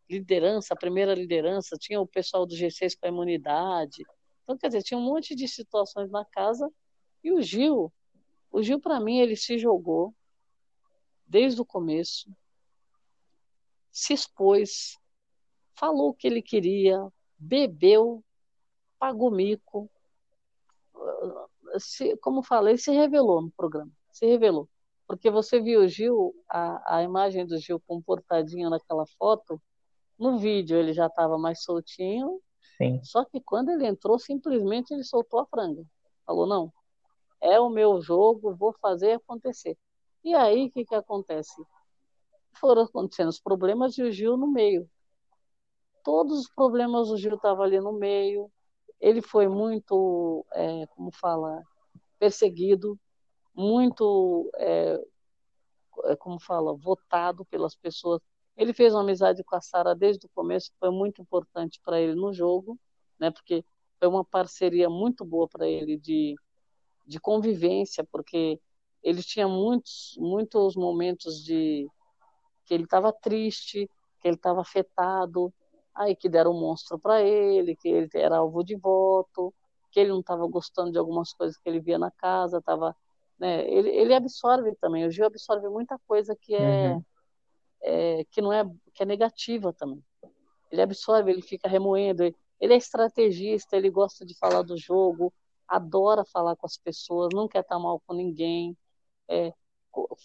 [0.09, 4.03] liderança, a primeira liderança, tinha o pessoal do G6 com a imunidade,
[4.49, 6.73] então, quer dizer, tinha um monte de situações na casa,
[7.23, 7.93] e o Gil,
[8.51, 10.11] o Gil, para mim, ele se jogou
[11.23, 12.35] desde o começo,
[13.91, 14.97] se expôs,
[15.75, 16.97] falou o que ele queria,
[17.37, 18.25] bebeu,
[18.99, 19.89] pagou mico,
[21.77, 24.67] se, como falei, se revelou no programa, se revelou.
[25.07, 29.61] Porque você viu o Gil, a, a imagem do Gil comportadinho naquela foto,
[30.17, 32.39] no vídeo ele já estava mais soltinho,
[32.77, 32.99] Sim.
[33.03, 35.83] só que quando ele entrou, simplesmente ele soltou a franga.
[36.25, 36.71] Falou, não,
[37.41, 39.77] é o meu jogo, vou fazer acontecer.
[40.23, 41.61] E aí, o que, que acontece?
[42.53, 44.87] Foram acontecendo os problemas e o Gil no meio.
[46.03, 48.51] Todos os problemas o Gil estava ali no meio,
[48.99, 51.63] ele foi muito, é, como fala,
[52.17, 52.99] perseguido,
[53.55, 54.99] muito, é,
[56.05, 58.21] é, como fala, votado pelas pessoas.
[58.57, 61.99] Ele fez uma amizade com a Sara desde o começo, que foi muito importante para
[61.99, 62.77] ele no jogo,
[63.17, 63.31] né?
[63.31, 63.63] Porque
[63.97, 66.35] foi uma parceria muito boa para ele de,
[67.05, 68.59] de convivência, porque
[69.01, 71.87] ele tinha muitos, muitos momentos de
[72.65, 73.89] que ele estava triste,
[74.19, 75.53] que ele estava afetado,
[75.99, 79.53] aí que deram um monstro para ele, que ele era alvo de voto,
[79.91, 82.95] que ele não estava gostando de algumas coisas que ele via na casa, tava,
[83.37, 87.03] né, ele, ele absorve também, o Gil absorve muita coisa que é, uhum.
[87.81, 90.01] é, que não é que é negativa também.
[90.71, 95.33] Ele absorve, ele fica remoendo, ele é estrategista, ele gosta de falar do jogo,
[95.67, 98.77] adora falar com as pessoas, não quer estar mal com ninguém,
[99.27, 99.51] é,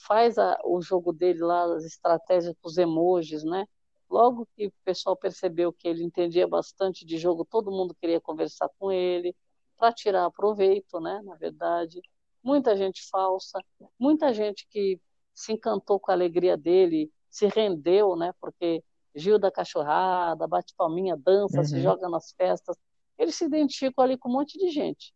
[0.06, 3.66] faz a, o jogo dele lá, as estratégias com os emojis, né?
[4.10, 8.68] Logo que o pessoal percebeu que ele entendia bastante de jogo, todo mundo queria conversar
[8.78, 9.34] com ele
[9.76, 11.20] para tirar proveito, né?
[11.24, 12.00] Na verdade,
[12.42, 13.58] muita gente falsa,
[13.98, 15.00] muita gente que
[15.34, 18.32] se encantou com a alegria dele, se rendeu, né?
[18.40, 18.84] Porque
[19.14, 21.64] Gil da cachorrada, bate palminha, dança, uhum.
[21.64, 22.76] se joga nas festas.
[23.16, 25.14] Ele se identificou ali com um monte de gente.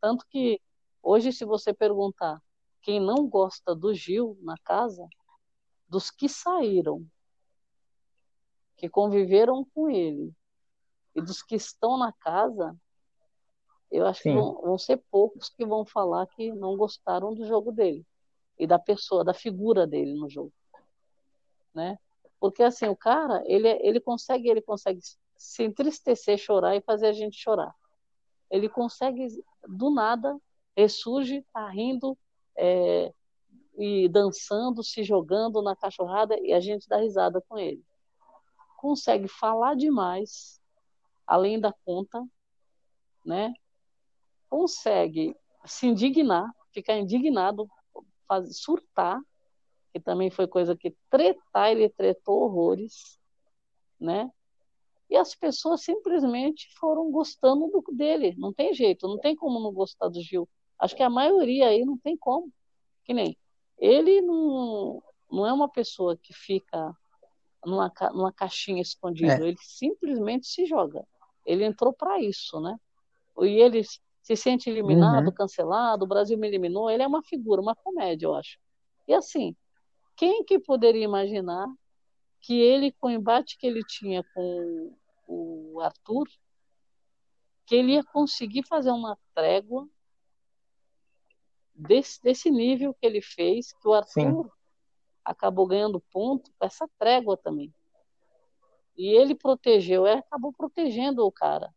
[0.00, 0.60] Tanto que
[1.02, 2.40] hoje, se você perguntar
[2.80, 5.06] quem não gosta do Gil na casa,
[5.88, 7.06] dos que saíram
[8.82, 10.34] que conviveram com ele
[11.14, 12.76] e dos que estão na casa,
[13.92, 14.30] eu acho Sim.
[14.30, 18.04] que vão, vão, ser poucos que vão falar que não gostaram do jogo dele
[18.58, 20.52] e da pessoa, da figura dele no jogo,
[21.72, 21.96] né?
[22.40, 24.98] Porque assim o cara, ele ele consegue ele consegue
[25.36, 27.72] se entristecer, chorar e fazer a gente chorar.
[28.50, 29.28] Ele consegue
[29.68, 30.36] do nada
[30.76, 32.18] ressurge, tá rindo
[32.56, 33.14] é,
[33.78, 37.84] e dançando, se jogando na cachorrada e a gente dá risada com ele
[38.82, 40.60] consegue falar demais,
[41.24, 42.20] além da conta,
[43.24, 43.54] né?
[44.50, 47.70] Consegue se indignar, ficar indignado,
[48.26, 49.22] fazer, surtar,
[49.92, 53.20] que também foi coisa que tretar, ele tretou horrores,
[54.00, 54.28] né?
[55.08, 59.72] E as pessoas simplesmente foram gostando do, dele, não tem jeito, não tem como não
[59.72, 60.48] gostar do Gil.
[60.76, 62.50] Acho que a maioria aí não tem como.
[63.04, 63.36] Que nem
[63.78, 66.96] ele não, não é uma pessoa que fica
[67.64, 69.44] numa, numa caixinha escondida.
[69.44, 69.48] É.
[69.48, 71.04] Ele simplesmente se joga.
[71.44, 72.76] ele entrou para isso, né?
[73.40, 75.34] E ele se sente eliminado, uhum.
[75.34, 78.58] cancelado, o Brasil me eliminou, ele é uma figura, uma comédia, eu acho.
[79.08, 79.56] E assim,
[80.16, 81.66] quem que poderia imaginar
[82.40, 84.94] que ele, com o embate que ele tinha com
[85.26, 86.28] o Arthur,
[87.66, 89.88] que ele ia conseguir fazer uma trégua
[91.74, 94.50] desse, desse nível que ele fez, que o Arthur Sim.
[95.24, 97.72] Acabou ganhando ponto com essa trégua também.
[98.96, 101.72] E ele protegeu, ele acabou protegendo o cara,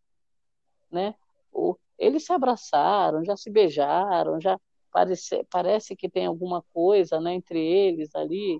[0.91, 1.15] né?
[1.51, 4.59] O, eles se abraçaram, já se beijaram, já
[4.91, 8.59] parece, parece que tem alguma coisa, né, entre eles ali,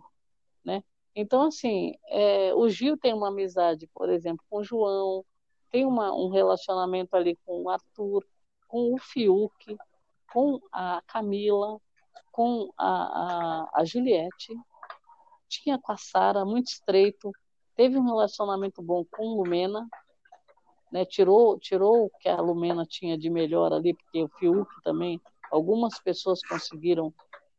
[0.63, 0.83] né?
[1.15, 5.25] Então, assim, é, o Gil tem uma amizade, por exemplo, com o João,
[5.71, 8.25] tem uma, um relacionamento ali com o Arthur,
[8.67, 9.77] com o Fiuk,
[10.31, 11.79] com a Camila,
[12.31, 14.53] com a, a, a Juliette,
[15.47, 17.31] tinha com a Sara, muito estreito,
[17.75, 19.87] teve um relacionamento bom com Lumena,
[20.91, 25.19] né, tirou, tirou o que a Lumena tinha de melhor ali, porque o Fiuk também,
[25.51, 27.13] algumas pessoas conseguiram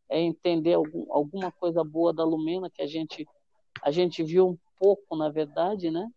[0.08, 3.26] é, entender algum, alguma coisa boa da Lumena, que a gente,
[3.82, 6.08] a gente viu um pouco, na verdade, né?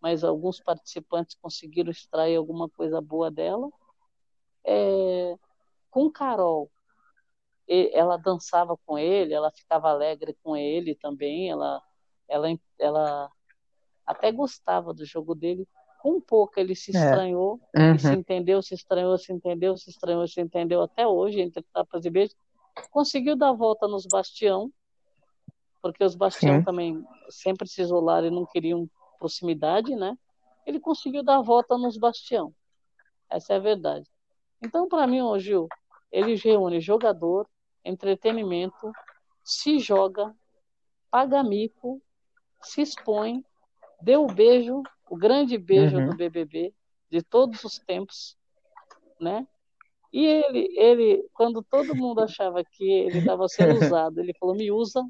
[0.00, 3.68] mas alguns participantes conseguiram extrair alguma coisa boa dela.
[4.64, 5.36] É,
[5.90, 6.70] com Carol,
[7.68, 11.82] ela dançava com ele, ela ficava alegre com ele também, ela,
[12.26, 12.48] ela,
[12.78, 13.30] ela
[14.06, 15.68] até gostava do jogo dele.
[16.00, 17.00] Com um pouco ele se é.
[17.00, 17.90] estranhou, é.
[17.90, 17.98] uhum.
[17.98, 22.10] se entendeu, se estranhou, se entendeu, se estranhou, se entendeu até hoje, entre tapas e
[22.10, 22.36] beijos.
[22.90, 24.72] Conseguiu dar a volta nos Bastião,
[25.82, 26.64] porque os Bastião Sim.
[26.64, 28.88] também sempre se isolaram e não queriam
[29.18, 30.16] proximidade, né?
[30.64, 32.54] Ele conseguiu dar a volta nos Bastião.
[33.28, 34.08] Essa é a verdade.
[34.62, 35.68] Então, para mim, o Gil,
[36.10, 37.48] ele reúne jogador,
[37.84, 38.92] entretenimento,
[39.42, 40.34] se joga,
[41.10, 42.02] paga mico,
[42.62, 43.44] se expõe,
[44.00, 46.10] deu o beijo, o grande beijo uhum.
[46.10, 46.74] do BBB
[47.10, 48.36] de todos os tempos,
[49.20, 49.46] né?
[50.12, 54.70] E ele, ele, quando todo mundo achava que ele estava sendo usado, ele falou: me
[54.70, 55.04] usa,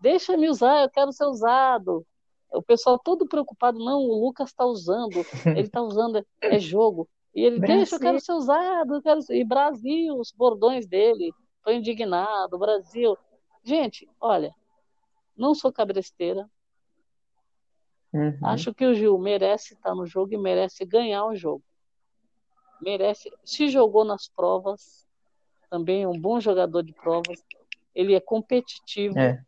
[0.00, 2.06] deixa me usar, eu quero ser usado.
[2.52, 7.08] O pessoal todo preocupado, não, o Lucas está usando, ele está usando, é jogo.
[7.34, 7.76] E ele, Brasil.
[7.76, 9.20] deixa, eu quero ser usado, eu quero...
[9.30, 11.32] e Brasil, os bordões dele,
[11.66, 13.18] estou indignado, Brasil.
[13.64, 14.54] Gente, olha,
[15.36, 16.48] não sou cabresteira.
[18.12, 18.38] Uhum.
[18.42, 21.64] Acho que o Gil merece estar no jogo e merece ganhar o jogo.
[22.80, 25.04] Merece, se jogou nas provas,
[25.68, 27.44] também é um bom jogador de provas.
[27.92, 29.18] Ele é competitivo.
[29.18, 29.44] É.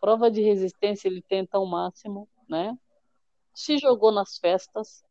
[0.00, 2.76] Prova de resistência ele tenta ao máximo, né?
[3.54, 5.04] Se jogou nas festas,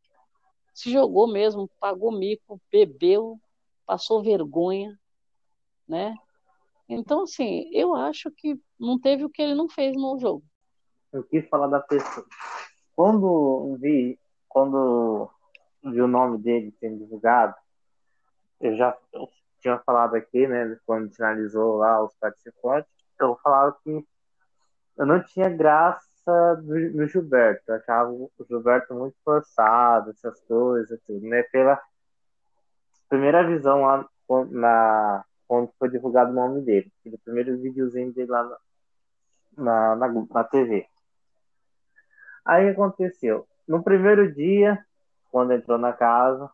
[0.74, 3.40] se jogou mesmo, pagou mico, bebeu,
[3.86, 4.98] passou vergonha,
[5.88, 6.14] né?
[6.92, 10.44] Então, assim, eu acho que não teve o que ele não fez no jogo.
[11.12, 12.26] Eu quis falar da pessoa.
[12.94, 14.18] Quando vi,
[14.48, 15.28] quando
[15.82, 17.54] vi o nome dele sendo divulgado,
[18.60, 19.28] eu já eu
[19.60, 22.90] tinha falado aqui, né, quando finalizou lá os participantes,
[23.20, 24.04] eu falava que
[24.98, 25.92] eu não tinha graça
[26.64, 27.62] no Gilberto.
[27.68, 31.42] Eu achava o Gilberto muito forçado, essas coisas, tudo, né?
[31.44, 31.80] Pela
[33.08, 34.08] primeira visão lá
[34.50, 36.90] na, quando foi divulgado o nome dele.
[37.00, 38.58] Aquele primeiro videozinho dele lá
[39.54, 40.86] na, na, na TV.
[42.42, 43.46] Aí aconteceu.
[43.68, 44.82] No primeiro dia,
[45.30, 46.50] quando entrou na casa,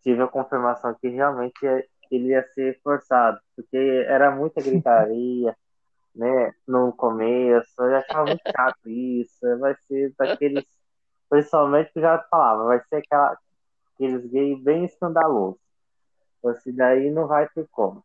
[0.00, 1.58] tive a confirmação que realmente
[2.08, 5.56] ele ia ser forçado, porque era muita gritaria,
[6.14, 10.64] né, no começo, eu achava muito chato isso, vai ser daqueles,
[11.28, 13.36] principalmente que já falava, vai ser aquela,
[13.92, 15.63] aqueles gays bem escandalosos.
[16.50, 18.04] Esse daí não vai ter como.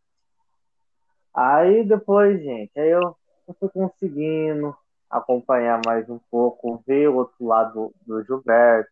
[1.34, 3.16] Aí depois, gente, aí eu,
[3.48, 4.76] eu fui conseguindo
[5.10, 8.92] acompanhar mais um pouco, ver o outro lado do, Gilberto,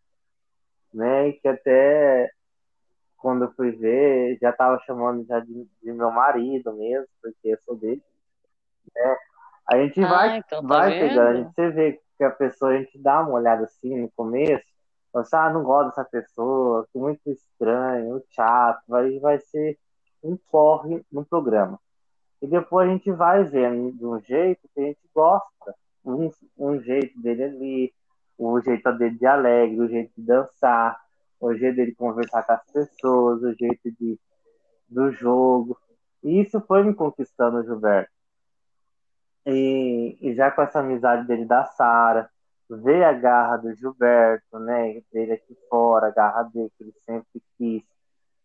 [0.93, 2.31] né, que até
[3.17, 7.57] quando eu fui ver, já tava chamando já de, de meu marido mesmo, porque eu
[7.65, 8.01] sou dele.
[8.95, 9.17] É,
[9.69, 12.71] a gente ah, vai, então tá vai pegando, a gente você vê que a pessoa,
[12.71, 14.65] a gente dá uma olhada assim no começo,
[15.13, 19.77] você, ah, não gosto dessa pessoa, que muito estranho, chato, vai, vai ser
[20.23, 21.79] um corre no programa.
[22.41, 26.79] E depois a gente vai vendo de um jeito que a gente gosta, um, um
[26.79, 27.93] jeito dele ali,
[28.37, 30.99] o jeito dele de alegre, o jeito de dançar,
[31.39, 34.19] o jeito dele conversar com as pessoas, o jeito de,
[34.87, 35.77] do jogo.
[36.23, 38.11] E isso foi me conquistando, Gilberto.
[39.45, 42.29] E, e já com essa amizade dele da Sara,
[42.69, 47.41] ver a garra do Gilberto, né, dele aqui fora, a garra dele que ele sempre
[47.57, 47.83] quis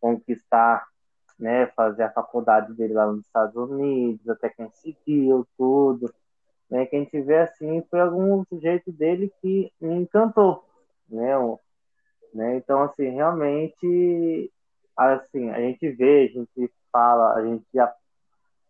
[0.00, 0.86] conquistar,
[1.38, 6.12] né, fazer a faculdade dele lá nos Estados Unidos, até conseguiu tudo,
[6.70, 10.64] né, que a gente vê assim, foi algum jeito dele que me encantou,
[11.08, 11.36] né,
[12.32, 12.56] né?
[12.56, 14.50] Então, assim, realmente,
[14.96, 17.64] assim, a gente vê, a gente fala, a gente,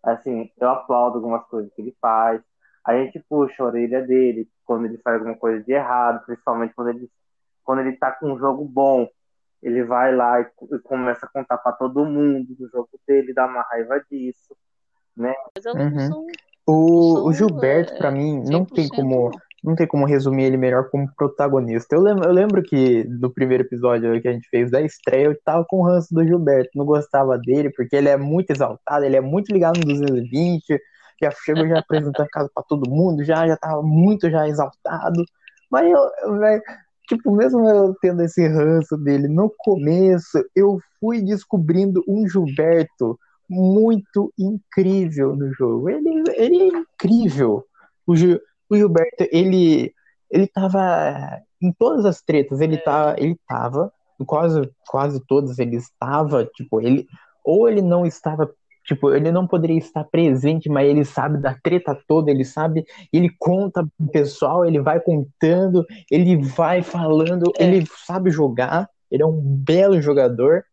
[0.03, 2.42] assim, eu aplaudo algumas coisas que ele faz,
[2.85, 6.89] a gente puxa a orelha dele quando ele faz alguma coisa de errado, principalmente quando
[6.89, 7.09] ele,
[7.64, 9.09] quando ele tá com um jogo bom,
[9.62, 13.47] ele vai lá e, e começa a contar para todo mundo do jogo dele, dá
[13.47, 14.57] uma raiva disso,
[15.16, 15.35] né?
[15.66, 16.26] Uhum.
[16.66, 19.30] O, o Gilberto, é, para mim, não tem como
[19.62, 21.95] não tem como resumir ele melhor como protagonista.
[21.95, 25.41] Eu lembro, eu lembro que no primeiro episódio que a gente fez da estreia, eu
[25.45, 29.16] tava com o ranço do Gilberto, não gostava dele, porque ele é muito exaltado, ele
[29.16, 30.80] é muito ligado no 220,
[31.20, 35.24] já chegou já apresentando a casa pra todo mundo, já, já tava muito já exaltado.
[35.70, 36.10] Mas eu,
[37.08, 44.32] tipo, mesmo eu tendo esse ranço dele no começo, eu fui descobrindo um Gilberto muito
[44.38, 45.90] incrível no jogo.
[45.90, 47.64] Ele, ele é incrível.
[48.06, 49.92] O, Gil, o Gilberto, ele,
[50.30, 52.78] ele tava em todas as tretas, ele, é.
[52.78, 53.92] tá, ele tava,
[54.26, 57.06] quase, quase todas ele estava, tipo, ele,
[57.44, 58.52] ou ele não estava
[58.85, 63.30] Tipo, ele não poderia estar presente, mas ele sabe da treta toda, ele sabe, ele
[63.39, 67.64] conta pro pessoal, ele vai contando, ele vai falando, é.
[67.64, 70.64] ele sabe jogar, ele é um belo jogador,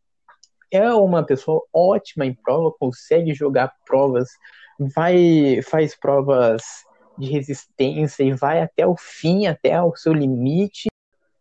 [0.72, 4.30] é uma pessoa ótima em prova, consegue jogar provas,
[4.80, 6.62] vai, faz provas
[7.18, 10.89] de resistência e vai até o fim, até o seu limite.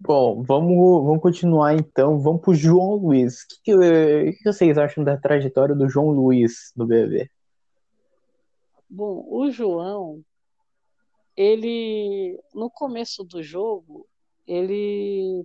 [0.01, 2.21] Bom, vamos, vamos continuar então.
[2.21, 3.43] Vamos para o João Luiz.
[3.43, 7.29] O que, que, que, vocês acham da trajetória do João Luiz no BB?
[8.89, 10.23] Bom, o João,
[11.37, 14.07] ele no começo do jogo,
[14.47, 15.45] ele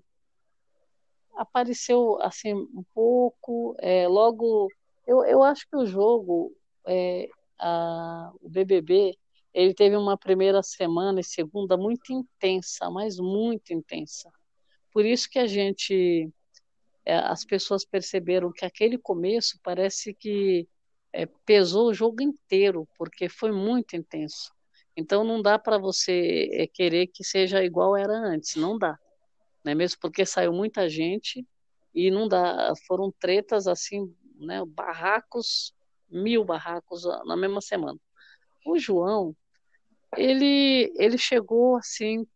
[1.35, 3.75] apareceu assim um pouco.
[3.79, 4.69] É, logo,
[5.07, 7.27] eu, eu acho que o jogo, é,
[7.59, 9.17] a, o BBB,
[9.51, 14.31] ele teve uma primeira semana e segunda muito intensa, mas muito intensa.
[14.93, 16.29] Por isso que a gente,
[17.03, 20.67] é, as pessoas perceberam que aquele começo parece que
[21.11, 24.53] é, pesou o jogo inteiro, porque foi muito intenso.
[24.95, 28.97] Então não dá para você é, querer que seja igual era antes, não dá.
[29.63, 29.73] Né?
[29.73, 31.45] Mesmo porque saiu muita gente
[31.93, 34.63] e não dá, foram tretas assim, né?
[34.67, 35.73] barracos,
[36.09, 37.99] mil barracos na mesma semana.
[38.65, 39.35] O João,
[40.15, 42.27] ele, ele chegou assim,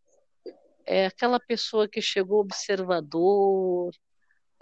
[0.88, 3.94] é aquela pessoa que chegou observador,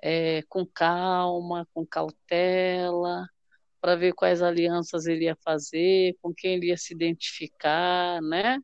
[0.02, 3.30] é, com calma, com cautela,
[3.80, 8.58] para ver quais alianças ele ia fazer, com quem ele ia se identificar, né?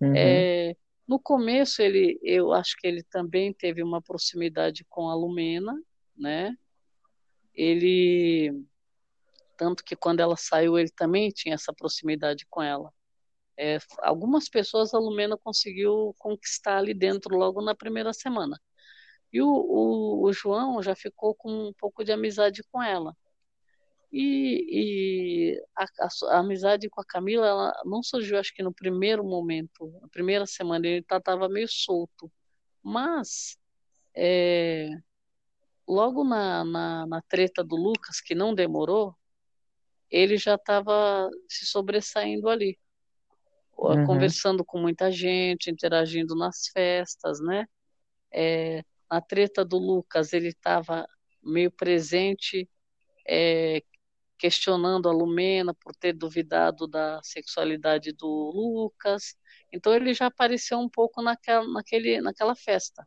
[0.00, 0.14] Uhum.
[0.16, 0.74] É,
[1.06, 5.78] no começo ele, eu acho que ele também teve uma proximidade com a Lumena,
[6.16, 6.56] né?
[7.54, 8.64] Ele
[9.58, 12.90] tanto que quando ela saiu ele também tinha essa proximidade com ela.
[13.62, 18.58] É, algumas pessoas a Lumena conseguiu conquistar ali dentro logo na primeira semana.
[19.30, 23.14] E o, o, o João já ficou com um pouco de amizade com ela.
[24.10, 28.72] E, e a, a, a, amizade com a Camila ela não surgiu, acho que no
[28.72, 32.32] primeiro momento, na primeira semana, ele estava meio solto.
[32.82, 33.58] Mas,
[34.16, 34.88] é,
[35.86, 39.14] logo na, na, na treta do Lucas, que não demorou,
[40.10, 42.78] ele já estava se sobressaindo ali
[43.80, 44.06] uhum.
[44.06, 47.66] conversando com muita gente, interagindo nas festas, né?
[48.32, 51.06] É, na treta do Lucas, ele estava
[51.42, 52.68] meio presente,
[53.26, 53.82] é,
[54.38, 59.36] questionando a Lumena por ter duvidado da sexualidade do Lucas.
[59.72, 63.06] Então ele já apareceu um pouco naquela, naquele, naquela festa,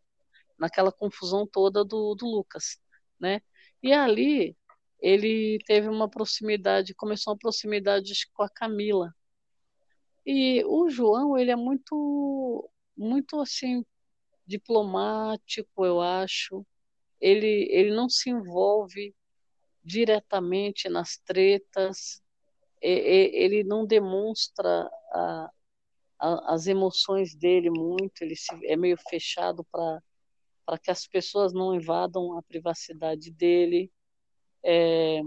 [0.58, 2.78] naquela confusão toda do, do Lucas,
[3.20, 3.42] né?
[3.82, 4.56] E ali
[5.02, 9.14] ele teve uma proximidade, começou uma proximidade com a Camila,
[10.26, 13.86] e o João, ele é muito, muito assim,
[14.46, 16.66] diplomático, eu acho.
[17.20, 19.16] Ele, ele não se envolve
[19.84, 22.22] diretamente nas tretas,
[22.82, 25.52] ele não demonstra a,
[26.20, 31.74] a, as emoções dele muito, ele se, é meio fechado para que as pessoas não
[31.74, 33.92] invadam a privacidade dele.
[34.64, 35.22] É,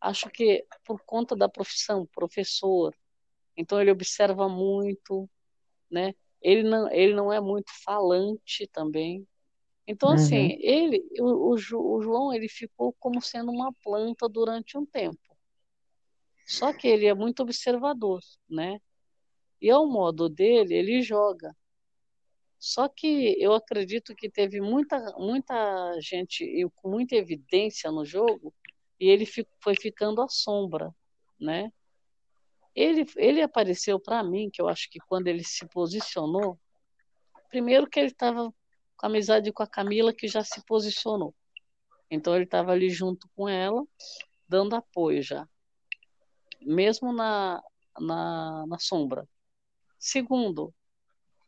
[0.00, 2.94] acho que por conta da profissão, professor,
[3.56, 5.28] então ele observa muito,
[5.90, 6.14] né?
[6.40, 9.26] Ele não, ele não é muito falante também.
[9.86, 10.46] Então, assim, uhum.
[10.46, 15.18] assim, ele, o, o, o João, ele ficou como sendo uma planta durante um tempo.
[16.46, 18.80] Só que ele é muito observador, né?
[19.60, 21.56] E ao modo dele, ele joga.
[22.58, 26.44] Só que eu acredito que teve muita, muita gente
[26.76, 28.54] com muita evidência no jogo
[29.00, 29.26] e ele
[29.60, 30.94] foi ficando à sombra,
[31.40, 31.72] né?
[32.74, 36.58] Ele, ele apareceu para mim, que eu acho que quando ele se posicionou,
[37.48, 38.52] primeiro que ele estava
[38.96, 41.34] com amizade com a Camila, que já se posicionou.
[42.10, 43.84] Então ele estava ali junto com ela,
[44.48, 45.48] dando apoio já,
[46.60, 47.62] mesmo na,
[47.98, 49.28] na, na sombra.
[49.98, 50.74] Segundo,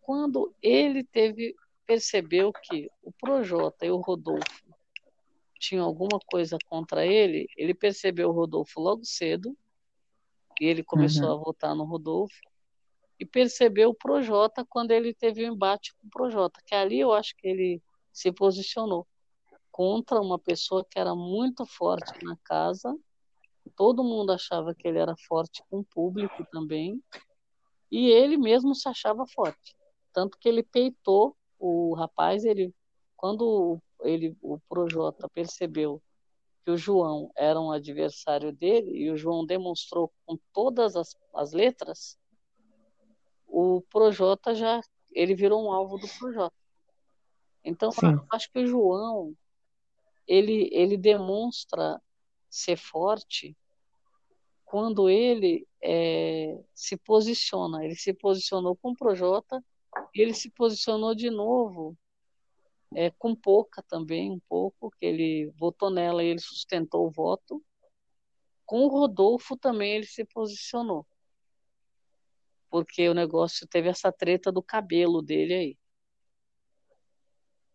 [0.01, 1.55] quando ele teve
[1.87, 4.65] percebeu que o Projota e o Rodolfo
[5.59, 9.57] tinham alguma coisa contra ele, ele percebeu o Rodolfo logo cedo
[10.61, 11.33] e ele começou uhum.
[11.33, 12.35] a votar no Rodolfo
[13.19, 17.01] e percebeu o Projota quando ele teve o um embate com o Projota, que ali
[17.01, 17.83] eu acho que ele
[18.13, 19.07] se posicionou
[19.71, 22.97] contra uma pessoa que era muito forte na casa.
[23.75, 27.03] Todo mundo achava que ele era forte com o público também.
[27.91, 29.77] E ele mesmo se achava forte.
[30.13, 32.73] Tanto que ele peitou o rapaz, ele
[33.17, 36.01] quando ele o Projota percebeu
[36.65, 41.53] que o João era um adversário dele e o João demonstrou com todas as, as
[41.53, 42.19] letras,
[43.47, 44.81] o Projota já
[45.13, 46.57] ele virou um alvo do Projota.
[47.63, 47.91] Então,
[48.33, 49.35] acho que o João
[50.27, 52.01] ele ele demonstra
[52.49, 53.57] ser forte
[54.65, 57.85] quando ele é, se posiciona.
[57.85, 59.63] Ele se posicionou com o Projota
[60.15, 61.97] e ele se posicionou de novo
[62.95, 67.63] é, com pouca também, um pouco, que ele votou nela e ele sustentou o voto.
[68.65, 71.07] Com o Rodolfo também ele se posicionou.
[72.71, 75.79] Porque o negócio teve essa treta do cabelo dele aí.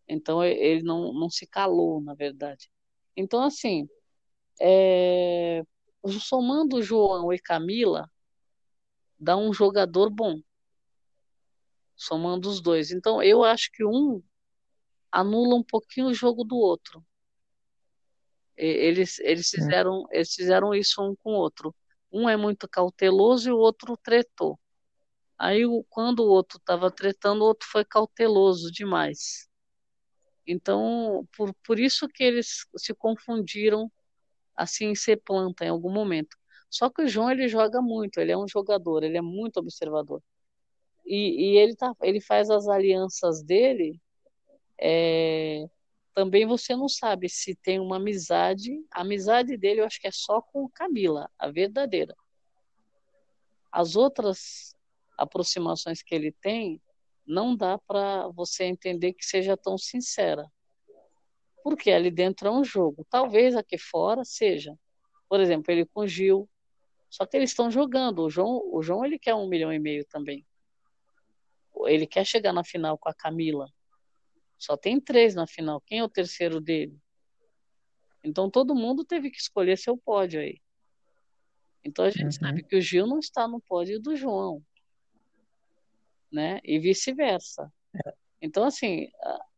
[0.08, 2.70] Então ele não, não se calou, na verdade.
[3.16, 3.88] Então, assim,
[4.60, 5.62] é...
[6.20, 8.10] somando João e Camila,
[9.18, 10.40] dá um jogador bom.
[11.94, 12.90] Somando os dois.
[12.90, 14.22] Então, eu acho que um
[15.10, 17.04] anula um pouquinho o jogo do outro.
[18.56, 21.74] Eles, eles, fizeram, eles fizeram isso um com o outro.
[22.12, 24.58] Um é muito cauteloso e o outro tretou.
[25.38, 29.48] Aí, quando o outro estava tretando, o outro foi cauteloso demais.
[30.46, 33.90] Então, por, por isso que eles se confundiram
[34.54, 36.36] assim em ser planta em algum momento.
[36.68, 40.22] Só que o João ele joga muito, ele é um jogador, ele é muito observador.
[41.06, 43.98] E, e ele, tá, ele faz as alianças dele
[44.80, 45.68] é,
[46.14, 48.84] também você não sabe se tem uma amizade.
[48.90, 52.14] A amizade dele eu acho que é só com Camila, a verdadeira.
[53.70, 54.74] As outras
[55.16, 56.80] aproximações que ele tem,
[57.26, 60.50] não dá para você entender que seja tão sincera.
[61.62, 63.06] Porque ali dentro é um jogo.
[63.08, 64.74] Talvez aqui fora seja.
[65.28, 66.48] Por exemplo, ele com Gil.
[67.08, 68.24] Só que eles estão jogando.
[68.24, 70.44] O João, o João ele quer um milhão e meio também.
[71.86, 73.68] Ele quer chegar na final com a Camila.
[74.60, 75.80] Só tem três na final.
[75.80, 76.96] Quem é o terceiro dele?
[78.22, 80.60] Então todo mundo teve que escolher seu pódio aí.
[81.82, 82.32] Então a gente uhum.
[82.32, 84.62] sabe que o Gil não está no pódio do João,
[86.30, 86.60] né?
[86.62, 87.72] E vice-versa.
[88.06, 88.14] É.
[88.42, 89.08] Então assim,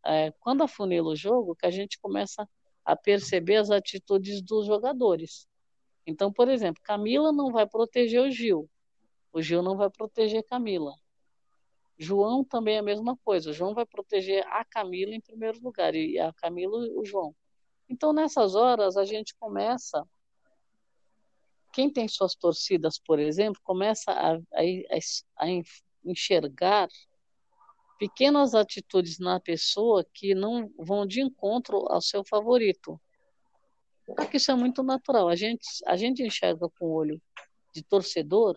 [0.06, 2.48] é, quando afunila o jogo, que a gente começa
[2.84, 5.48] a perceber as atitudes dos jogadores.
[6.06, 8.70] Então, por exemplo, Camila não vai proteger o Gil,
[9.32, 10.94] o Gil não vai proteger Camila.
[12.02, 13.50] João também é a mesma coisa.
[13.50, 17.34] O João vai proteger a Camila em primeiro lugar e a Camila o João.
[17.88, 20.06] Então nessas horas a gente começa
[21.72, 24.62] quem tem suas torcidas, por exemplo, começa a, a,
[25.38, 25.46] a
[26.04, 26.88] enxergar
[27.98, 33.00] pequenas atitudes na pessoa que não vão de encontro ao seu favorito.
[34.04, 35.28] Porque isso é muito natural.
[35.28, 37.22] A gente, a gente enxerga com o olho
[37.72, 38.54] de torcedor,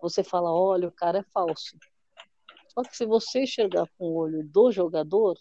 [0.00, 1.76] você fala, olha, o cara é falso.
[2.78, 5.36] Só que se você enxergar com o olho do jogador,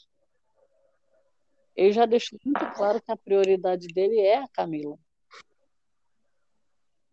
[1.76, 4.98] ele já deixou muito claro que a prioridade dele é a Camila.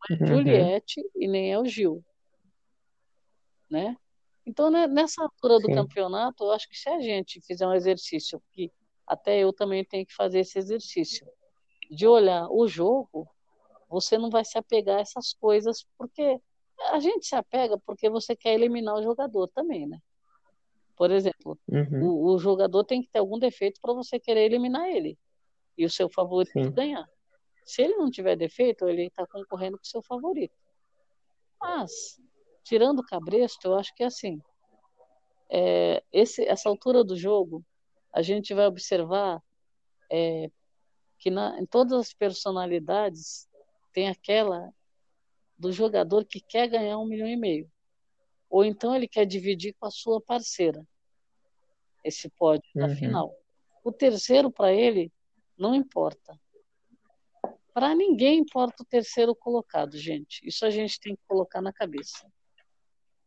[0.08, 0.26] Não é uhum.
[0.38, 2.02] Juliette e nem é o Gil.
[3.68, 3.98] Né?
[4.46, 5.74] Então, né, nessa altura do Sim.
[5.74, 8.72] campeonato, eu acho que se a gente fizer um exercício, que
[9.06, 11.26] até eu também tenho que fazer esse exercício,
[11.90, 13.28] de olhar o jogo,
[13.90, 16.40] você não vai se apegar a essas coisas, porque
[16.92, 20.00] a gente se apega porque você quer eliminar o jogador também, né?
[20.96, 22.04] Por exemplo, uhum.
[22.04, 25.18] o, o, jogador tem que ter algum defeito para você querer eliminar ele
[25.76, 26.70] e o seu favorito Sim.
[26.70, 27.08] ganhar.
[27.64, 30.54] Se ele não tiver defeito, ele está concorrendo com o seu favorito.
[31.60, 32.20] Mas,
[32.62, 34.40] tirando o cabresto, eu acho que é assim.
[35.50, 37.64] É, esse, essa altura do jogo,
[38.12, 39.42] a gente vai observar
[40.10, 40.48] é,
[41.18, 43.48] que na, em todas as personalidades
[43.92, 44.72] tem aquela
[45.58, 47.70] do jogador que quer ganhar um milhão e meio
[48.54, 50.86] ou então ele quer dividir com a sua parceira
[52.04, 52.86] esse pódio uhum.
[52.86, 53.36] da final.
[53.82, 55.12] O terceiro para ele
[55.58, 56.38] não importa.
[57.72, 60.40] Para ninguém importa o terceiro colocado, gente.
[60.46, 62.30] Isso a gente tem que colocar na cabeça.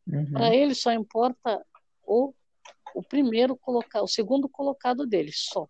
[0.07, 0.31] Uhum.
[0.31, 1.61] Para ele só importa
[2.03, 2.33] o
[2.95, 5.67] o primeiro colocado, o segundo colocado dele, só.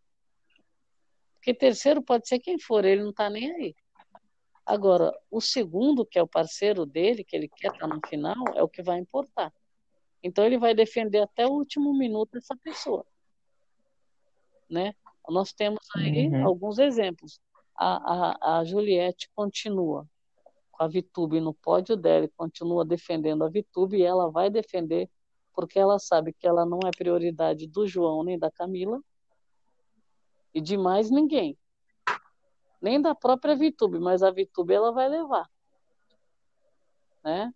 [1.33, 3.75] Porque terceiro pode ser quem for, ele não está nem aí.
[4.67, 8.61] Agora, o segundo, que é o parceiro dele, que ele quer estar no final, é
[8.61, 9.53] o que vai importar.
[10.21, 13.05] Então ele vai defender até o último minuto essa pessoa.
[14.69, 14.93] Né?
[15.29, 16.45] Nós temos aí uhum.
[16.45, 17.39] alguns exemplos.
[17.73, 20.05] A, a, a Juliette continua
[20.69, 25.09] com a Vitube no pódio dela e continua defendendo a Vitube e ela vai defender
[25.53, 28.99] porque ela sabe que ela não é prioridade do João nem da Camila
[30.53, 31.57] e de mais ninguém.
[32.81, 35.49] Nem da própria Vitube, mas a Vitube ela vai levar.
[37.23, 37.53] Né?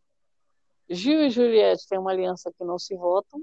[0.90, 3.42] Gil e Juliette têm uma aliança que não se votam,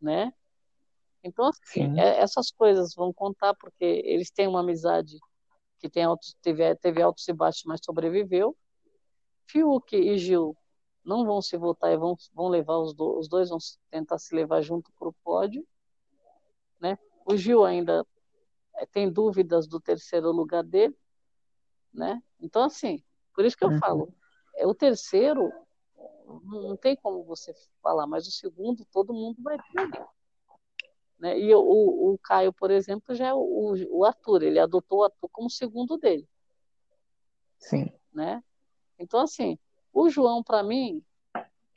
[0.00, 0.32] né?
[1.22, 5.16] Então, assim, é, essas coisas vão contar porque eles têm uma amizade
[5.78, 8.54] que tem altos, teve, teve altos e baixos, mas sobreviveu.
[9.46, 10.56] Fiuk e Gil
[11.02, 13.58] não vão se votar e vão, vão levar os, do, os dois, vão
[13.90, 15.66] tentar se levar junto para o pódio.
[16.78, 16.98] Né?
[17.24, 18.06] O Gil ainda
[18.90, 20.96] tem dúvidas do terceiro lugar dele.
[21.92, 22.22] Né?
[22.40, 23.02] Então, assim,
[23.34, 23.78] por isso que eu uhum.
[23.78, 24.14] falo,
[24.56, 25.52] é o terceiro,
[26.44, 30.06] não tem como você falar, mas o segundo todo mundo vai ter.
[31.18, 31.38] Né?
[31.38, 35.28] E o, o Caio, por exemplo, já é o, o Arthur, ele adotou o Arthur
[35.30, 36.28] como segundo dele.
[37.58, 37.90] Sim.
[38.12, 38.42] Né?
[38.98, 39.58] Então, assim,
[39.92, 41.02] o João, para mim,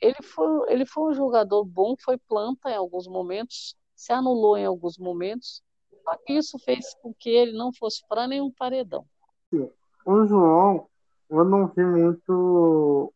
[0.00, 4.64] ele foi, ele foi um jogador bom, foi planta em alguns momentos, se anulou em
[4.64, 5.62] alguns momentos,
[6.08, 9.04] só que isso fez com que ele não fosse para nenhum paredão.
[10.06, 10.88] O João,
[11.28, 13.12] eu não vi muito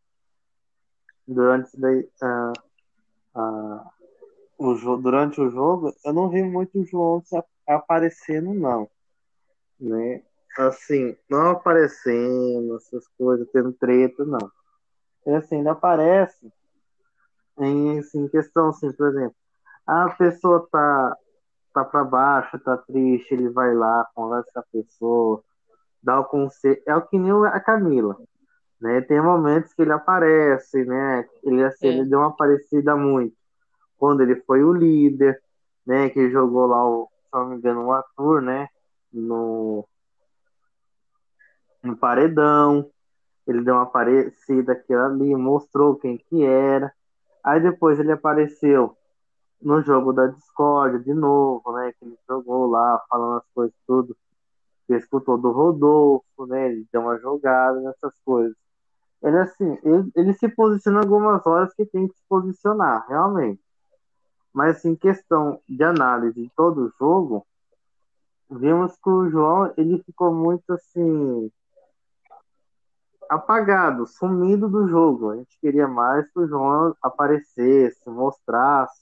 [1.26, 3.86] durante daí, uh, uh,
[4.58, 7.22] o, durante o jogo, eu não vi muito o João
[7.66, 8.90] aparecendo, não.
[9.80, 10.22] Né?
[10.58, 14.50] Assim, não aparecendo, essas coisas, tendo treta, não
[15.24, 16.52] ele assim, ele aparece
[17.58, 19.36] em assim, questão assim, por exemplo,
[19.86, 21.16] a pessoa tá,
[21.72, 25.44] tá para baixo, tá triste, ele vai lá, conversa com a pessoa,
[26.02, 26.82] dá o conselho.
[26.86, 28.16] É o que nem a Camila.
[28.80, 29.00] Né?
[29.02, 31.26] Tem momentos que ele aparece, né?
[31.44, 33.36] Ele, assim, ele deu uma aparecida muito.
[33.96, 35.40] Quando ele foi o líder,
[35.86, 36.10] né?
[36.10, 38.68] Que jogou lá, o, se não me engano, o Arthur, né?
[39.12, 39.86] No,
[41.82, 42.90] no paredão
[43.46, 46.92] ele deu uma aparecida aqui ali, mostrou quem que era.
[47.42, 48.96] Aí depois ele apareceu
[49.62, 51.92] no jogo da Discord de novo, né?
[51.92, 54.16] Que ele jogou lá, falando as coisas tudo.
[54.86, 56.70] Que escutou do Rodolfo, né?
[56.70, 58.56] Ele deu uma jogada nessas coisas.
[59.22, 63.62] Ele assim, ele, ele se posiciona algumas horas que tem que se posicionar, realmente.
[64.52, 67.46] Mas assim, questão de análise de todo o jogo,
[68.50, 71.50] vimos que o João ele ficou muito assim
[73.28, 75.30] apagado, sumido do jogo.
[75.30, 79.01] A gente queria mais que o João aparecesse, mostrasse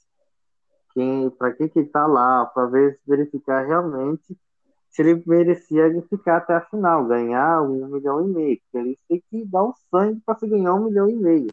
[0.93, 4.37] quem, para que que tá lá, para ver verificar realmente
[4.91, 8.61] se ele merecia ficar até a final, ganhar um milhão e meio.
[8.61, 11.51] Porque ele tem que dar um sangue para se ganhar um milhão e meio.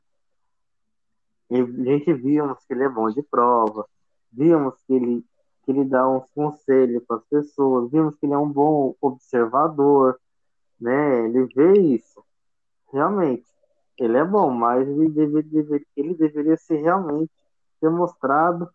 [1.49, 3.85] E a gente vimos que ele é bom de prova,
[4.31, 5.25] vimos que ele
[5.63, 10.17] que ele dá uns conselhos para as pessoas, vimos que ele é um bom observador,
[10.79, 11.25] né?
[11.25, 12.23] Ele vê isso
[12.93, 13.45] realmente,
[13.97, 17.31] ele é bom, mas ele, deve, deve, ele deveria ser realmente
[17.81, 18.69] demonstrado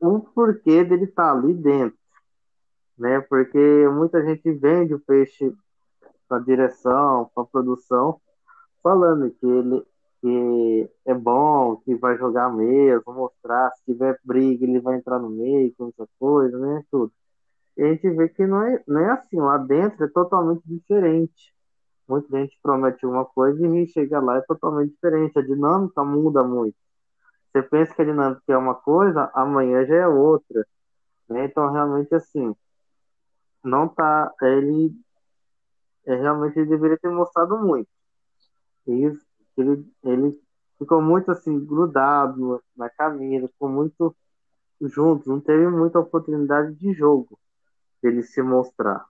[0.00, 1.98] o porquê dele estar tá ali dentro,
[2.98, 3.20] né?
[3.20, 5.52] Porque muita gente vende o peixe
[6.28, 8.20] para direção, para produção,
[8.82, 9.82] falando que ele
[10.22, 15.28] que é bom, que vai jogar mesmo, mostrar, se tiver briga, ele vai entrar no
[15.28, 16.82] meio, com essa coisa, né?
[16.90, 17.12] Tudo.
[17.76, 21.54] E a gente vê que não é, não é assim, lá dentro é totalmente diferente
[22.08, 25.38] muita gente promete uma coisa e chega lá é totalmente diferente.
[25.38, 26.76] A dinâmica muda muito.
[27.56, 30.66] Você pensa que a dinâmica é uma coisa, amanhã já é outra.
[31.26, 31.46] Né?
[31.46, 32.54] Então, realmente, assim,
[33.64, 34.30] não tá.
[34.42, 34.94] Ele
[36.04, 37.88] é, realmente ele deveria ter mostrado muito.
[38.86, 39.24] Isso,
[39.56, 40.38] ele, ele
[40.78, 44.14] ficou muito assim, grudado na camisa, ficou muito
[44.78, 47.38] junto, não teve muita oportunidade de jogo
[48.02, 49.06] dele se mostrar.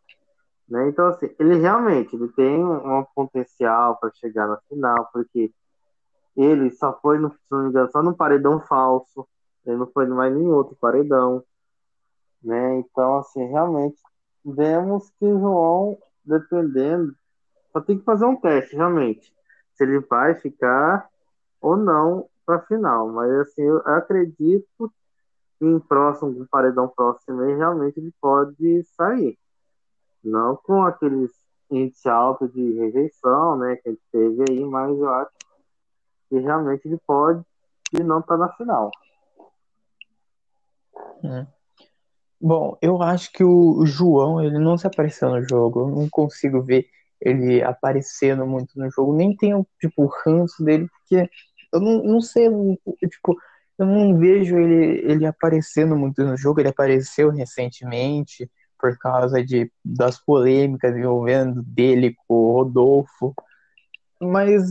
[0.69, 0.89] Né?
[0.89, 5.53] Então, assim, ele realmente ele tem um potencial para chegar na final, porque
[6.37, 9.27] ele só foi, no, se não me engano, só no paredão falso,
[9.65, 11.43] ele não foi mais nenhum outro paredão.
[12.43, 12.79] Né?
[12.79, 13.97] Então, assim, realmente,
[14.45, 17.15] vemos que o João, dependendo,
[17.73, 19.33] só tem que fazer um teste, realmente,
[19.75, 21.09] se ele vai ficar
[21.61, 23.09] ou não para final.
[23.09, 24.93] Mas, assim, eu acredito
[25.59, 29.39] que em próximo, um paredão próximo, realmente ele pode sair.
[30.23, 31.33] Não com aqueles
[31.71, 35.33] índice alto de rejeição, né, que a gente teve aí, mas eu acho
[36.29, 37.43] que realmente ele pode
[37.93, 38.91] e não tá na final.
[41.23, 41.47] Hum.
[42.41, 45.81] Bom, eu acho que o João, ele não se apareceu no jogo.
[45.81, 46.87] Eu não consigo ver
[47.21, 49.15] ele aparecendo muito no jogo.
[49.15, 51.29] Nem tenho, tipo, o ranço dele, porque
[51.73, 52.79] eu não, não sei, eu,
[53.09, 53.37] tipo,
[53.79, 56.61] eu não vejo ele, ele aparecendo muito no jogo.
[56.61, 63.35] Ele apareceu recentemente por causa de, das polêmicas envolvendo dele com o Rodolfo.
[64.21, 64.63] Mas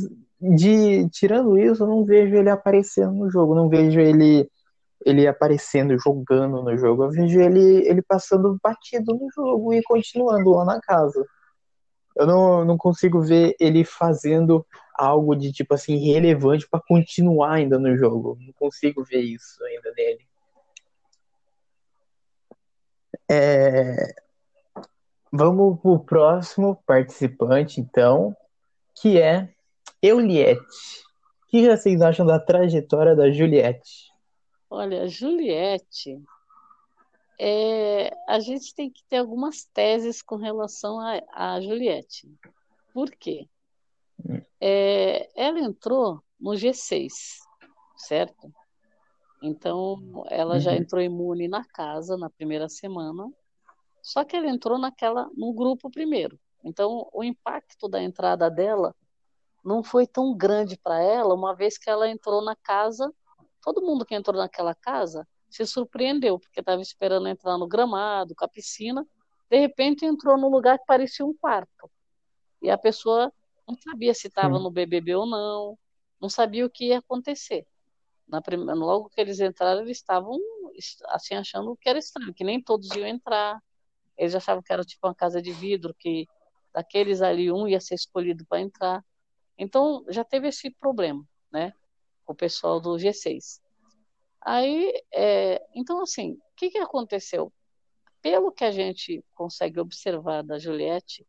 [0.55, 4.49] de tirando isso, eu não vejo ele aparecendo no jogo, não vejo ele
[5.05, 7.03] ele aparecendo, jogando no jogo.
[7.03, 11.23] Eu vejo ele, ele passando batido no jogo e continuando lá na casa.
[12.15, 14.65] Eu não, não consigo ver ele fazendo
[14.95, 18.37] algo de tipo assim relevante para continuar ainda no jogo.
[18.39, 20.25] Não consigo ver isso ainda nele.
[23.29, 24.15] É...
[25.31, 28.35] Vamos pro próximo participante, então,
[28.95, 29.53] que é
[30.05, 30.61] Euliette.
[30.61, 34.11] O que vocês acham da trajetória da Juliette?
[34.69, 36.21] Olha, Juliette,
[37.39, 42.31] é, a gente tem que ter algumas teses com relação a, a Juliette.
[42.93, 43.47] Por quê?
[44.23, 44.41] Hum.
[44.61, 47.09] É, ela entrou no G6,
[47.97, 48.53] certo?
[49.41, 50.77] Então, ela já uhum.
[50.77, 53.27] entrou imune na casa na primeira semana,
[54.03, 56.39] só que ela entrou naquela no grupo primeiro.
[56.63, 58.95] Então, o impacto da entrada dela
[59.65, 63.11] não foi tão grande para ela, uma vez que ela entrou na casa,
[63.63, 68.45] todo mundo que entrou naquela casa se surpreendeu, porque estava esperando entrar no gramado, com
[68.45, 69.05] a piscina,
[69.49, 71.89] de repente entrou num lugar que parecia um quarto.
[72.61, 73.33] E a pessoa
[73.67, 75.77] não sabia se estava no BBB ou não,
[76.21, 77.65] não sabia o que ia acontecer.
[78.27, 80.37] Na primeira, logo que eles entraram, eles estavam
[81.07, 83.59] assim achando que era estranho, que nem todos iam entrar.
[84.17, 86.27] Eles achavam que era tipo uma casa de vidro, que
[86.73, 89.03] daqueles ali um ia ser escolhido para entrar.
[89.57, 91.73] Então, já teve esse problema, né?
[92.25, 93.61] Com o pessoal do G6.
[94.41, 97.51] Aí, é, então, assim, o que, que aconteceu?
[98.21, 101.25] Pelo que a gente consegue observar da Juliette,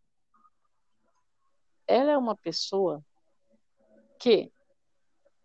[1.86, 3.04] ela é uma pessoa
[4.18, 4.52] que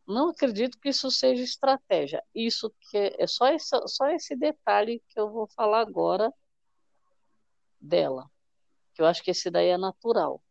[0.08, 2.24] não acredito que isso seja estratégia.
[2.34, 6.34] Isso que é, só esse, só esse detalhe que eu vou falar agora
[7.80, 8.30] dela,
[8.94, 10.44] que eu acho que esse daí é natural.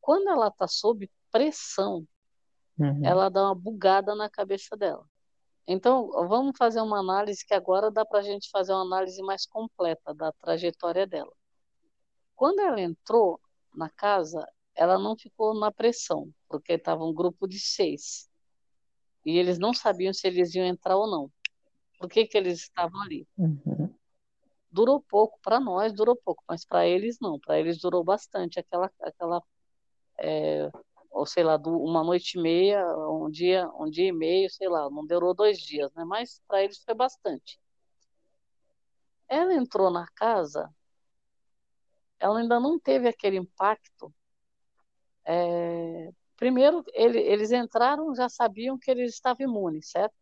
[0.00, 2.06] Quando ela está sob pressão,
[2.78, 3.04] uhum.
[3.04, 5.04] ela dá uma bugada na cabeça dela.
[5.66, 9.44] Então, vamos fazer uma análise que agora dá para a gente fazer uma análise mais
[9.44, 11.32] completa da trajetória dela.
[12.34, 13.38] Quando ela entrou
[13.74, 18.30] na casa, ela não ficou na pressão, porque estava um grupo de seis.
[19.26, 21.30] E eles não sabiam se eles iam entrar ou não.
[21.98, 23.28] Por que, que eles estavam ali?
[23.36, 23.92] Uhum.
[24.70, 27.38] Durou pouco, para nós durou pouco, mas para eles não.
[27.38, 29.42] Para eles durou bastante aquela, aquela
[30.18, 30.70] é,
[31.10, 34.88] ou sei lá, uma noite e meia, um dia, um dia e meio, sei lá,
[34.90, 36.04] não durou dois dias, né?
[36.04, 37.60] Mas para eles foi bastante.
[39.28, 40.72] Ela entrou na casa,
[42.18, 44.12] ela ainda não teve aquele impacto.
[45.24, 50.14] É, primeiro, ele, eles entraram, já sabiam que eles estavam imunes, certo?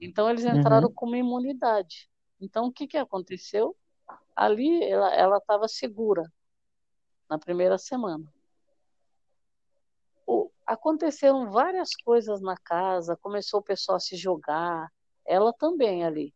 [0.00, 0.94] Então eles entraram uhum.
[0.94, 2.08] com uma imunidade.
[2.40, 3.76] Então o que que aconteceu?
[4.36, 6.22] Ali ela estava segura
[7.28, 8.32] na primeira semana
[10.68, 14.92] aconteceram várias coisas na casa, começou o pessoal a se jogar,
[15.24, 16.34] ela também ali.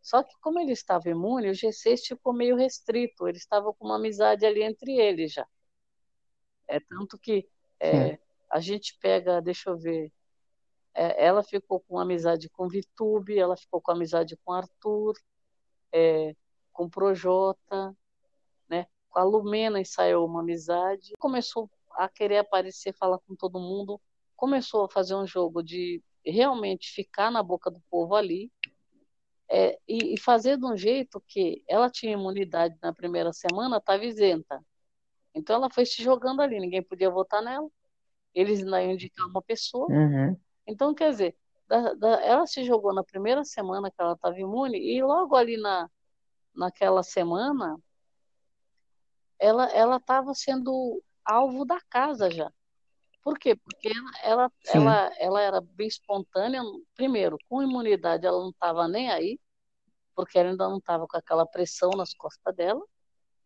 [0.00, 3.96] Só que como ele estava imune, o G6 ficou meio restrito, ele estava com uma
[3.96, 5.46] amizade ali entre eles já.
[6.68, 7.48] É tanto que
[7.80, 8.18] é,
[8.48, 10.12] a gente pega, deixa eu ver,
[10.94, 15.14] é, ela ficou com amizade com Vitube, ela ficou com amizade com Arthur,
[15.92, 16.36] é,
[16.72, 17.96] com Projota,
[18.68, 18.86] né?
[19.08, 21.14] Com a Lumena ensaiou uma amizade.
[21.18, 24.00] Começou a querer aparecer, falar com todo mundo,
[24.36, 28.50] começou a fazer um jogo de realmente ficar na boca do povo ali
[29.48, 34.04] é, e, e, fazer de um jeito que ela tinha imunidade na primeira semana, estava
[34.04, 34.64] isenta.
[35.34, 37.68] Então ela foi se jogando ali, ninguém podia votar nela,
[38.34, 39.86] eles ainda iam indicar uma pessoa.
[39.90, 40.36] Uhum.
[40.66, 41.36] Então, quer dizer,
[41.68, 45.56] da, da, ela se jogou na primeira semana que ela estava imune e logo ali
[45.56, 45.88] na,
[46.54, 47.78] naquela semana
[49.38, 52.50] ela estava sendo alvo da casa já.
[53.22, 53.54] Por quê?
[53.54, 56.60] Porque ela, ela, ela, ela era bem espontânea.
[56.94, 59.38] Primeiro, com imunidade, ela não estava nem aí,
[60.14, 62.84] porque ela ainda não estava com aquela pressão nas costas dela.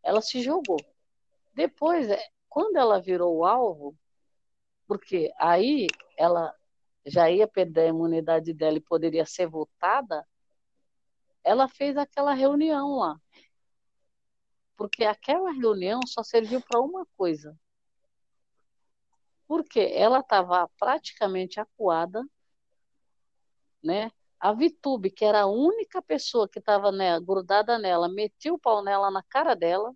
[0.02, 0.78] Ela se jogou.
[1.54, 3.94] Depois, é, quando ela virou o alvo,
[4.86, 5.86] porque aí
[6.16, 6.54] ela
[7.04, 10.26] já ia perder a imunidade dela e poderia ser votada,
[11.44, 13.20] ela fez aquela reunião lá.
[14.76, 17.56] Porque aquela reunião só serviu para uma coisa:
[19.47, 22.24] porque ela estava praticamente acuada,
[23.82, 24.10] né?
[24.39, 28.82] A Vitube, que era a única pessoa que estava né, grudada nela, metia o pau
[28.82, 29.94] nela na cara dela,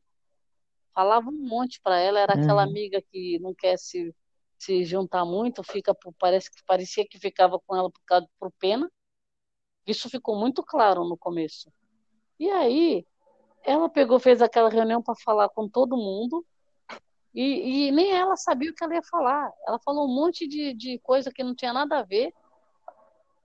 [0.95, 2.71] falava um monte para ela, era aquela uhum.
[2.71, 4.15] amiga que não quer se,
[4.59, 8.91] se juntar muito, fica parece que parecia que ficava com ela por causa por pena.
[9.87, 11.73] Isso ficou muito claro no começo.
[12.39, 13.05] E aí,
[13.63, 16.45] ela pegou, fez aquela reunião para falar com todo mundo,
[17.35, 19.53] e, e, nem ela sabia o que ela ia falar.
[19.67, 22.33] Ela falou um monte de, de coisa que não tinha nada a ver.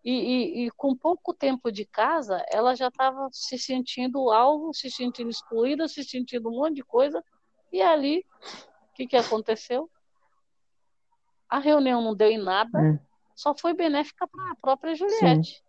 [0.03, 4.89] E, e, e com pouco tempo de casa, ela já estava se sentindo alvo, se
[4.89, 7.23] sentindo excluída, se sentindo um monte de coisa.
[7.71, 8.25] E ali,
[8.89, 9.89] o que, que aconteceu?
[11.49, 12.99] A reunião não deu em nada, hum.
[13.35, 15.55] só foi benéfica para a própria Juliette.
[15.55, 15.65] Sim.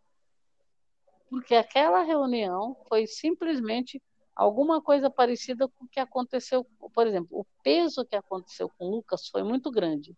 [1.28, 4.00] Porque aquela reunião foi simplesmente
[4.36, 8.90] alguma coisa parecida com o que aconteceu, por exemplo, o peso que aconteceu com o
[8.90, 10.14] Lucas foi muito grande.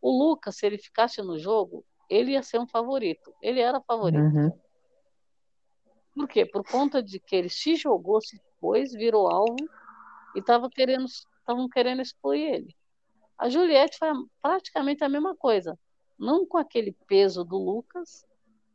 [0.00, 3.34] O Lucas, se ele ficasse no jogo, ele ia ser um favorito.
[3.42, 4.22] Ele era favorito.
[4.22, 4.50] Uhum.
[6.14, 6.46] Por quê?
[6.46, 9.56] Por conta de que ele se jogou, se pôs, virou alvo
[10.34, 12.76] e estavam querendo, estavam querendo excluir ele.
[13.36, 14.08] A Juliette foi
[14.40, 15.78] praticamente a mesma coisa.
[16.18, 18.24] Não com aquele peso do Lucas,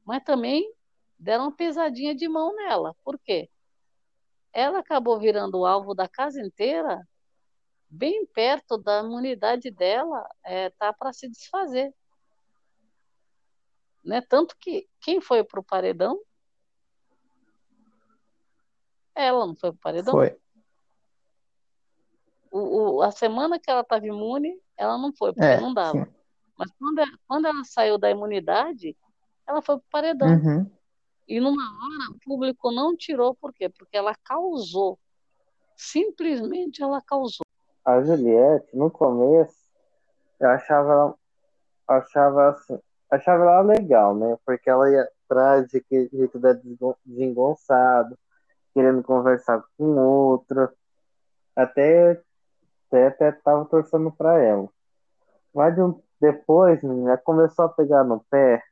[0.04, 0.74] mas também
[1.18, 2.96] deram uma pesadinha de mão nela.
[3.04, 3.50] Por quê?
[4.56, 7.06] Ela acabou virando o alvo da casa inteira,
[7.90, 11.94] bem perto da imunidade dela, é, tá para se desfazer.
[14.02, 14.22] Né?
[14.22, 16.18] Tanto que quem foi para o paredão?
[19.14, 20.14] Ela não foi para o paredão?
[20.14, 20.38] Foi.
[22.50, 26.06] O, o, a semana que ela estava imune, ela não foi, porque é, não dava.
[26.06, 26.14] Sim.
[26.58, 28.96] Mas quando ela, quando ela saiu da imunidade,
[29.46, 30.30] ela foi para o paredão.
[30.30, 30.72] Uhum.
[31.28, 33.70] E numa hora o público não tirou, por quê?
[33.70, 35.00] Porque ela causou.
[35.76, 37.46] Simplesmente ela causou.
[37.84, 39.58] A Juliette, no começo,
[40.40, 41.16] eu achava ela,
[41.88, 42.80] achava assim,
[43.12, 44.38] achava ela legal, né?
[44.46, 46.54] Porque ela ia atrás de que jeito da
[47.04, 48.18] desengonçado,
[48.74, 50.72] querendo conversar com outra.
[51.56, 52.22] Até
[52.88, 54.70] até, até tava torcendo para ela.
[55.54, 55.82] Mas de
[56.20, 58.64] depois, menina, começou a pegar no pé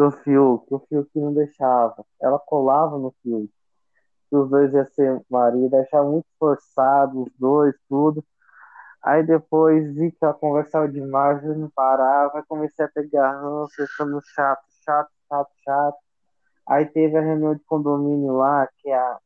[0.00, 2.04] do Fiuk, o Fiuk não deixava.
[2.20, 3.50] Ela colava no Fiuk.
[4.30, 8.24] Os dois iam ser marido, achava muito forçado, os dois, tudo.
[9.02, 14.20] Aí depois vi que ela conversava demais, eu não parava, comecei a pegar ranço, ficando
[14.34, 15.98] chato, chato, chato, chato.
[16.66, 19.18] Aí teve a reunião de condomínio lá, que a,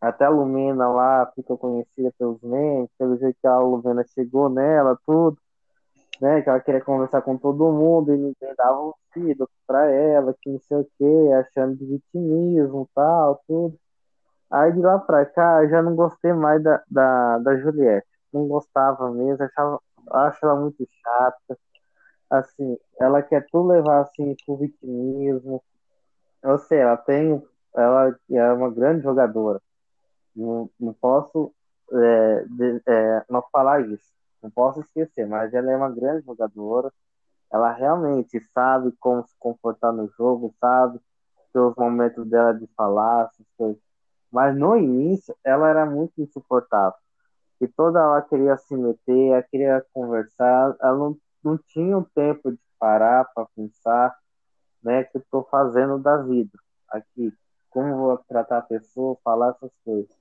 [0.00, 4.98] até a Lumena lá ficou conhecida pelos memes, pelo jeito que a Lumena chegou nela,
[5.06, 5.38] tudo
[6.20, 6.42] né?
[6.42, 10.60] Que ela queria conversar com todo mundo e ninguém dava ouvido pra ela, que não
[10.60, 13.78] sei o que, achando de vitimismo tal, tudo.
[14.50, 18.06] Aí de lá pra cá eu já não gostei mais da, da, da Juliette.
[18.32, 19.80] Não gostava mesmo, achava,
[20.10, 21.58] acho ela muito chata.
[22.30, 25.62] Assim, ela quer tudo levar assim pro vitimismo.
[26.42, 27.42] Eu sei, ela tem.
[27.74, 29.60] Ela é uma grande jogadora.
[30.34, 31.52] Não, não posso
[31.92, 34.15] é, de, é, não falar isso
[34.46, 36.92] não posso esquecer, mas ela é uma grande jogadora.
[37.52, 41.00] Ela realmente sabe como se comportar no jogo, sabe
[41.54, 43.82] os momentos dela de falar, essas coisas.
[44.30, 46.98] Mas no início, ela era muito insuportável.
[47.60, 52.52] E toda ela queria se meter, ela queria conversar, ela não, não tinha um tempo
[52.52, 54.14] de parar para pensar,
[54.82, 56.58] né, que eu estou fazendo da vida
[56.90, 57.32] aqui,
[57.70, 60.14] como vou tratar a pessoa, falar essas coisas.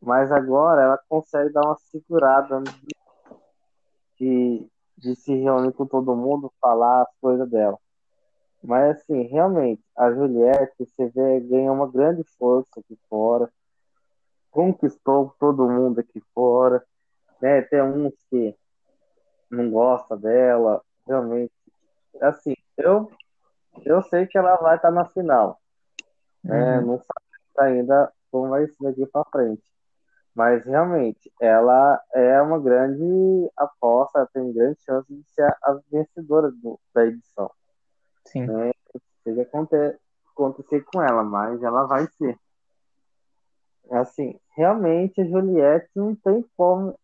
[0.00, 2.62] Mas agora ela consegue dar uma segurada
[4.18, 4.66] de,
[4.96, 7.78] de se reunir com todo mundo, falar as coisas dela.
[8.62, 13.50] Mas, assim, realmente, a Juliette, você vê, ganhou uma grande força aqui fora,
[14.50, 16.84] conquistou todo mundo aqui fora,
[17.40, 17.62] né?
[17.62, 18.56] Tem uns que
[19.50, 21.52] não gostam dela, realmente.
[22.20, 23.10] Assim, eu,
[23.84, 25.60] eu sei que ela vai estar na final.
[26.42, 26.78] Né?
[26.78, 26.86] Uhum.
[26.86, 29.62] Não sabe ainda como vai ser daqui para frente.
[30.36, 36.78] Mas realmente, ela é uma grande aposta, tem grande chance de ser a vencedora do,
[36.94, 37.50] da edição.
[38.26, 38.46] Sim.
[38.50, 38.72] É,
[39.24, 39.98] seja acontecer,
[40.30, 42.38] acontecer com ela, mas ela vai ser.
[43.90, 46.94] Assim, realmente a Juliette não tem como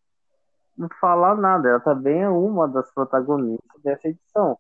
[1.01, 1.71] falar nada.
[1.71, 4.59] Ela também é uma das protagonistas dessa edição.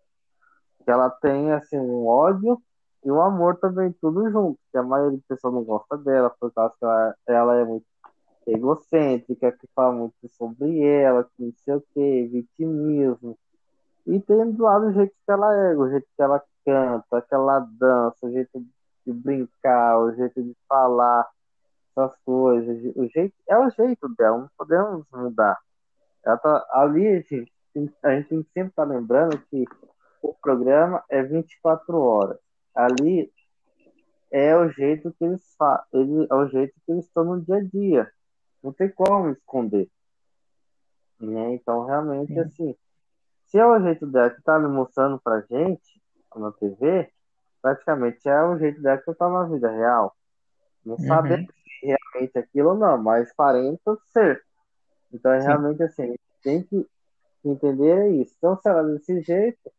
[0.86, 2.58] Ela tem assim um ódio
[3.04, 4.58] e um amor também tudo junto.
[4.70, 7.91] Que a maioria das pessoas não gosta dela por causa que ela, ela é muito
[8.46, 13.38] egocêntrica, que fala muito sobre ela, que não sei o que, vitimismo.
[14.06, 17.34] E tem do lado o jeito que ela é, o jeito que ela canta, que
[17.34, 18.64] ela dança, o jeito
[19.06, 21.28] de brincar, o jeito de falar
[21.90, 22.78] essas coisas.
[22.96, 25.58] O jeito, é o jeito dela, não podemos mudar.
[26.24, 27.52] Ela tá, ali, a gente,
[28.02, 29.64] a gente sempre tá lembrando que
[30.22, 32.38] o programa é 24 horas.
[32.74, 33.30] ali
[34.30, 37.56] é o jeito que eles fa ele, é o jeito que eles estão no dia
[37.56, 38.10] a dia.
[38.62, 39.88] Não tem como esconder.
[41.20, 41.54] Né?
[41.54, 42.40] Então, realmente, Sim.
[42.40, 42.76] assim,
[43.46, 46.00] se é o jeito dela que tá me mostrando pra gente
[46.34, 47.10] na TV,
[47.60, 50.16] praticamente é o jeito dela que eu tá na vida real.
[50.84, 51.06] Não uhum.
[51.06, 54.42] sabemos se realmente aquilo ou não, mas parenta ser.
[55.12, 56.86] Então, é realmente assim, tem que
[57.44, 58.34] entender é isso.
[58.38, 59.70] Então, se ela é desse jeito,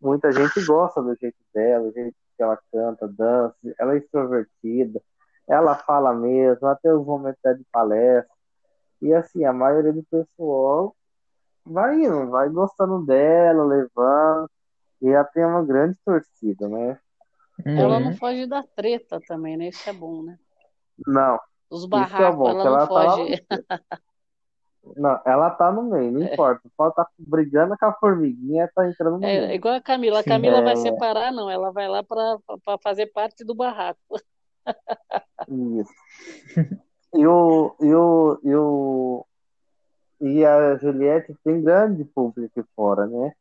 [0.00, 5.02] muita gente gosta do jeito dela, do jeito que ela canta, dança, ela é extrovertida,
[5.48, 8.34] ela fala mesmo, até os momentos de palestra.
[9.00, 10.94] E assim, a maioria do pessoal
[11.64, 14.50] vai indo, vai gostando dela, levando.
[15.02, 16.98] E ela tem uma grande torcida, né?
[17.64, 19.68] Ela não foge da treta também, né?
[19.68, 20.38] Isso é bom, né?
[21.06, 21.38] Não.
[21.70, 23.46] Os barracos, é bom, ela, ela não tá foge.
[23.46, 23.80] Tá
[24.94, 26.32] não, ela tá no meio, não é.
[26.32, 26.62] importa.
[26.76, 29.52] Pode tá brigando com a formiguinha, tá entrando no é, meio.
[29.52, 30.20] Igual a Camila.
[30.20, 30.62] A Camila é...
[30.62, 31.50] vai separar, não.
[31.50, 32.38] Ela vai lá para
[32.82, 34.00] fazer parte do barraco.
[35.48, 35.94] Isso.
[37.14, 39.26] E o, e o, e o,
[40.20, 43.32] e a Juliette tem grande público fora, né?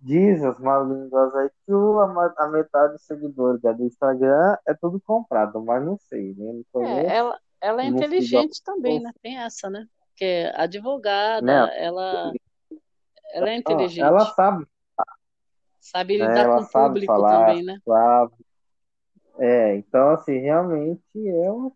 [0.00, 5.62] Diz as más línguas aí que a, metade dos seguidores do Instagram é tudo comprado,
[5.64, 6.52] mas não sei, né?
[6.52, 9.12] Não conheço, é, ela, ela é inteligente também, né?
[9.22, 9.86] Tem essa, né?
[10.16, 12.32] Que é advogada, ela,
[13.32, 14.04] ela é inteligente.
[14.04, 14.66] Ela sabe.
[15.80, 16.26] Sabe né?
[16.26, 17.78] lidar com o público falar, também, né?
[17.84, 18.32] Sabe.
[19.38, 21.72] É, então, assim, realmente é uma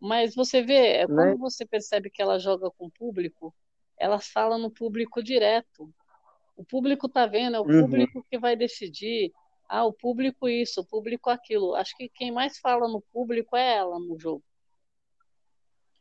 [0.00, 1.36] mas você vê, é quando né?
[1.36, 3.54] você percebe que ela joga com o público,
[3.98, 5.92] ela fala no público direto.
[6.56, 7.82] O público tá vendo, é o uhum.
[7.82, 9.32] público que vai decidir.
[9.68, 11.74] Ah, o público isso, o público aquilo.
[11.74, 14.44] Acho que quem mais fala no público é ela no jogo.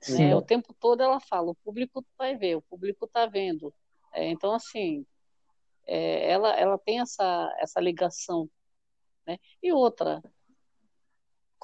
[0.09, 0.35] Né?
[0.35, 3.73] O tempo todo ela fala, o público vai ver, o público tá vendo.
[4.13, 5.05] É, então, assim,
[5.87, 8.47] é, ela, ela tem essa, essa ligação.
[9.25, 9.39] Né?
[9.63, 10.21] E outra,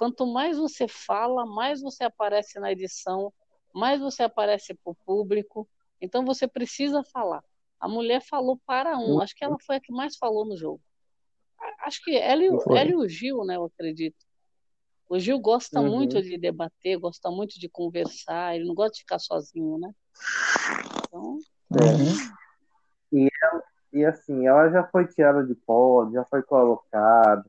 [0.02, 3.32] Quanto mais você fala, mais você aparece na edição,
[3.72, 5.70] mais você aparece para o público.
[6.02, 7.44] Então você precisa falar.
[7.80, 10.82] A mulher falou para um, acho que ela foi a que mais falou no jogo.
[11.82, 12.42] Acho que ela,
[12.76, 14.26] ela e o Gil, né, eu acredito.
[15.08, 15.98] O Gil gosta uhum.
[15.98, 19.94] muito de debater, gosta muito de conversar, ele não gosta de ficar sozinho, né?
[20.98, 21.38] Então...
[21.74, 23.16] É.
[23.16, 23.64] E, ela,
[23.94, 27.46] e assim, ela já foi tirada de pódio, já foi colocada,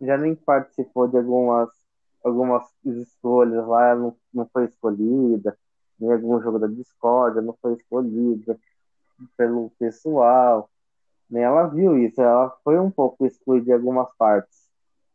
[0.00, 1.81] já nem participou de algumas
[2.24, 5.56] algumas escolhas lá não, não foi escolhida,
[6.00, 8.58] em algum jogo da Discord não foi escolhida
[9.36, 10.68] pelo pessoal.
[11.30, 14.68] Nem ela viu isso, ela foi um pouco excluída de algumas partes,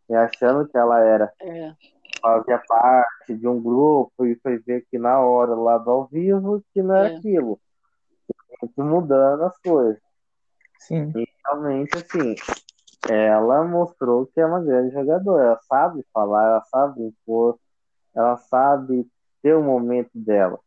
[0.09, 1.73] né, achando que ela era é.
[2.21, 6.63] fazia parte de um grupo e foi ver que na hora lá do ao vivo
[6.73, 7.17] que não era é.
[7.17, 7.59] aquilo.
[8.75, 10.01] Mudando as coisas.
[10.79, 11.11] Sim.
[11.15, 12.35] E realmente, assim,
[13.09, 15.43] ela mostrou que é uma grande jogadora.
[15.43, 17.59] Ela sabe falar, ela sabe impor,
[18.15, 19.07] ela sabe
[19.41, 20.59] ter o momento dela.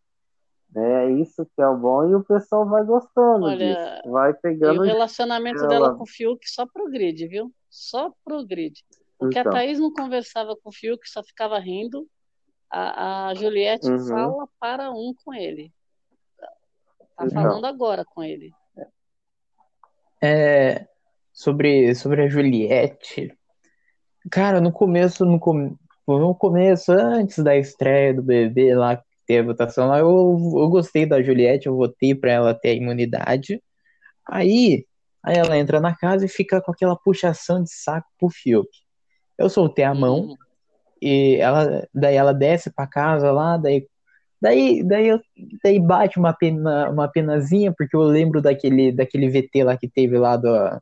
[0.72, 1.06] Né?
[1.06, 4.10] É isso que é o bom e o pessoal vai gostando Olha, disso.
[4.10, 4.76] Vai pegando.
[4.76, 7.52] E o relacionamento dela com o Fiuk só progride, viu?
[7.68, 8.84] Só progride.
[9.18, 9.52] Porque então.
[9.52, 12.06] a Thaís não conversava com o Fiuk, só ficava rindo.
[12.70, 14.06] A, a Juliette uhum.
[14.06, 15.72] fala para um com ele.
[17.16, 18.52] Tá falando agora com ele.
[20.22, 20.86] É,
[21.40, 23.34] sobre, sobre a Juliette.
[24.30, 25.74] Cara, no começo, no, com,
[26.06, 30.68] no começo, antes da estreia do bebê lá, que teve a votação lá, eu, eu
[30.68, 33.62] gostei da Juliette, eu votei pra ela ter a imunidade.
[34.28, 34.84] Aí,
[35.24, 38.68] aí ela entra na casa e fica com aquela puxação de saco pro Fiuk.
[39.38, 40.36] Eu soltei a mão uhum.
[41.00, 43.86] e ela, daí ela desce pra casa lá, daí
[44.42, 45.20] Daí, daí, eu,
[45.62, 50.16] daí bate uma, pena, uma penazinha, porque eu lembro daquele, daquele VT lá que teve
[50.16, 50.80] lá do,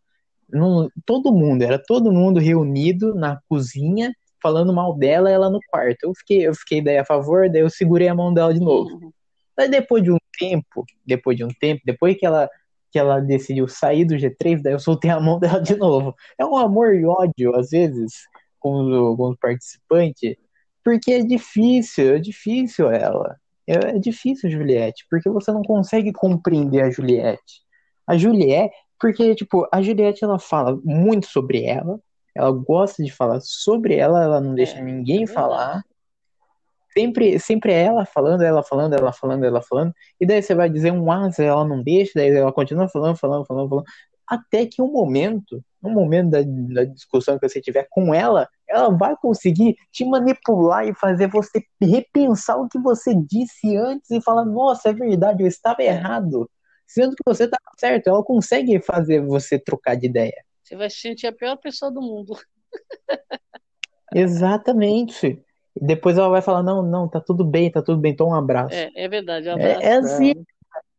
[0.50, 4.12] não, todo mundo, era todo mundo reunido na cozinha,
[4.42, 6.04] falando mal dela, ela no quarto.
[6.04, 8.90] Eu fiquei, eu fiquei daí a favor, daí eu segurei a mão dela de novo.
[8.94, 9.12] Uhum.
[9.56, 12.48] Daí depois de um tempo, depois de um tempo, depois que ela
[12.90, 16.14] que ela decidiu sair do G3, daí eu soltei a mão dela de novo.
[16.38, 18.12] É um amor e ódio, às vezes,
[18.58, 20.36] com os participantes,
[20.82, 23.36] porque é difícil, é difícil ela.
[23.66, 27.62] É, é difícil, Juliette, porque você não consegue compreender a Juliette.
[28.06, 32.00] A Juliette, porque, tipo, a Juliette, ela fala muito sobre ela,
[32.34, 35.84] ela gosta de falar sobre ela, ela não deixa é, ninguém é falar.
[36.92, 39.92] Sempre, sempre é ela falando, ela falando, ela falando, ela falando.
[40.20, 43.46] E daí você vai dizer um asa, ela não deixa, daí ela continua falando, falando,
[43.46, 43.86] falando, falando.
[44.26, 48.90] Até que um momento, um momento da, da discussão que você tiver com ela, ela
[48.90, 54.44] vai conseguir te manipular e fazer você repensar o que você disse antes e falar,
[54.44, 56.48] nossa, é verdade, eu estava errado
[56.88, 60.42] sendo que você tá certo, ela consegue fazer você trocar de ideia.
[60.62, 62.34] Você vai se sentir a pior pessoa do mundo.
[64.14, 65.40] Exatamente.
[65.80, 68.74] Depois ela vai falar, não, não, tá tudo bem, tá tudo bem, toma um abraço.
[68.74, 69.80] É, é verdade, um abraço.
[69.80, 70.34] É, é assim,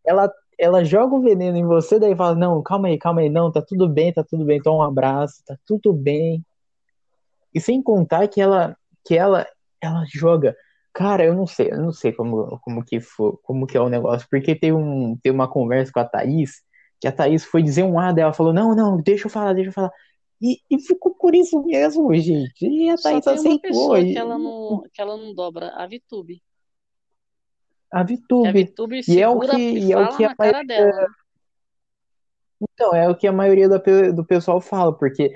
[0.06, 3.52] ela, ela joga o veneno em você, daí fala, não, calma aí, calma aí, não,
[3.52, 6.45] tá tudo bem, tá tudo bem, toma um abraço, tá tudo bem.
[7.53, 9.45] E sem contar que ela, que ela,
[9.82, 10.56] ela joga,
[10.99, 12.99] cara, eu não sei, eu não sei como, como que
[13.41, 16.61] como que é o negócio, porque tem um, tem uma conversa com a Thaís,
[16.99, 19.53] que a Thaís foi dizer um A, daí ela falou, não, não, deixa eu falar,
[19.53, 19.91] deixa eu falar.
[20.41, 22.65] E, e ficou por isso mesmo, gente.
[22.67, 23.61] E a Thaís Só tem uma aceitou.
[23.61, 26.43] pessoa que ela não, que ela não dobra, a Vitube.
[27.93, 28.49] A Vitube.
[28.49, 30.65] A Vitube e é o que, e é o que a maioria...
[30.65, 31.07] dela.
[32.61, 33.80] Então, é o que a maioria do,
[34.13, 35.34] do pessoal fala, porque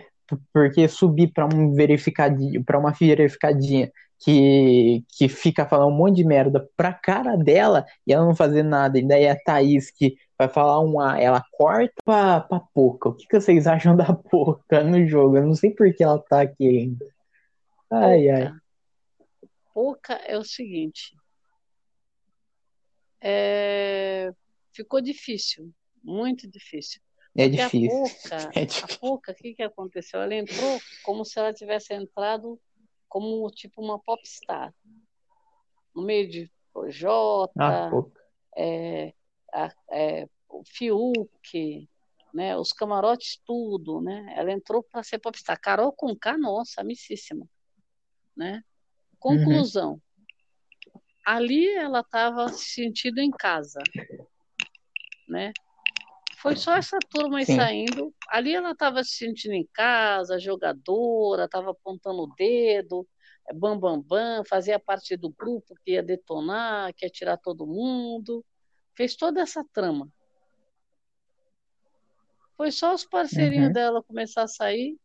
[0.52, 3.90] porque subir para um verificadinho, para uma verificadinha
[4.24, 8.64] que, que fica falando um monte de merda pra cara dela e ela não fazer
[8.64, 13.10] nada, e daí a Thaís que vai falar um A, ela corta pra, pra Poca.
[13.10, 15.38] O que, que vocês acham da Poca no jogo?
[15.38, 17.06] Eu não sei por que ela tá aqui ainda.
[17.92, 18.36] Ai, Poca.
[18.36, 18.54] ai.
[19.74, 21.16] Poca é o seguinte.
[23.22, 24.32] É...
[24.72, 25.72] Ficou difícil,
[26.04, 27.02] muito difícil.
[27.36, 27.90] É difícil.
[27.90, 28.96] A Poca, é difícil.
[28.96, 30.22] a Poca, o que, que aconteceu?
[30.22, 32.60] Ela entrou como se ela tivesse entrado
[33.14, 34.74] como tipo uma popstar.
[35.94, 37.92] No meio de Projota, ah,
[38.58, 39.14] é,
[39.92, 41.88] é, o Fiuk,
[42.34, 44.34] né, os camarotes, tudo, né?
[44.36, 45.62] Ela entrou para ser popstar.
[45.62, 47.48] Carol com K, nossa, amicíssima,
[48.36, 48.64] né?
[49.20, 49.92] Conclusão.
[49.92, 51.02] Uhum.
[51.24, 53.80] Ali ela estava se sentindo em casa,
[55.30, 55.54] né?
[56.44, 57.56] Foi só essa turma aí Sim.
[57.56, 58.14] saindo.
[58.28, 63.08] Ali ela estava se sentindo em casa, jogadora, estava apontando o dedo,
[63.56, 68.44] bam, bam, bam, fazia parte do grupo que ia detonar, que ia tirar todo mundo.
[68.94, 70.10] Fez toda essa trama.
[72.58, 73.74] Foi só os parceirinhos uhum.
[73.74, 74.98] dela começar a sair.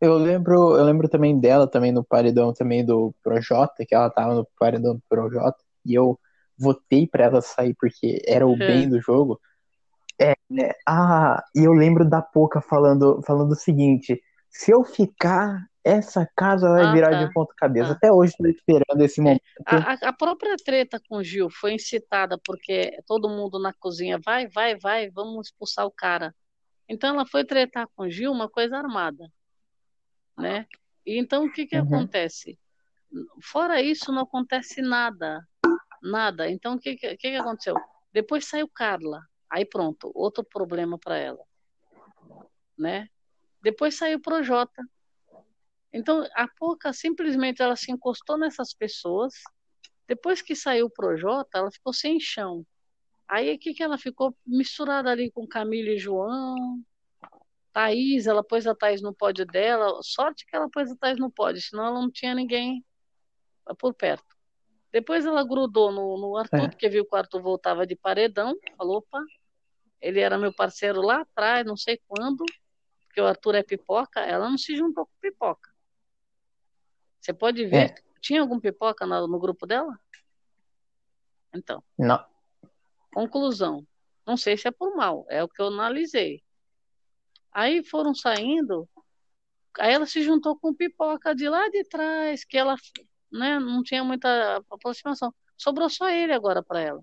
[0.00, 4.34] Eu lembro, eu lembro também dela, também no paredão também do Projota, que ela tava
[4.34, 6.18] no paredão do Projota, e eu
[6.58, 9.38] votei para ela sair porque era o bem do jogo.
[10.20, 10.70] É, né?
[10.86, 16.68] Ah, e eu lembro da Poca falando, falando o seguinte: se eu ficar, essa casa
[16.70, 17.24] vai ah, virar tá.
[17.24, 17.90] de ponta cabeça.
[17.90, 17.92] Ah.
[17.92, 19.42] Até hoje estou esperando esse momento.
[19.66, 24.48] A, a, própria treta com o Gil foi incitada porque todo mundo na cozinha vai,
[24.48, 26.34] vai, vai, vamos expulsar o cara.
[26.88, 29.30] Então ela foi tretar com o Gil, uma coisa armada,
[30.38, 30.66] né?
[31.04, 31.84] E então o que que uhum.
[31.84, 32.58] acontece?
[33.42, 35.46] Fora isso não acontece nada,
[36.02, 36.50] nada.
[36.50, 37.74] Então o que que, que, que aconteceu?
[38.12, 39.20] Depois saiu Carla.
[39.54, 41.44] Aí pronto, outro problema para ela,
[42.76, 43.08] né?
[43.62, 44.82] Depois saiu o Projota.
[45.92, 49.32] Então, a Pouca simplesmente ela se encostou nessas pessoas.
[50.08, 52.66] Depois que saiu o Projota, ela ficou sem chão.
[53.28, 56.82] Aí o que, que ela ficou misturada ali com Camila e João.
[57.72, 60.00] Thaís, ela pôs a Thaís no pódio dela.
[60.02, 62.84] Sorte que ela pôs a Thaís no pódio, senão ela não tinha ninguém
[63.78, 64.34] por perto.
[64.90, 66.68] Depois ela grudou no, no Arthur, é.
[66.68, 68.56] porque viu que o Arthur voltava de paredão.
[68.76, 69.20] Falou, opa,
[70.04, 72.44] ele era meu parceiro lá atrás, não sei quando,
[73.06, 75.70] porque o Arthur é pipoca, ela não se juntou com pipoca.
[77.18, 77.94] Você pode ver, é.
[78.20, 79.98] tinha algum pipoca no, no grupo dela?
[81.54, 81.82] Então.
[81.98, 82.22] Não.
[83.14, 83.86] Conclusão.
[84.26, 86.42] Não sei se é por mal, é o que eu analisei.
[87.50, 88.86] Aí foram saindo,
[89.78, 92.76] aí ela se juntou com pipoca de lá de trás, que ela
[93.32, 95.34] né, não tinha muita aproximação.
[95.56, 97.02] Sobrou só ele agora para ela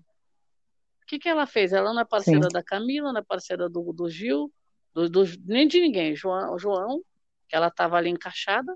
[1.12, 1.74] que, que ela fez?
[1.74, 2.52] Ela não é parceira Sim.
[2.52, 4.50] da Camila, não é parceira do, do Gil,
[4.94, 6.16] do, do, nem de ninguém.
[6.16, 7.02] João, João
[7.46, 8.74] que ela estava ali encaixada,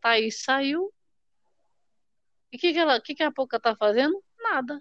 [0.00, 0.92] Thaís saiu.
[2.50, 4.20] E o que, que, ela, que, que a Pouca está fazendo?
[4.40, 4.80] Nada.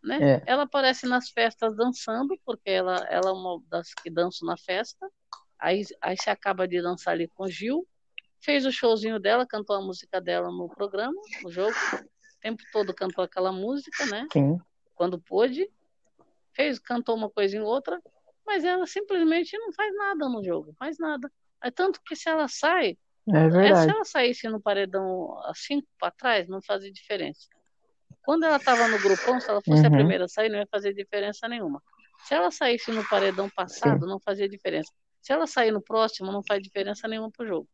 [0.00, 0.34] Né?
[0.34, 0.42] É.
[0.46, 5.10] Ela aparece nas festas dançando, porque ela, ela é uma das que dançam na festa.
[5.58, 7.88] Aí, aí se acaba de dançar ali com o Gil.
[8.40, 11.74] Fez o showzinho dela, cantou a música dela no programa, no jogo
[12.44, 14.26] tempo todo cantou aquela música, né?
[14.30, 14.58] Sim.
[14.94, 15.68] Quando pôde.
[16.52, 18.00] Fez, cantou uma coisa em outra,
[18.46, 21.32] mas ela simplesmente não faz nada no jogo, faz nada.
[21.60, 22.96] É tanto que se ela sai,
[23.28, 23.84] é verdade.
[23.84, 27.48] se ela saísse no paredão assim para trás, não fazia diferença.
[28.22, 29.88] Quando ela estava no grupão, se ela fosse uhum.
[29.88, 31.82] a primeira a sair, não ia fazer diferença nenhuma.
[32.24, 34.10] Se ela saísse no paredão passado, Sim.
[34.10, 34.92] não fazia diferença.
[35.20, 37.68] Se ela sair no próximo, não faz diferença nenhuma pro jogo.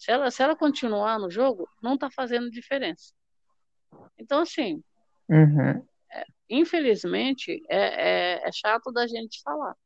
[0.00, 3.12] Se ela, se ela continuar no jogo, não está fazendo diferença.
[4.18, 4.82] Então, assim,
[5.28, 5.86] uhum.
[6.10, 9.76] é, infelizmente, é, é, é, chato da gente falar.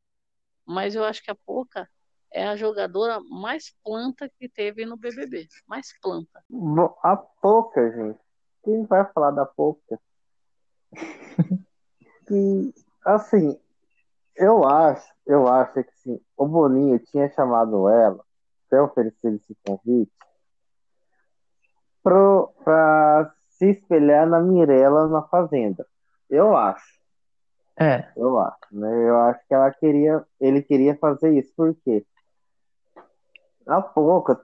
[0.65, 1.89] Mas eu acho que a Poca
[2.31, 5.49] é a jogadora mais planta que teve no BBB.
[5.67, 6.41] Mais planta.
[7.03, 8.19] A Poca, gente.
[8.63, 9.99] Quem vai falar da Poca?
[12.25, 12.73] que,
[13.03, 13.59] assim,
[14.33, 16.21] Eu acho, eu acho que sim.
[16.37, 18.24] O Boninho tinha chamado ela
[18.75, 20.11] para oferecer esse convite
[22.03, 25.85] para se espelhar na Mirella na Fazenda.
[26.29, 26.99] Eu acho.
[27.79, 28.07] É.
[28.15, 29.09] Eu acho, né?
[29.09, 32.05] Eu acho que ela queria, ele queria fazer isso, por quê?
[33.65, 34.37] Há pouco,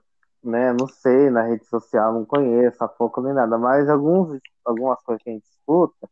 [0.43, 0.73] né?
[0.73, 5.23] Não sei, na rede social, não conheço há pouco nem nada, mas alguns, algumas coisas
[5.23, 6.09] que a gente escuta,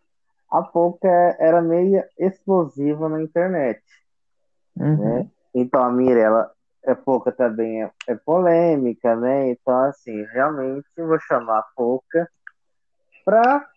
[0.51, 3.81] há pouco é, era meio explosiva na internet.
[4.77, 4.97] Uhum.
[4.97, 5.31] Né?
[5.53, 6.51] Então a Mirella
[6.83, 9.51] é pouca também é, é, polêmica, né?
[9.51, 12.29] Então, assim, realmente vou chamar a Pouca
[13.25, 13.67] para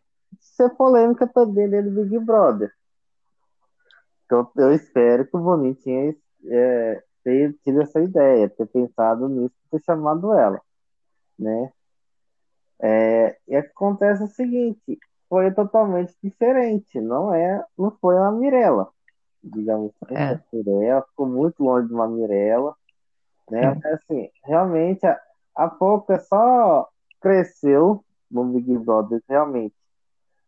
[0.40, 2.72] ser polêmica também dele do Big Brother.
[4.24, 6.16] Então, eu espero que o Boninho tenha
[6.46, 10.60] é, ter tido essa ideia, ter pensado nisso, ter chamado ela,
[11.38, 11.72] né?
[12.80, 14.98] É, e acontece o seguinte,
[15.28, 18.88] foi totalmente diferente, não é, não foi uma Mirella,
[19.42, 20.34] digamos assim, é.
[20.34, 22.74] a Mirella ficou muito longe de uma Mirella,
[23.52, 23.78] né?
[23.84, 25.20] Assim, realmente a,
[25.54, 26.88] a Pouca só
[27.20, 29.74] cresceu no Big Brother realmente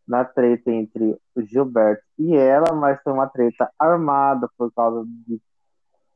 [0.07, 5.39] na treta entre o Gilberto e ela, mas foi uma treta armada por causa de,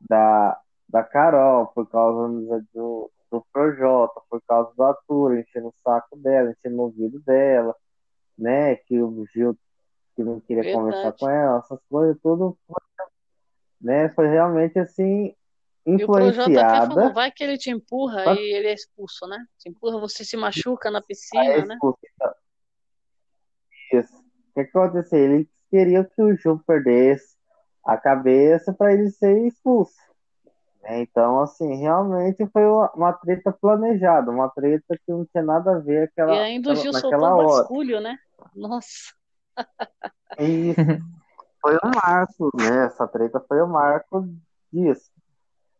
[0.01, 2.27] da, da Carol, por causa
[2.73, 7.75] do, do Projota, por causa do Arthur, enchendo o saco dela, enchendo o ouvido dela,
[8.37, 8.75] né?
[8.75, 9.55] Que o Gil
[10.15, 10.85] que não queria Verdade.
[10.85, 12.57] conversar com ela, essas coisas, tudo
[13.79, 14.09] né?
[14.09, 15.33] Foi realmente assim
[15.85, 16.01] influenciada.
[16.01, 18.33] E o Projota até falou, vai que ele te empurra pra...
[18.33, 19.37] e ele é expulso, né?
[19.57, 21.77] Te empurra, você se machuca na piscina, é né?
[23.93, 24.13] Isso.
[24.15, 25.19] O que aconteceu?
[25.19, 27.37] Ele queria que o Ju perdesse
[27.85, 29.93] a cabeça para ele ser expulso.
[30.81, 31.01] Né?
[31.01, 36.03] Então, assim, realmente foi uma treta planejada, uma treta que não tinha nada a ver
[36.03, 37.47] aquela, e ainda o Gil soltou hora.
[37.47, 38.17] basculho, né?
[38.55, 39.13] Nossa.
[40.37, 40.79] Isso.
[41.61, 42.85] Foi o marco, né?
[42.85, 44.25] Essa treta foi o marco
[44.71, 45.11] disso.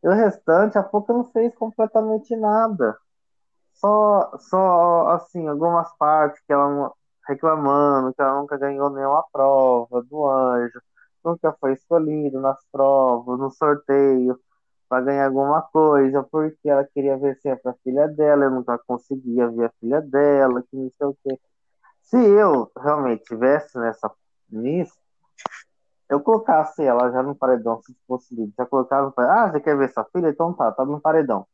[0.04, 2.98] E o restante, a pouco não fez completamente nada.
[3.74, 6.92] Só, só assim, algumas partes que ela
[7.30, 10.82] reclamando que ela nunca ganhou nenhuma prova do anjo,
[11.24, 14.40] nunca foi escolhido nas provas, no sorteio,
[14.90, 19.48] para ganhar alguma coisa, porque ela queria ver sempre a filha dela, eu nunca conseguia
[19.50, 21.40] ver a filha dela, que não sei o quê.
[22.02, 24.12] Se eu realmente tivesse nessa
[24.50, 24.98] nisso,
[26.10, 29.60] eu colocasse ela já no paredão, se fosse livre, já colocava no paredão, ah, você
[29.62, 30.30] quer ver sua filha?
[30.30, 31.48] Então tá, tá no paredão.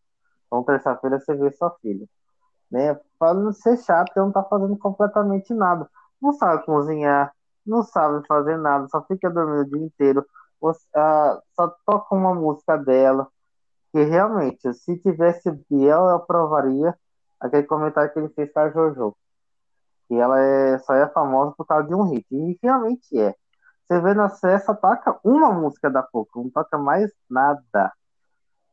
[0.48, 2.08] Então terça-feira você vê sua filha
[2.72, 3.00] né?
[3.20, 5.90] Para não ser chato, ele não tá fazendo completamente nada.
[6.22, 7.34] Não sabe cozinhar,
[7.66, 10.26] não sabe fazer nada, só fica dormindo o dia inteiro,
[10.62, 10.74] uh,
[11.56, 13.28] só toca uma música dela.
[13.92, 16.94] Que realmente, se tivesse Biel, eu aprovaria
[17.40, 19.16] aquele comentário que ele fez com a Jojo.
[20.08, 22.26] Que ela é, só é famosa por causa de um hit.
[22.32, 23.36] E realmente é.
[23.88, 27.94] Você vê na cesta, toca uma música da pouco, não toca mais nada.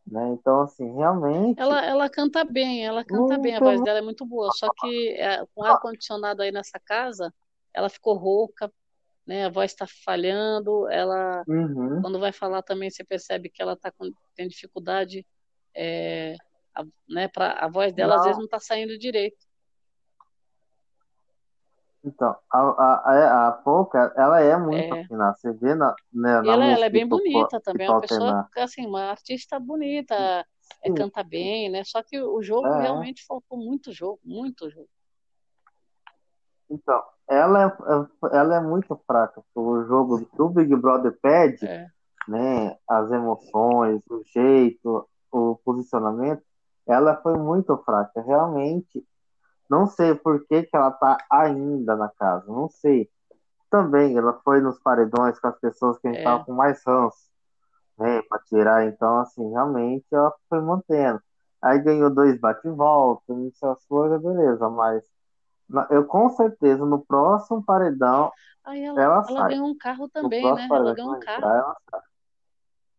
[0.07, 0.31] Né?
[0.31, 1.61] Então, assim, realmente.
[1.61, 4.51] Ela, ela canta bem, ela canta bem, a voz dela é muito boa.
[4.53, 7.33] Só que é, com ar-condicionado aí nessa casa,
[7.75, 8.73] ela ficou rouca,
[9.27, 9.47] né?
[9.47, 11.45] A voz está falhando, ela.
[11.47, 12.01] Uhum.
[12.03, 15.27] Quando vai falar também, você percebe que ela tá com, tem dificuldade.
[15.75, 16.35] É,
[16.75, 18.21] a, né, pra, a voz dela não.
[18.21, 19.47] às vezes não está saindo direito.
[22.05, 25.01] Então, a, a, a Pouca, ela é muito é.
[25.03, 25.37] afinada.
[25.37, 28.87] Você vê na, né, na ela, ela é bem bonita também, é uma pessoa, assim,
[28.87, 30.15] uma artista bonita,
[30.83, 31.85] é, canta bem, né?
[31.85, 32.83] Só que o jogo é.
[32.83, 34.89] realmente faltou muito jogo, muito jogo.
[36.69, 39.43] Então, ela é, ela é muito fraca.
[39.55, 41.87] O jogo do Big Brother pede, é.
[42.27, 42.77] né?
[42.89, 46.43] As emoções, o jeito, o posicionamento.
[46.87, 48.21] Ela foi muito fraca.
[48.23, 49.07] Realmente,
[49.73, 53.09] não sei por que, que ela tá ainda na casa, não sei.
[53.71, 56.25] Também ela foi nos paredões com as pessoas que a gente é.
[56.25, 57.31] tava com mais ranço,
[57.99, 58.85] né, pra tirar.
[58.87, 61.23] Então, assim, realmente ela foi mantendo.
[61.63, 65.03] Aí ganhou dois bate-volta, essas coisas, beleza, mas
[65.89, 68.31] eu com certeza no próximo paredão
[68.65, 70.69] Aí ela, ela, ela ganhou um carro também, né?
[70.71, 71.45] Ela ganhou um carro.
[71.45, 72.01] Ela sai.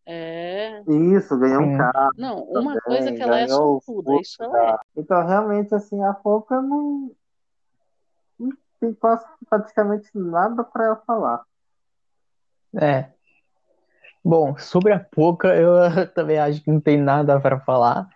[0.06, 0.43] É.
[0.88, 2.10] Isso, ganhou um carro.
[2.16, 4.76] Não, uma também, coisa que ela é sortuda, isso ela é.
[4.96, 7.10] Então, realmente, assim, a Pouca não,
[8.38, 8.50] não
[8.80, 11.42] tem quase praticamente nada para ela falar.
[12.76, 13.10] É.
[14.24, 15.74] Bom, sobre a Pouca, eu
[16.14, 18.08] também acho que não tem nada para falar.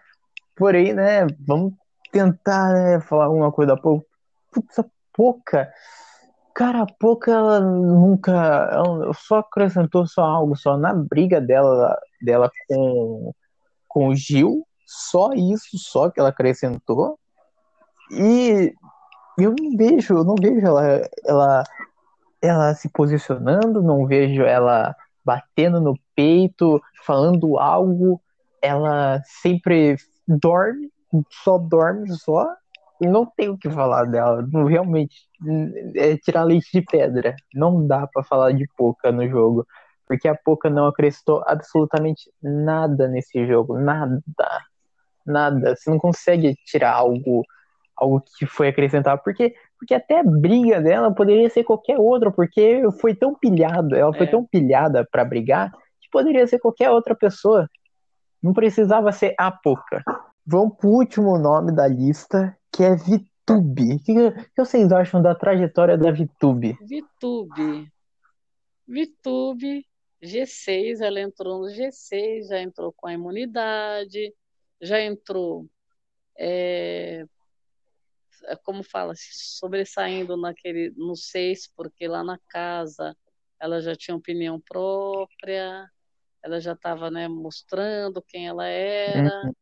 [0.57, 1.75] Porém, né, vamos
[2.11, 4.07] tentar né, falar alguma coisa da Pouca.
[4.51, 5.73] Putz, a Pouca
[6.59, 8.33] Cara, a Poca ela nunca.
[8.33, 13.33] Ela só acrescentou só algo, só na briga dela, dela com,
[13.87, 14.67] com o Gil.
[14.85, 17.17] Só isso, só que ela acrescentou.
[18.11, 18.75] E
[19.39, 21.65] eu não vejo, eu não vejo ela, ela,
[22.43, 28.21] ela se posicionando, não vejo ela batendo no peito, falando algo.
[28.61, 29.95] Ela sempre
[30.27, 30.91] dorme,
[31.45, 32.53] só dorme, só.
[33.01, 34.47] Não tem o que falar dela.
[34.51, 35.29] Não, realmente
[35.95, 37.35] é tirar leite de pedra.
[37.55, 39.67] Não dá para falar de Poca no jogo.
[40.07, 43.79] Porque a Poca não acrescentou absolutamente nada nesse jogo.
[43.79, 44.21] Nada.
[45.25, 45.77] Nada.
[45.77, 47.45] Você não consegue tirar algo
[47.99, 52.83] algo que foi acrescentado, porque, porque até a briga dela poderia ser qualquer outra, porque
[53.01, 54.31] foi tão pilhado, ela foi é.
[54.31, 57.69] tão pilhada para brigar, que poderia ser qualquer outra pessoa.
[58.41, 60.03] Não precisava ser a Poca.
[60.51, 63.97] Vamos pro último nome da lista, que é Vitube.
[63.97, 66.75] O que, que vocês acham da trajetória da Vitube?
[66.81, 67.93] Vitube.
[68.87, 69.87] Vitube,
[70.23, 74.33] G6, ela entrou no G6, já entrou com a imunidade,
[74.81, 75.69] já entrou
[76.39, 77.27] é,
[78.65, 83.15] como fala, sobressaindo naquele, no seis, porque lá na casa
[83.61, 85.87] ela já tinha opinião própria,
[86.43, 89.53] ela já estava né, mostrando quem ela era, uhum.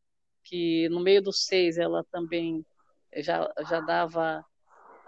[0.46, 2.64] Que no meio do seis ela também
[3.16, 4.44] já, já dava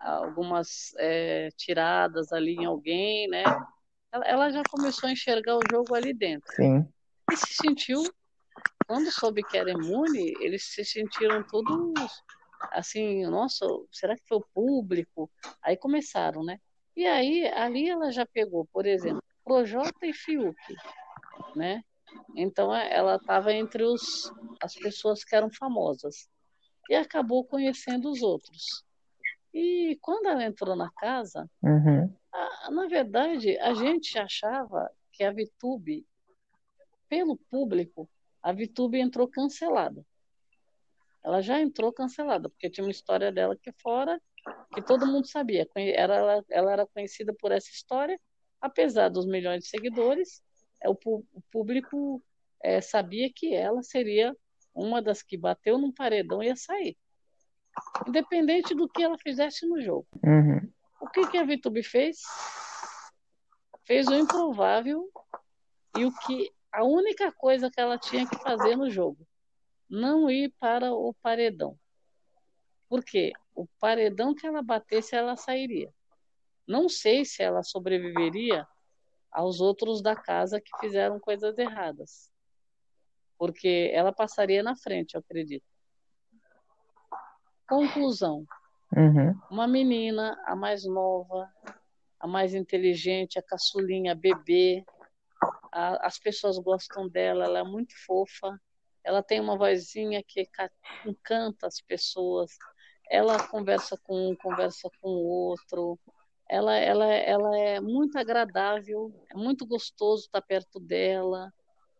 [0.01, 3.45] algumas é, tiradas ali em alguém, né?
[4.13, 6.51] Ela, ela, já começou a enxergar o jogo ali dentro.
[6.55, 6.87] Sim.
[7.31, 8.03] E se sentiu,
[8.87, 12.23] quando soube que era imune, eles se sentiram todos
[12.73, 15.31] assim, nossa, será que foi o público?
[15.63, 16.59] Aí começaram, né?
[16.97, 20.57] E aí, ali ela já pegou, por exemplo, Projota e Fiuk,
[21.55, 21.83] né?
[22.37, 26.29] Então, é, ela estava entre os, as pessoas que eram famosas.
[26.89, 28.85] E acabou conhecendo os outros.
[29.53, 32.15] E quando ela entrou na casa, uhum.
[32.33, 36.07] a, na verdade, a gente achava que a Vitube,
[37.09, 38.09] pelo público,
[38.43, 40.05] a Vitube entrou cancelada
[41.29, 44.21] ela já entrou cancelada, porque tinha uma história dela aqui fora
[44.75, 45.69] que todo mundo sabia.
[45.75, 48.19] Era, ela, ela era conhecida por essa história,
[48.61, 50.43] apesar dos milhões de seguidores,
[50.87, 50.97] o,
[51.51, 52.23] público
[52.63, 54.37] é, sabia que ela seria
[54.75, 56.97] uma das que bateu num paredão e ia sair.
[58.07, 60.07] Independente do que ela fizesse no jogo.
[60.25, 60.71] Uhum.
[61.01, 62.19] O que, que a Vitube fez?
[63.85, 65.09] Fez o improvável
[65.97, 69.27] e o que a única coisa que ela tinha que fazer no jogo
[69.89, 71.79] não ir para o paredão.
[72.89, 75.93] Porque o paredão que ela batesse, ela sairia.
[76.67, 78.67] Não sei se ela sobreviveria
[79.31, 82.31] aos outros da casa que fizeram coisas erradas.
[83.39, 85.65] Porque ela passaria na frente, eu acredito.
[87.69, 88.45] Conclusão.
[88.97, 89.39] Uhum.
[89.51, 91.49] Uma menina, a mais nova,
[92.19, 94.85] a mais inteligente, a caçulinha, a bebê.
[95.71, 98.59] A, as pessoas gostam dela, ela é muito fofa
[99.09, 100.47] ela tem uma vozinha que
[101.07, 102.51] encanta as pessoas,
[103.11, 105.99] ela conversa com um, conversa com o outro,
[106.49, 111.53] ela, ela, ela é muito agradável, é muito gostoso estar perto dela,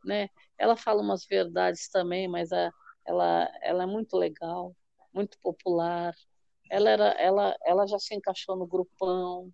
[0.05, 0.29] né?
[0.57, 2.73] Ela fala umas verdades também, mas a,
[3.07, 4.75] ela, ela é muito legal,
[5.13, 6.15] muito popular.
[6.71, 9.51] Ela era, ela, ela já se encaixou no grupão.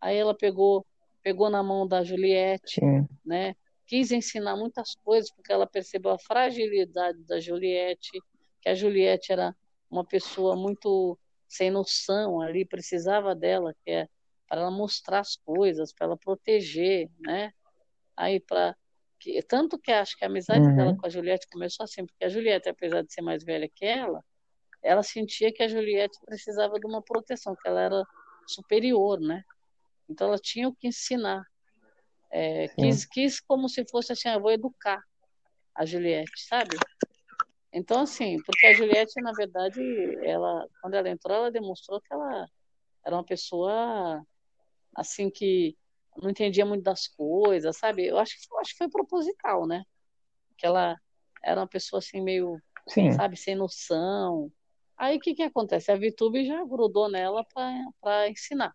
[0.00, 0.86] Aí ela pegou,
[1.22, 3.06] pegou na mão da Juliette, Sim.
[3.24, 3.54] né?
[3.86, 8.20] quis ensinar muitas coisas, porque ela percebeu a fragilidade da Juliette,
[8.60, 9.54] que a Juliette era
[9.90, 11.18] uma pessoa muito
[11.48, 14.08] sem noção ali, precisava dela, que é
[14.48, 17.52] para ela mostrar as coisas, para ela proteger, né?
[18.16, 18.76] Aí para
[19.18, 20.76] que tanto que acho que a amizade uhum.
[20.76, 23.84] dela com a Juliette começou assim, porque a Juliette, apesar de ser mais velha que
[23.84, 24.22] ela,
[24.82, 28.04] ela sentia que a Juliette precisava de uma proteção, que ela era
[28.46, 29.42] superior, né?
[30.08, 31.44] Então ela tinha o que ensinar.
[32.30, 35.02] É, quis, quis como se fosse assim, eu vou educar
[35.74, 36.76] a Juliette, sabe?
[37.72, 39.80] Então, assim, porque a Juliette, na verdade,
[40.22, 42.48] ela, quando ela entrou, ela demonstrou que ela
[43.04, 44.22] era uma pessoa,
[44.96, 45.76] assim, que
[46.16, 48.06] não entendia muito das coisas, sabe?
[48.06, 49.84] Eu acho, eu acho que foi proposital, né?
[50.56, 50.96] Que ela
[51.44, 53.12] era uma pessoa, assim, meio, Sim.
[53.12, 54.50] sabe, sem noção.
[54.96, 55.92] Aí, o que que acontece?
[55.92, 57.44] A Vitube já grudou nela
[58.00, 58.74] para ensinar.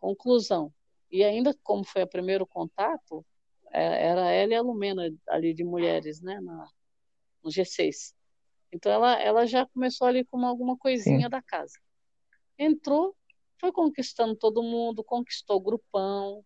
[0.00, 0.72] Conclusão.
[1.10, 3.24] E ainda como foi o primeiro contato,
[3.72, 6.68] é, era ela e a Lumena ali de mulheres, né, na,
[7.42, 8.14] no G6.
[8.72, 11.30] Então ela, ela já começou ali com alguma coisinha Sim.
[11.30, 11.78] da casa.
[12.58, 13.14] Entrou,
[13.58, 16.44] foi conquistando todo mundo, conquistou o grupão,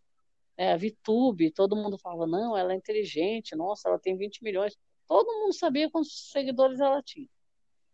[0.57, 4.77] é, a Vitube, todo mundo falava, não, ela é inteligente, nossa, ela tem 20 milhões.
[5.07, 7.28] Todo mundo sabia quantos seguidores ela tinha.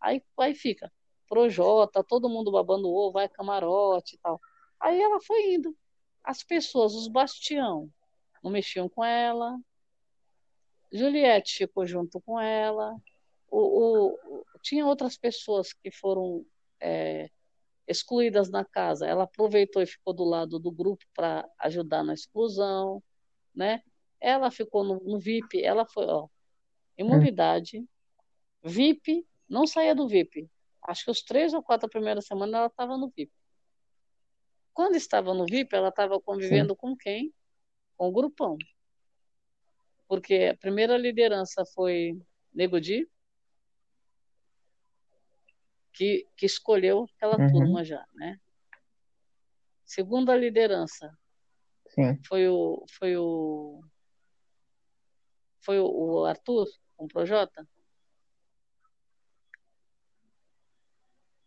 [0.00, 0.92] Aí, aí fica,
[1.28, 4.40] Projota, todo mundo babando ovo, vai camarote e tal.
[4.78, 5.76] Aí ela foi indo,
[6.22, 7.90] as pessoas, os bastião,
[8.42, 9.58] não mexiam com ela.
[10.92, 12.96] Juliette ficou junto com ela.
[13.48, 16.44] O, o, tinha outras pessoas que foram
[16.80, 17.30] é,
[17.86, 19.06] excluídas na casa.
[19.06, 23.02] Ela aproveitou e ficou do lado do grupo para ajudar na exclusão,
[23.54, 23.82] né?
[24.20, 26.28] Ela ficou no, no VIP, ela foi, ó,
[26.96, 27.86] imunidade, hum.
[28.62, 30.50] VIP, não saía do VIP.
[30.82, 33.32] Acho que os três ou quatro primeiras semanas ela estava no VIP.
[34.72, 36.76] Quando estava no VIP, ela estava convivendo Sim.
[36.76, 37.34] com quem?
[37.96, 38.58] Com o grupão.
[40.06, 42.18] Porque a primeira liderança foi
[42.52, 43.08] Nego Di,
[45.96, 47.50] que, que escolheu aquela uhum.
[47.50, 48.38] turma já, né?
[49.84, 51.16] Segunda liderança
[51.88, 52.20] Sim.
[52.26, 53.80] foi o foi o
[55.60, 56.66] foi o Arthur
[56.96, 57.66] com o Projota.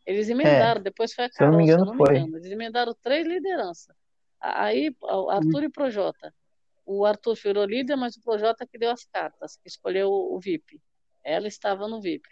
[0.06, 2.38] Eles emendaram, é, depois foi a Carol, se não me engano, não me engano.
[2.38, 3.96] Eles emendaram três lideranças.
[4.42, 4.94] Aí,
[5.30, 5.66] Arthur hum.
[5.66, 6.34] e Projota.
[6.86, 10.82] O Arthur virou líder, mas o Projota que deu as cartas, que escolheu o VIP.
[11.24, 12.28] Ela estava no VIP.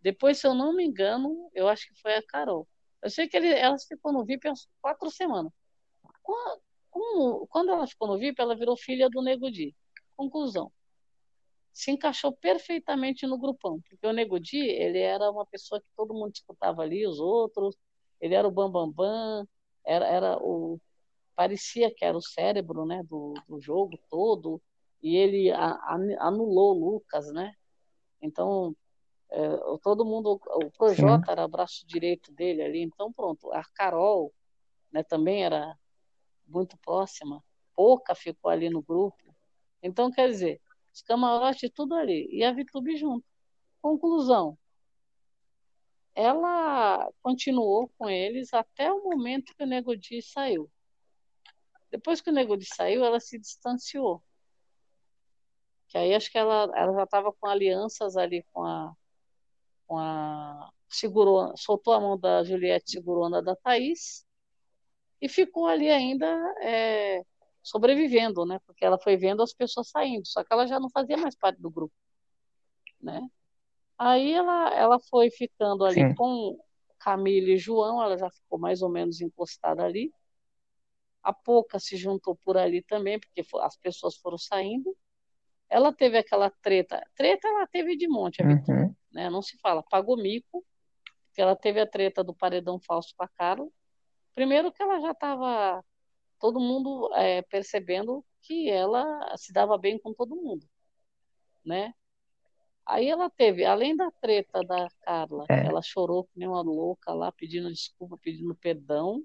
[0.00, 2.68] Depois, se eu não me engano, eu acho que foi a Carol.
[3.02, 5.52] Eu sei que ele, ela ficou no VIP há quatro semanas.
[6.22, 9.74] Quando, quando ela ficou no VIP, ela virou filha do Nego Di.
[10.16, 10.72] Conclusão
[11.78, 16.12] se encaixou perfeitamente no grupão, porque o Nego Di, ele era uma pessoa que todo
[16.12, 17.76] mundo disputava ali, os outros,
[18.20, 19.48] ele era o bambambam, bam, bam,
[19.86, 20.80] era, era o
[21.36, 24.60] parecia que era o cérebro, né, do, do jogo todo,
[25.00, 27.54] e ele a, a, anulou o Lucas, né?
[28.20, 28.74] Então,
[29.30, 31.32] é, todo mundo, o Projota Sim.
[31.32, 34.32] era o braço direito dele ali, então pronto, a Carol,
[34.90, 35.78] né, também era
[36.46, 37.44] muito próxima,
[37.74, 39.22] pouca ficou ali no grupo.
[39.82, 40.60] Então, quer dizer,
[40.92, 43.24] os camarotes tudo ali, e a Vitube junto.
[43.80, 44.58] Conclusão,
[46.14, 50.70] ela continuou com eles até o momento que o Nego Di saiu.
[51.90, 54.22] Depois que o Nego Di saiu, ela se distanciou.
[55.86, 58.94] Que aí acho que ela, ela já estava com alianças ali com a,
[59.88, 64.24] com a segurou, soltou a mão da Juliette, segurou a da Thaís
[65.20, 66.26] e ficou ali ainda
[66.62, 67.22] é,
[67.62, 68.60] sobrevivendo, né?
[68.66, 71.60] Porque ela foi vendo as pessoas saindo, só que ela já não fazia mais parte
[71.60, 71.94] do grupo,
[73.00, 73.28] né?
[73.98, 76.14] Aí ela, ela foi ficando ali Sim.
[76.14, 76.58] com
[77.00, 80.12] Camila e João, ela já ficou mais ou menos encostada ali.
[81.22, 84.96] A Pouca se juntou por ali também, porque as pessoas foram saindo.
[85.68, 87.04] Ela teve aquela treta.
[87.16, 88.94] Treta ela teve de monte, a uhum.
[89.18, 89.28] Né?
[89.28, 89.82] Não se fala.
[89.82, 90.64] Pagou mico,
[91.26, 93.68] porque ela teve a treta do paredão falso para Carla.
[94.32, 95.84] Primeiro que ela já estava
[96.38, 100.64] todo mundo é, percebendo que ela se dava bem com todo mundo,
[101.64, 101.92] né?
[102.86, 105.66] Aí ela teve, além da treta da Carla, é.
[105.66, 109.22] ela chorou que nem uma louca lá, pedindo desculpa, pedindo perdão.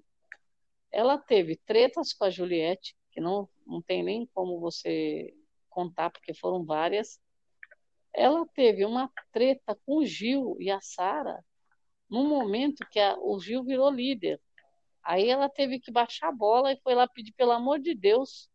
[0.91, 5.31] Ela teve tretas com a Juliette, que não, não tem nem como você
[5.69, 7.19] contar, porque foram várias.
[8.13, 11.43] Ela teve uma treta com o Gil e a Sara,
[12.09, 14.39] no momento que a, o Gil virou líder.
[15.03, 18.49] Aí ela teve que baixar a bola e foi lá pedir, pelo amor de Deus.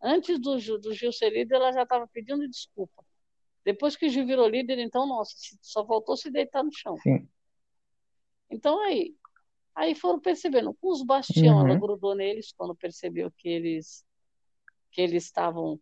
[0.00, 3.04] Antes do, do Gil ser líder, ela já estava pedindo desculpa.
[3.64, 6.96] Depois que o Gil virou líder, então, nossa, só faltou se deitar no chão.
[6.98, 7.28] Sim.
[8.50, 9.14] Então aí,
[9.74, 10.74] aí foram percebendo.
[10.74, 11.68] Com os Bastião, uhum.
[11.68, 14.06] ela grudou neles quando percebeu que eles
[14.90, 15.78] que eles estavam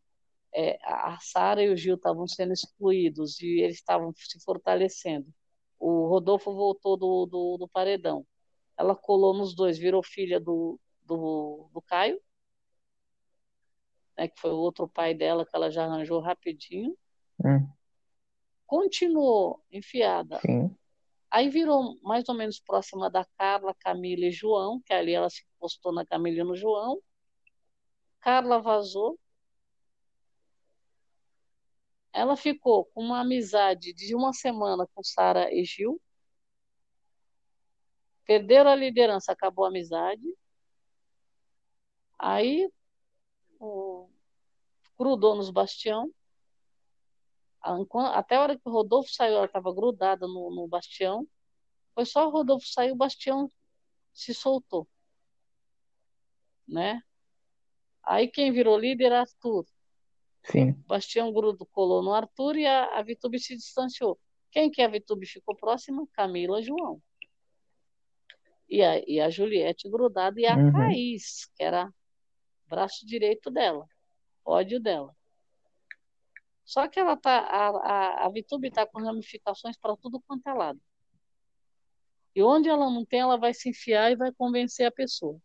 [0.56, 5.28] é, a Sara e o Gil estavam sendo excluídos e eles estavam se fortalecendo.
[5.78, 8.26] O Rodolfo voltou do, do, do paredão
[8.76, 12.20] ela colou nos dois, virou filha do, do, do Caio,
[14.16, 16.96] né, que foi o outro pai dela que ela já arranjou rapidinho.
[17.44, 17.66] Hum.
[18.66, 20.38] Continuou enfiada.
[20.40, 20.74] Sim.
[21.30, 25.44] Aí virou mais ou menos próxima da Carla, Camila e João, que ali ela se
[25.58, 27.00] postou na Camila e no João.
[28.20, 29.18] Carla vazou.
[32.16, 36.00] Ela ficou com uma amizade de uma semana com Sara e Gil.
[38.24, 40.24] Perderam a liderança, acabou a amizade.
[42.18, 42.72] Aí
[43.60, 44.08] o,
[44.98, 46.10] grudou nos bastião.
[48.14, 51.28] Até a hora que o Rodolfo saiu, ela estava grudada no, no bastião.
[51.94, 53.52] Foi só o Rodolfo sair, o bastião
[54.14, 54.88] se soltou.
[56.66, 57.02] Né?
[58.02, 59.66] Aí quem virou líder Arthur.
[60.50, 60.72] Sim.
[60.86, 64.18] Bastião Grudo colou no Arthur e a, a Vitube se distanciou.
[64.50, 66.06] Quem que a Vitube ficou próxima?
[66.14, 67.02] Camila João
[68.68, 70.72] e a, e a Juliette grudada e a uhum.
[70.72, 71.92] Thaís, que era
[72.66, 73.86] braço direito dela,
[74.44, 75.14] ódio dela.
[76.64, 80.52] Só que ela tá, a, a, a Vitube está com ramificações para tudo quanto é
[80.52, 80.80] lado.
[82.34, 85.38] E onde ela não tem, ela vai se enfiar e vai convencer a pessoa.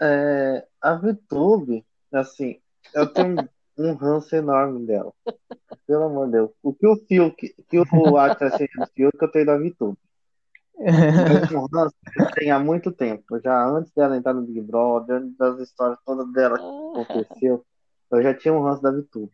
[0.00, 2.60] É, a Vitube, assim,
[2.94, 3.36] eu tenho
[3.76, 5.12] um ranço enorme dela.
[5.86, 6.50] Pelo amor de Deus.
[6.62, 9.98] O que o Fiuk, que o Atlas do Fiuk, eu tenho da Vitube.
[10.76, 16.30] Eu tem há muito tempo, já antes dela entrar no Big Brother, das histórias todas
[16.32, 17.64] dela que aconteceu,
[18.10, 19.30] eu já tinha um ranço da Vitube.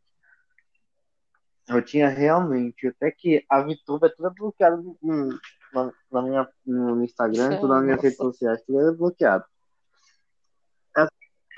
[1.69, 5.39] Eu tinha realmente, até que a VTube é toda bloqueada no,
[5.73, 9.44] na, na, minha, no Instagram, todas nas minhas redes sociais, tudo é bloqueado.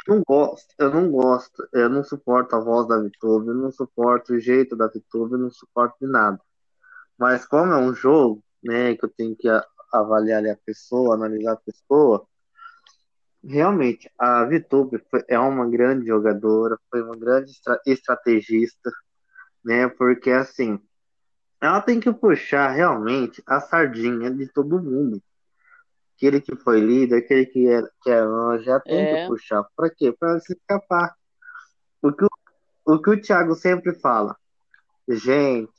[0.08, 4.32] Não gosto, eu não gosto, eu não suporto a voz da VTube, eu não suporto
[4.34, 6.40] o jeito da VTube, eu não suporto de nada.
[7.18, 9.48] Mas como é um jogo, né, que eu tenho que
[9.92, 12.26] avaliar a pessoa, analisar a pessoa,
[13.42, 18.90] realmente a VTube é uma grande jogadora, foi uma grande estra estrategista,
[19.64, 19.88] né?
[19.88, 20.78] Porque assim,
[21.60, 25.22] ela tem que puxar realmente a sardinha de todo mundo.
[26.20, 29.22] Aquele que foi líder, aquele que é, que é anjo, já tem é.
[29.22, 29.64] que puxar.
[29.74, 30.12] Para quê?
[30.12, 31.14] Para se escapar.
[32.02, 32.28] O que o,
[32.86, 34.36] o que o Thiago sempre fala,
[35.08, 35.72] gente,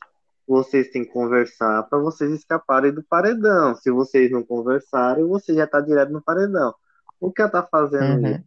[0.47, 3.75] vocês têm que conversar para vocês escaparem do paredão.
[3.75, 6.73] Se vocês não conversarem, você já tá direto no paredão.
[7.19, 8.43] O que ela tá fazendo uhum.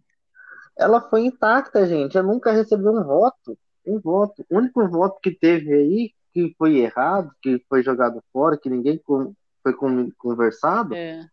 [0.77, 2.19] Ela foi intacta, gente.
[2.19, 3.57] Ela nunca recebeu um voto
[3.87, 4.45] um voto.
[4.51, 9.01] O único voto que teve aí, que foi errado, que foi jogado fora, que ninguém
[9.63, 9.75] foi
[10.17, 11.27] conversado, é.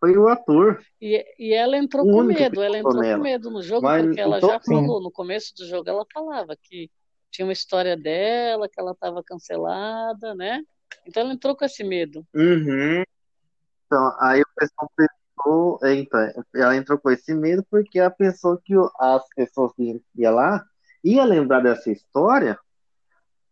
[0.00, 0.82] Foi o ator.
[1.00, 3.18] E, e ela entrou o com medo, ela entrou nela.
[3.18, 5.04] com medo no jogo, Mas, porque ela então, já falou, sim.
[5.04, 6.90] no começo do jogo ela falava que
[7.30, 10.62] tinha uma história dela, que ela estava cancelada, né?
[11.06, 12.26] Então ela entrou com esse medo.
[12.34, 13.04] Uhum.
[13.86, 18.74] Então, aí o pessoal pensou, então, ela entrou com esse medo porque ela pensou que
[18.98, 20.64] as pessoas que iam lá
[21.04, 22.58] ia lembrar dessa história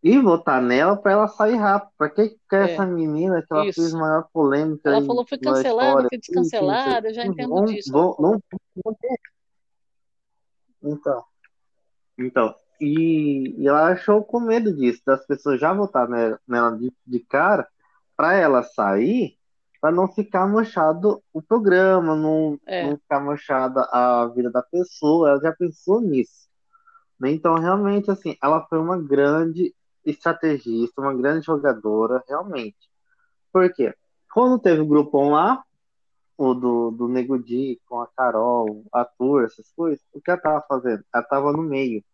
[0.02, 1.92] e votar nela para ela sair rápido.
[1.98, 3.80] Para que quer é, essa menina que ela isso.
[3.80, 4.90] fez maior polêmica?
[4.90, 7.92] Ela falou foi cancelada, foi descancelada, eu já entendo não, disso.
[7.92, 8.42] Não, não,
[8.84, 8.96] não,
[10.82, 11.24] então,
[12.16, 16.92] então e, e, ela achou com medo disso, das pessoas já votar nela, nela de,
[17.04, 17.66] de cara,
[18.16, 19.36] para ela sair,
[19.80, 22.88] para não ficar manchado o programa, não, é.
[22.88, 25.30] não ficar manchada a vida da pessoa.
[25.30, 26.48] Ela já pensou nisso.
[27.24, 29.74] Então, realmente, assim, ela foi uma grande
[30.10, 32.76] estrategista, uma grande jogadora, realmente.
[33.52, 33.94] Por quê?
[34.32, 35.62] Quando teve o grupão lá,
[36.36, 40.40] o do, do Nego Di, com a Carol, a Tour, essas coisas, o que ela
[40.40, 41.04] tava fazendo?
[41.12, 42.04] Ela tava no meio.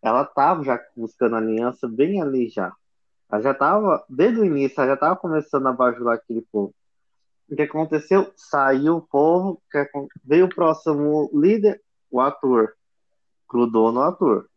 [0.00, 2.74] Ela tava já buscando aliança bem ali já.
[3.30, 6.74] Ela já tava, desde o início, ela já tava começando a bajular aquele povo.
[7.50, 8.32] O que aconteceu?
[8.36, 9.62] Saiu o povo,
[10.24, 12.74] veio o próximo líder, o ator
[13.52, 14.48] grudou no ator.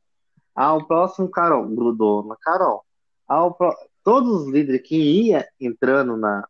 [0.56, 2.86] Ah, o próximo Carol, grudou na Carol.
[3.28, 3.76] Ah, pro...
[4.04, 6.48] Todos os líderes que ia entrando na.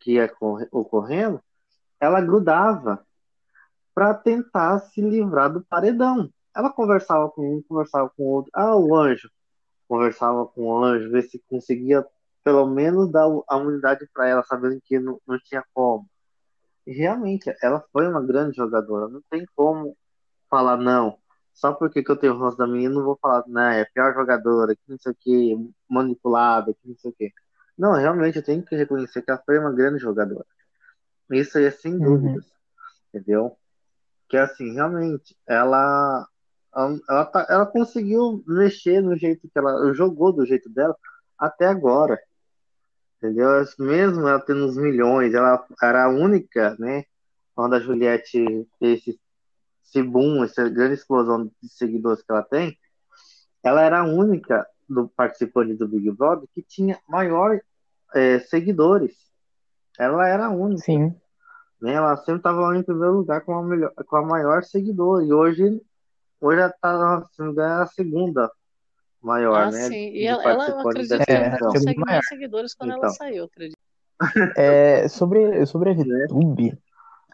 [0.00, 0.32] que ia
[0.70, 1.42] ocorrendo,
[2.00, 3.04] ela grudava
[3.94, 6.30] para tentar se livrar do paredão.
[6.56, 8.50] Ela conversava com um, conversava com o outro.
[8.54, 9.30] Ah, o anjo.
[9.88, 12.06] Conversava com o anjo, ver se conseguia
[12.44, 16.08] pelo menos dar a unidade para ela, sabendo que não, não tinha como.
[16.86, 19.08] E realmente, ela foi uma grande jogadora.
[19.08, 19.96] Não tem como
[20.48, 21.18] falar não
[21.52, 24.14] só porque que eu tenho o rosto da menina, não vou falar, né, é pior
[24.14, 27.32] jogadora, que não sei o que, manipulada, que não sei o que.
[27.78, 30.46] Não, realmente eu tenho que reconhecer que ela foi uma grande jogadora.
[31.30, 32.00] Isso aí é sem uhum.
[32.00, 32.46] dúvidas,
[33.12, 33.56] entendeu?
[34.28, 36.26] Que assim, realmente, ela
[36.74, 40.96] ela, ela, tá, ela conseguiu mexer no jeito que ela jogou do jeito dela
[41.38, 42.18] até agora.
[43.18, 43.48] Entendeu?
[43.78, 47.04] Mesmo ela tendo uns milhões, ela era a única, né?
[47.54, 49.20] Quando a Juliette fez esse
[49.92, 52.76] esse boom, essa grande explosão de seguidores que ela tem,
[53.62, 57.60] ela era a única do participante do Big Brother que tinha maior
[58.14, 59.12] é, seguidores.
[59.98, 60.82] Ela era a única.
[60.82, 61.14] Sim.
[61.80, 61.92] Né?
[61.92, 65.24] Ela sempre estava em primeiro lugar com a, melhor, com a maior seguidor.
[65.24, 65.80] E hoje,
[66.40, 68.50] hoje ela está a segunda
[69.22, 69.88] maior, ah, né?
[69.88, 70.10] Sim.
[70.10, 73.04] E ela, ela acredito que ela consegue mais seguidores quando então.
[73.04, 73.78] ela saiu, acredito.
[74.56, 76.91] É, sobre, sobre a YouTube, é.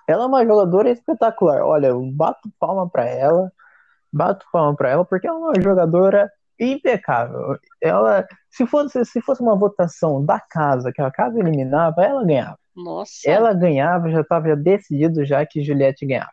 [0.08, 1.62] Ela é uma jogadora espetacular.
[1.62, 3.52] Olha, eu bato palma para ela,
[4.10, 7.58] bato palma para ela, porque ela é uma jogadora impecável.
[7.80, 12.58] Ela, se fosse, se fosse uma votação da casa, que a casa eliminava, ela ganhava.
[12.74, 13.20] Nossa.
[13.26, 16.32] Ela ganhava, já estava decidido já que Juliette ganhava.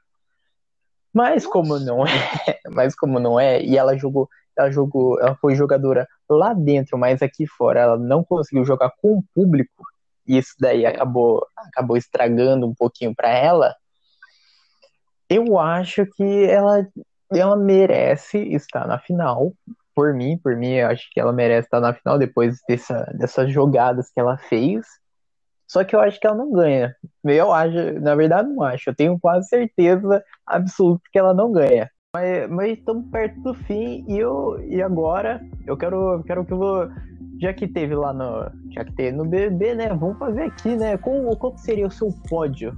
[1.14, 1.50] Mas Nossa.
[1.50, 2.10] como não é,
[2.72, 7.22] mas como não é, e ela jogou, ela jogou, ela foi jogadora lá dentro, mas
[7.22, 9.84] aqui fora ela não conseguiu jogar com o público
[10.28, 13.76] isso daí acabou, acabou estragando um pouquinho para ela,
[15.30, 16.88] eu acho que ela,
[17.32, 19.54] ela merece estar na final.
[19.96, 23.52] Por mim, por mim, eu acho que ela merece estar na final depois dessa, dessas
[23.52, 24.86] jogadas que ela fez.
[25.68, 26.96] Só que eu acho que ela não ganha.
[27.24, 28.90] Eu acho, na verdade, não acho.
[28.90, 31.90] Eu tenho quase certeza absoluta que ela não ganha.
[32.16, 36.58] Mas, mas estamos perto do fim e eu e agora eu quero, quero que eu
[36.58, 36.90] vou
[37.40, 38.50] já que teve lá no.
[38.72, 39.90] Já que teve no BBB, né?
[39.90, 40.98] Vamos fazer aqui, né?
[40.98, 42.76] Qual, qual seria o seu pódio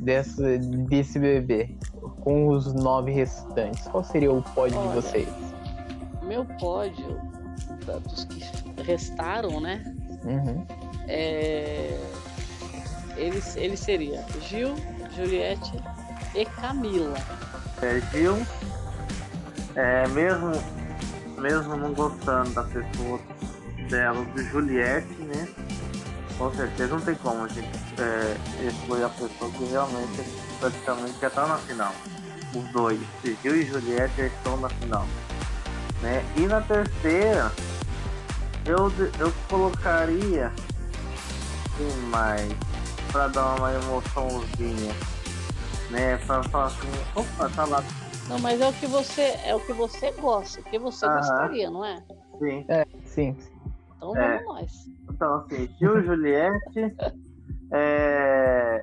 [0.00, 1.76] desse, desse BBB?
[2.20, 3.86] Com os nove restantes.
[3.88, 5.28] Qual seria o pódio Olha, de vocês?
[6.22, 7.18] Meu pódio
[7.86, 8.42] da, dos que
[8.82, 9.82] restaram, né?
[10.24, 10.64] Uhum.
[11.06, 11.98] É,
[13.16, 14.74] ele, ele seria Gil,
[15.14, 15.72] Juliette
[16.34, 17.14] e Camila.
[17.82, 18.36] É, Gil,
[19.74, 20.52] é, mesmo,
[21.38, 23.20] mesmo não gostando da pessoa
[23.88, 25.48] dela, de Juliette, né?
[26.36, 30.24] Com certeza não tem como a gente é, excluir a pessoa que realmente
[30.58, 31.92] praticamente já está na final.
[32.54, 33.00] Os dois,
[33.42, 35.06] Gil e Juliette já estão na final.
[36.02, 36.24] Né?
[36.36, 37.52] E na terceira,
[38.66, 40.52] eu, eu colocaria
[41.76, 42.52] quem mais?
[43.12, 44.92] Pra dar uma emoçãozinha.
[45.90, 46.16] Né?
[46.26, 47.84] Pra falar assim, opa, tá lá.
[48.28, 51.16] Não, mas é o que você é o que você gosta, o que você Aham.
[51.18, 52.02] gostaria, não é?
[52.38, 52.64] Sim.
[52.68, 53.36] É, sim.
[54.10, 54.38] Então é.
[54.38, 54.72] vamos nós.
[55.10, 56.94] Então assim, Gil Juliette.
[57.72, 58.80] é...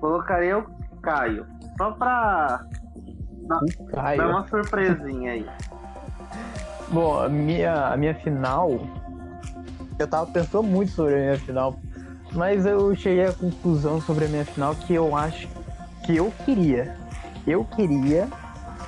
[0.00, 1.46] Colocaria o Caio.
[1.76, 2.64] Só pra
[3.42, 5.46] dar, dar uma surpresinha aí.
[6.90, 8.70] Bom, a minha, a minha final.
[9.98, 11.78] Eu tava pensando muito sobre a minha final.
[12.32, 15.48] Mas eu cheguei à conclusão sobre a minha final que eu acho
[16.04, 16.96] que eu queria.
[17.46, 18.28] Eu queria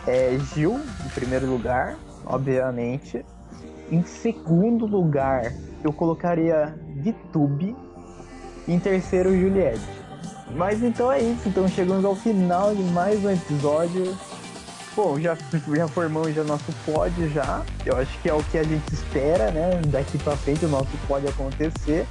[0.06, 3.24] é, Gil em primeiro lugar, obviamente.
[3.90, 5.52] Em segundo lugar,
[5.84, 7.76] eu colocaria Vitube.
[8.66, 9.80] Em terceiro, Juliette.
[10.56, 11.48] Mas então é isso.
[11.48, 14.16] Então chegamos ao final de mais um episódio.
[14.96, 15.36] Bom, já,
[15.76, 17.62] já formamos já nosso pod já.
[17.84, 19.80] Eu acho que é o que a gente espera, né?
[19.86, 22.06] Daqui pra frente o nosso pode acontecer.